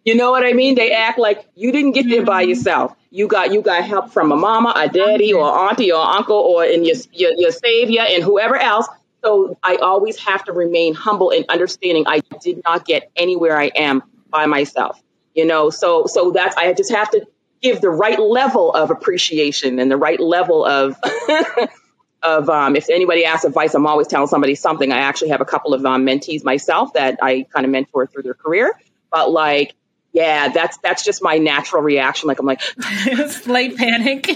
You 0.06 0.14
know 0.14 0.30
what 0.30 0.46
I 0.46 0.52
mean? 0.52 0.76
They 0.76 0.92
act 0.92 1.18
like 1.18 1.48
you 1.56 1.72
didn't 1.72 1.90
get 1.90 2.08
there 2.08 2.24
by 2.24 2.44
mm-hmm. 2.44 2.50
yourself. 2.50 2.94
You 3.10 3.26
got 3.26 3.52
you 3.52 3.60
got 3.60 3.82
help 3.84 4.12
from 4.12 4.30
a 4.30 4.36
mama, 4.36 4.72
a 4.76 4.88
daddy, 4.88 5.32
or 5.32 5.44
auntie, 5.44 5.90
or 5.90 6.00
uncle, 6.00 6.36
or 6.36 6.64
in 6.64 6.84
your, 6.84 6.94
your 7.12 7.32
your 7.36 7.50
savior, 7.50 8.02
and 8.02 8.22
whoever 8.22 8.54
else. 8.54 8.86
So 9.24 9.58
I 9.64 9.76
always 9.76 10.16
have 10.18 10.44
to 10.44 10.52
remain 10.52 10.94
humble 10.94 11.32
and 11.32 11.44
understanding. 11.48 12.04
I 12.06 12.20
did 12.40 12.62
not 12.64 12.84
get 12.84 13.10
anywhere 13.16 13.58
I 13.58 13.72
am 13.74 14.04
by 14.30 14.46
myself. 14.46 15.02
You 15.34 15.44
know, 15.44 15.70
so 15.70 16.06
so 16.06 16.30
that's 16.30 16.56
I 16.56 16.72
just 16.72 16.92
have 16.92 17.10
to 17.10 17.26
give 17.60 17.80
the 17.80 17.90
right 17.90 18.20
level 18.20 18.72
of 18.72 18.92
appreciation 18.92 19.80
and 19.80 19.90
the 19.90 19.98
right 19.98 20.20
level 20.20 20.64
of. 20.64 20.96
of 22.22 22.48
um, 22.48 22.74
if 22.76 22.88
anybody 22.90 23.24
asks 23.24 23.44
advice, 23.44 23.74
I'm 23.74 23.86
always 23.86 24.06
telling 24.06 24.26
somebody 24.26 24.54
something. 24.54 24.90
I 24.90 24.98
actually 24.98 25.28
have 25.28 25.40
a 25.40 25.44
couple 25.44 25.74
of 25.74 25.84
um, 25.84 26.06
mentees 26.06 26.42
myself 26.44 26.92
that 26.94 27.18
I 27.22 27.46
kind 27.52 27.66
of 27.66 27.70
mentor 27.70 28.06
through 28.06 28.22
their 28.22 28.34
career. 28.34 28.72
But 29.10 29.30
like 29.30 29.74
yeah, 30.16 30.48
that's 30.48 30.78
that's 30.78 31.04
just 31.04 31.22
my 31.22 31.36
natural 31.36 31.82
reaction. 31.82 32.26
Like 32.26 32.38
I'm 32.38 32.46
like 32.46 32.62
slight 33.28 33.76
panic. 33.76 34.26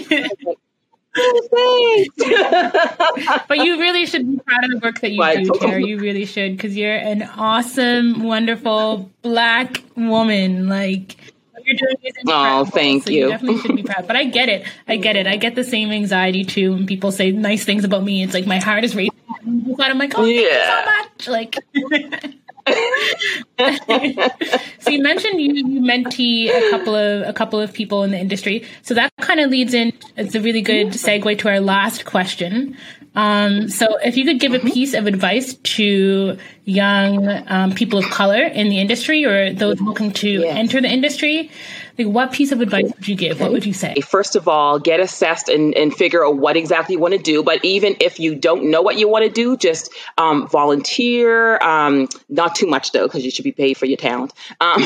but 3.47 3.57
you 3.57 3.79
really 3.79 4.05
should 4.05 4.31
be 4.31 4.39
proud 4.45 4.63
of 4.63 4.69
the 4.69 4.79
work 4.83 5.01
that 5.01 5.11
you 5.11 5.17
but, 5.17 5.37
do, 5.37 5.51
Tara. 5.59 5.81
You 5.81 5.97
really 5.99 6.25
should, 6.25 6.55
because 6.55 6.77
you're 6.77 6.95
an 6.95 7.23
awesome, 7.23 8.21
wonderful 8.21 9.09
black 9.23 9.83
woman. 9.95 10.69
Like 10.69 11.17
you're 11.65 11.75
doing 11.75 11.95
is 12.03 12.13
Oh, 12.27 12.65
thank 12.65 13.05
so 13.05 13.09
you. 13.09 13.23
You 13.23 13.29
definitely 13.29 13.61
should 13.61 13.75
be 13.75 13.83
proud. 13.83 14.05
But 14.05 14.17
I 14.17 14.25
get 14.25 14.49
it. 14.49 14.67
I 14.87 14.97
get 14.97 15.15
it. 15.15 15.25
I 15.25 15.35
get 15.35 15.55
the 15.55 15.63
same 15.63 15.91
anxiety 15.91 16.43
too 16.43 16.73
when 16.73 16.85
people 16.85 17.11
say 17.11 17.31
nice 17.31 17.65
things 17.65 17.83
about 17.83 18.03
me. 18.03 18.21
It's 18.21 18.35
like 18.35 18.45
my 18.45 18.59
heart 18.59 18.83
is 18.83 18.95
racing. 18.95 19.17
I'm 19.43 19.97
like, 19.97 20.13
oh, 20.15 20.25
yeah. 20.25 20.85
thank 20.85 21.11
you 21.17 21.25
so 21.25 21.33
much. 21.33 21.55
Like. 21.83 22.35
so 24.79 24.89
you 24.89 25.01
mentioned 25.01 25.41
you, 25.41 25.53
you 25.53 25.81
mentee 25.81 26.49
a 26.49 26.69
couple 26.71 26.95
of 26.95 27.27
a 27.27 27.33
couple 27.33 27.59
of 27.59 27.73
people 27.73 28.03
in 28.03 28.11
the 28.11 28.19
industry. 28.19 28.65
So 28.81 28.93
that 28.93 29.11
kind 29.19 29.39
of 29.39 29.49
leads 29.49 29.73
in. 29.73 29.93
It's 30.17 30.35
a 30.35 30.41
really 30.41 30.61
good 30.61 30.87
segue 30.87 31.39
to 31.39 31.49
our 31.49 31.59
last 31.59 32.05
question. 32.05 32.77
Um, 33.13 33.67
so 33.67 33.97
if 33.97 34.15
you 34.15 34.23
could 34.23 34.39
give 34.39 34.53
a 34.53 34.59
mm-hmm. 34.59 34.69
piece 34.69 34.93
of 34.93 35.05
advice 35.05 35.55
to 35.55 36.37
young 36.63 37.27
um, 37.47 37.73
people 37.73 37.99
of 37.99 38.05
color 38.05 38.41
in 38.41 38.69
the 38.69 38.79
industry 38.79 39.25
or 39.25 39.53
those 39.53 39.81
looking 39.81 40.13
to 40.13 40.45
enter 40.45 40.79
the 40.79 40.87
industry, 40.87 41.51
like, 41.97 42.07
what 42.07 42.31
piece 42.31 42.51
of 42.51 42.61
advice 42.61 42.91
would 42.95 43.07
you 43.07 43.15
give? 43.15 43.39
What 43.39 43.51
would 43.51 43.65
you 43.65 43.73
say? 43.73 43.95
First 44.01 44.35
of 44.35 44.47
all, 44.47 44.79
get 44.79 44.99
assessed 44.99 45.49
and, 45.49 45.75
and 45.75 45.93
figure 45.93 46.25
out 46.25 46.37
what 46.37 46.57
exactly 46.57 46.95
you 46.95 46.99
want 46.99 47.13
to 47.13 47.19
do. 47.19 47.43
But 47.43 47.63
even 47.65 47.97
if 47.99 48.19
you 48.19 48.35
don't 48.35 48.71
know 48.71 48.81
what 48.81 48.97
you 48.97 49.07
want 49.07 49.25
to 49.25 49.31
do, 49.31 49.57
just 49.57 49.91
um, 50.17 50.47
volunteer. 50.47 51.57
Um, 51.57 52.07
not 52.29 52.55
too 52.55 52.67
much 52.67 52.91
though, 52.91 53.03
because 53.03 53.25
you 53.25 53.31
should 53.31 53.43
be 53.43 53.51
paid 53.51 53.77
for 53.77 53.85
your 53.85 53.97
talent. 53.97 54.33
Um, 54.59 54.81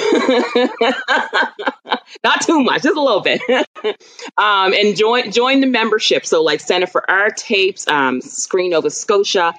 not 2.23 2.41
too 2.41 2.63
much, 2.63 2.83
just 2.83 2.97
a 2.97 3.01
little 3.01 3.21
bit. 3.21 3.41
Um, 4.37 4.73
and 4.73 4.97
join 4.97 5.31
join 5.31 5.61
the 5.61 5.67
membership. 5.67 6.25
So 6.25 6.41
like 6.41 6.59
Center 6.59 6.87
for 6.87 7.09
Art 7.09 7.37
Tapes, 7.37 7.87
um, 7.87 8.19
Screen 8.19 8.71
Nova 8.71 8.89
Scotia, 8.89 9.53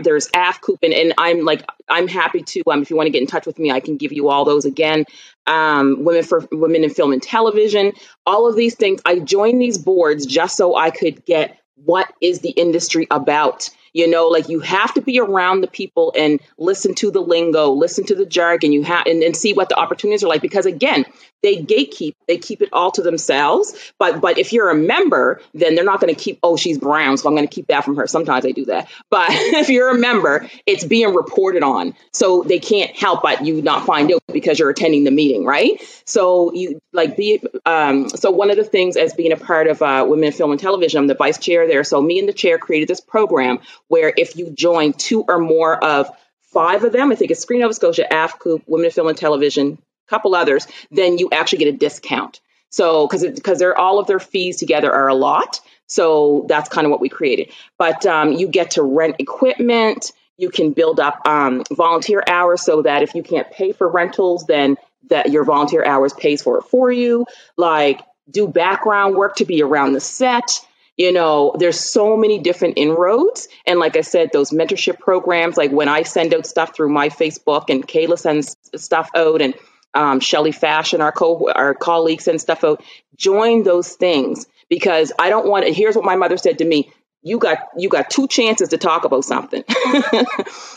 there's 0.00 0.28
AFCOOP, 0.28 0.78
and, 0.82 0.92
and 0.92 1.14
I'm 1.18 1.44
like 1.44 1.64
I'm 1.88 2.08
happy 2.08 2.42
to. 2.42 2.62
Um, 2.68 2.82
if 2.82 2.90
you 2.90 2.96
want 2.96 3.06
to 3.06 3.10
get 3.10 3.20
in 3.20 3.26
touch 3.26 3.46
with 3.46 3.58
me, 3.58 3.70
I 3.70 3.80
can 3.80 3.96
give 3.96 4.12
you 4.12 4.28
all 4.28 4.44
those 4.44 4.64
again. 4.64 5.04
Um, 5.50 6.04
women 6.04 6.22
for 6.22 6.46
women 6.52 6.84
in 6.84 6.90
film 6.90 7.12
and 7.12 7.20
television, 7.20 7.92
all 8.24 8.48
of 8.48 8.54
these 8.54 8.76
things. 8.76 9.00
I 9.04 9.18
joined 9.18 9.60
these 9.60 9.78
boards 9.78 10.24
just 10.24 10.56
so 10.56 10.76
I 10.76 10.90
could 10.90 11.24
get 11.26 11.58
what 11.74 12.12
is 12.20 12.38
the 12.40 12.50
industry 12.50 13.08
about 13.10 13.68
you 13.92 14.08
know, 14.08 14.28
like 14.28 14.48
you 14.48 14.60
have 14.60 14.94
to 14.94 15.00
be 15.00 15.20
around 15.20 15.60
the 15.60 15.66
people 15.66 16.12
and 16.16 16.40
listen 16.58 16.94
to 16.96 17.10
the 17.10 17.20
lingo, 17.20 17.70
listen 17.70 18.04
to 18.06 18.14
the 18.14 18.26
jargon, 18.26 18.72
you 18.72 18.82
have 18.82 19.06
and, 19.06 19.22
and 19.22 19.36
see 19.36 19.52
what 19.52 19.68
the 19.68 19.76
opportunities 19.76 20.24
are 20.24 20.28
like. 20.28 20.42
Because 20.42 20.66
again, 20.66 21.04
they 21.42 21.56
gatekeep, 21.56 22.14
they 22.28 22.38
keep 22.38 22.60
it 22.62 22.68
all 22.72 22.90
to 22.92 23.02
themselves. 23.02 23.92
But 23.98 24.20
but 24.20 24.38
if 24.38 24.52
you're 24.52 24.70
a 24.70 24.74
member, 24.74 25.40
then 25.54 25.74
they're 25.74 25.84
not 25.84 26.00
going 26.00 26.14
to 26.14 26.20
keep, 26.20 26.38
oh, 26.42 26.56
she's 26.56 26.78
brown, 26.78 27.16
so 27.16 27.28
I'm 27.28 27.34
going 27.34 27.48
to 27.48 27.54
keep 27.54 27.68
that 27.68 27.84
from 27.84 27.96
her. 27.96 28.06
Sometimes 28.06 28.42
they 28.42 28.52
do 28.52 28.66
that. 28.66 28.88
But 29.08 29.26
if 29.30 29.68
you're 29.68 29.90
a 29.90 29.98
member, 29.98 30.48
it's 30.66 30.84
being 30.84 31.14
reported 31.14 31.62
on. 31.62 31.94
So 32.12 32.42
they 32.42 32.58
can't 32.58 32.94
help 32.96 33.22
but 33.22 33.44
you 33.44 33.62
not 33.62 33.86
find 33.86 34.12
out 34.12 34.22
because 34.32 34.58
you're 34.58 34.70
attending 34.70 35.04
the 35.04 35.10
meeting, 35.10 35.44
right? 35.44 35.80
So 36.04 36.52
you 36.52 36.80
like 36.92 37.16
be 37.16 37.42
um 37.66 38.08
so 38.08 38.30
one 38.30 38.50
of 38.50 38.56
the 38.56 38.64
things 38.64 38.96
as 38.96 39.14
being 39.14 39.32
a 39.32 39.36
part 39.36 39.66
of 39.66 39.82
uh, 39.82 40.04
Women 40.08 40.24
in 40.24 40.32
Film 40.32 40.50
and 40.50 40.60
Television, 40.60 40.98
I'm 40.98 41.06
the 41.06 41.14
vice 41.14 41.38
chair 41.38 41.66
there. 41.66 41.84
So 41.84 42.00
me 42.00 42.18
and 42.18 42.28
the 42.28 42.32
chair 42.32 42.58
created 42.58 42.88
this 42.88 43.00
program 43.00 43.60
where 43.90 44.14
if 44.16 44.36
you 44.36 44.50
join 44.50 44.92
two 44.92 45.24
or 45.26 45.38
more 45.38 45.82
of 45.84 46.08
five 46.52 46.84
of 46.84 46.92
them, 46.92 47.10
I 47.10 47.16
think 47.16 47.32
it's 47.32 47.42
Screen 47.42 47.60
Nova 47.60 47.74
Scotia, 47.74 48.06
AFCOOP, 48.08 48.62
Women 48.68 48.86
in 48.86 48.92
Film 48.92 49.08
and 49.08 49.18
Television, 49.18 49.72
a 49.72 50.08
couple 50.08 50.36
others, 50.36 50.68
then 50.92 51.18
you 51.18 51.28
actually 51.32 51.58
get 51.58 51.74
a 51.74 51.76
discount. 51.76 52.40
So 52.70 53.08
because 53.08 53.24
because 53.24 53.58
they're 53.58 53.76
all 53.76 53.98
of 53.98 54.06
their 54.06 54.20
fees 54.20 54.58
together 54.58 54.92
are 54.92 55.08
a 55.08 55.14
lot. 55.14 55.60
So 55.88 56.46
that's 56.48 56.68
kind 56.68 56.84
of 56.84 56.92
what 56.92 57.00
we 57.00 57.08
created. 57.08 57.50
But 57.78 58.06
um, 58.06 58.32
you 58.32 58.46
get 58.46 58.72
to 58.72 58.84
rent 58.84 59.16
equipment. 59.18 60.12
You 60.36 60.50
can 60.50 60.70
build 60.70 61.00
up 61.00 61.26
um, 61.26 61.64
volunteer 61.72 62.22
hours 62.24 62.62
so 62.62 62.82
that 62.82 63.02
if 63.02 63.16
you 63.16 63.24
can't 63.24 63.50
pay 63.50 63.72
for 63.72 63.88
rentals, 63.88 64.46
then 64.46 64.76
that 65.08 65.32
your 65.32 65.42
volunteer 65.42 65.84
hours 65.84 66.12
pays 66.12 66.42
for 66.42 66.58
it 66.58 66.62
for 66.62 66.92
you. 66.92 67.26
Like 67.56 68.02
do 68.30 68.46
background 68.46 69.16
work 69.16 69.34
to 69.36 69.44
be 69.44 69.62
around 69.62 69.94
the 69.94 70.00
set 70.00 70.64
you 71.00 71.12
know 71.12 71.54
there's 71.58 71.80
so 71.80 72.14
many 72.16 72.38
different 72.38 72.74
inroads. 72.76 73.48
And 73.66 73.78
like 73.78 73.96
i 73.96 74.02
said 74.02 74.30
those 74.32 74.50
mentorship 74.50 74.98
programs 74.98 75.56
like 75.56 75.70
when 75.70 75.88
i 75.88 76.02
send 76.02 76.34
out 76.34 76.46
stuff 76.46 76.74
through 76.76 76.90
my 76.90 77.08
facebook 77.08 77.70
and 77.70 77.86
kayla 77.88 78.18
sends 78.18 78.56
stuff 78.76 79.08
out 79.14 79.40
and 79.40 79.54
um, 79.94 80.20
shelly 80.20 80.52
fashion 80.52 81.00
our 81.00 81.10
co 81.10 81.50
our 81.50 81.74
colleagues 81.74 82.24
send 82.24 82.40
stuff 82.40 82.62
out 82.64 82.84
join 83.16 83.62
those 83.64 83.94
things. 83.94 84.46
Because 84.68 85.12
i 85.18 85.30
don't 85.30 85.48
want 85.48 85.66
to 85.66 85.72
here's 85.72 85.96
what 85.96 86.04
my 86.04 86.16
mother 86.16 86.36
said 86.36 86.58
to 86.58 86.64
me 86.64 86.92
you 87.22 87.38
got 87.38 87.58
you 87.76 87.88
got 87.88 88.10
two 88.10 88.28
chances 88.28 88.68
to 88.70 88.78
talk 88.78 89.04
about 89.04 89.24
something. 89.24 89.64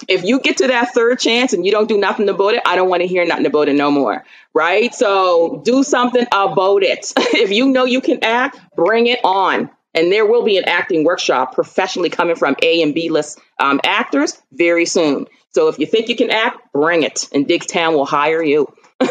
If 0.09 0.25
you 0.25 0.41
get 0.41 0.57
to 0.57 0.67
that 0.67 0.93
third 0.93 1.19
chance 1.19 1.53
and 1.53 1.65
you 1.65 1.71
don't 1.71 1.87
do 1.87 1.97
nothing 1.97 2.27
about 2.29 2.53
it 2.55 2.63
i 2.65 2.75
don't 2.75 2.89
want 2.89 3.01
to 3.01 3.07
hear 3.07 3.25
nothing 3.25 3.45
about 3.45 3.67
it 3.69 3.75
no 3.75 3.91
more 3.91 4.23
right? 4.53 4.93
So 4.93 5.61
do 5.65 5.83
something 5.83 6.27
about 6.31 6.83
it. 6.83 7.11
If 7.43 7.51
you 7.51 7.69
know 7.69 7.85
you 7.85 8.01
can 8.01 8.19
act 8.23 8.59
bring 8.75 9.07
it 9.07 9.19
on 9.23 9.69
and 9.93 10.11
there 10.11 10.25
will 10.25 10.43
be 10.43 10.57
an 10.57 10.65
acting 10.65 11.03
workshop 11.03 11.53
professionally 11.53 12.09
coming 12.09 12.35
from 12.35 12.55
A 12.61 12.81
and 12.81 12.93
B 12.93 13.09
list 13.09 13.39
um, 13.59 13.79
actors 13.83 14.41
very 14.51 14.85
soon. 14.85 15.27
So 15.51 15.67
if 15.67 15.77
you 15.79 15.85
think 15.85 16.09
you 16.09 16.15
can 16.15 16.31
act, 16.31 16.71
bring 16.73 17.03
it, 17.03 17.29
and 17.31 17.47
Diggstown 17.47 17.93
will 17.93 18.05
hire 18.05 18.43
you. 18.43 18.73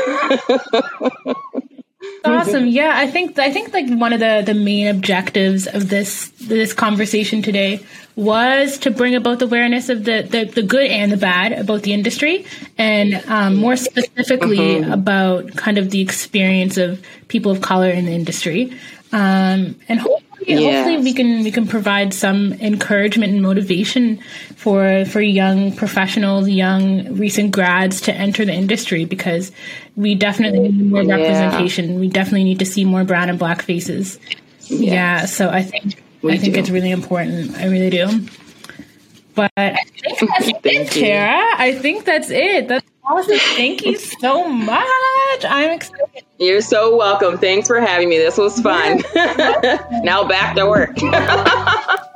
awesome 2.24 2.66
yeah 2.66 2.92
i 2.96 3.06
think 3.06 3.38
i 3.38 3.50
think 3.52 3.72
like 3.72 3.88
one 3.88 4.12
of 4.12 4.20
the 4.20 4.42
the 4.44 4.54
main 4.54 4.88
objectives 4.88 5.66
of 5.66 5.88
this 5.88 6.28
this 6.40 6.72
conversation 6.72 7.42
today 7.42 7.84
was 8.16 8.78
to 8.78 8.90
bring 8.90 9.14
about 9.14 9.38
the 9.38 9.44
awareness 9.44 9.88
of 9.88 10.04
the 10.04 10.22
the, 10.22 10.44
the 10.44 10.62
good 10.62 10.90
and 10.90 11.12
the 11.12 11.16
bad 11.16 11.52
about 11.52 11.82
the 11.82 11.92
industry 11.92 12.44
and 12.78 13.14
um, 13.28 13.56
more 13.56 13.76
specifically 13.76 14.56
mm-hmm. 14.56 14.92
about 14.92 15.54
kind 15.56 15.78
of 15.78 15.90
the 15.90 16.00
experience 16.00 16.76
of 16.76 17.04
people 17.28 17.52
of 17.52 17.60
color 17.60 17.90
in 17.90 18.04
the 18.04 18.12
industry 18.12 18.72
um, 19.12 19.76
and 19.88 20.00
hopefully 20.00 20.31
yeah. 20.46 20.84
hopefully 20.84 20.98
we 20.98 21.12
can 21.12 21.42
we 21.42 21.50
can 21.50 21.66
provide 21.66 22.14
some 22.14 22.52
encouragement 22.54 23.32
and 23.32 23.42
motivation 23.42 24.18
for 24.56 25.04
for 25.06 25.20
young 25.20 25.74
professionals, 25.74 26.48
young 26.48 27.14
recent 27.14 27.52
grads 27.52 28.00
to 28.02 28.14
enter 28.14 28.44
the 28.44 28.52
industry 28.52 29.04
because 29.04 29.52
we 29.96 30.14
definitely 30.14 30.68
need 30.68 30.90
more 30.90 31.02
yeah. 31.02 31.16
representation. 31.16 31.98
We 32.00 32.08
definitely 32.08 32.44
need 32.44 32.58
to 32.60 32.66
see 32.66 32.84
more 32.84 33.04
brown 33.04 33.28
and 33.28 33.38
black 33.38 33.62
faces. 33.62 34.18
Yes. 34.62 34.80
Yeah, 34.80 35.24
so 35.26 35.50
I 35.50 35.62
think 35.62 36.02
we 36.22 36.32
I 36.32 36.38
think 36.38 36.54
do. 36.54 36.60
it's 36.60 36.70
really 36.70 36.90
important. 36.90 37.56
I 37.56 37.66
really 37.66 37.90
do. 37.90 38.26
But 39.34 39.52
I 39.56 39.76
think 39.94 40.30
that's 40.30 40.48
it, 40.66 40.90
Tara. 40.90 41.40
I 41.56 41.72
think 41.80 42.04
that's 42.04 42.30
it. 42.30 42.68
That's 42.68 42.86
awesome. 43.04 43.38
Thank 43.56 43.84
you 43.84 43.96
so 43.96 44.46
much. 44.46 45.44
I'm 45.44 45.70
excited. 45.70 46.24
You're 46.42 46.60
so 46.60 46.96
welcome. 46.96 47.38
Thanks 47.38 47.68
for 47.68 47.80
having 47.80 48.08
me. 48.08 48.18
This 48.18 48.36
was 48.36 48.60
fun. 48.60 49.02
now 50.04 50.26
back 50.26 50.56
to 50.56 50.66
work. 50.66 50.98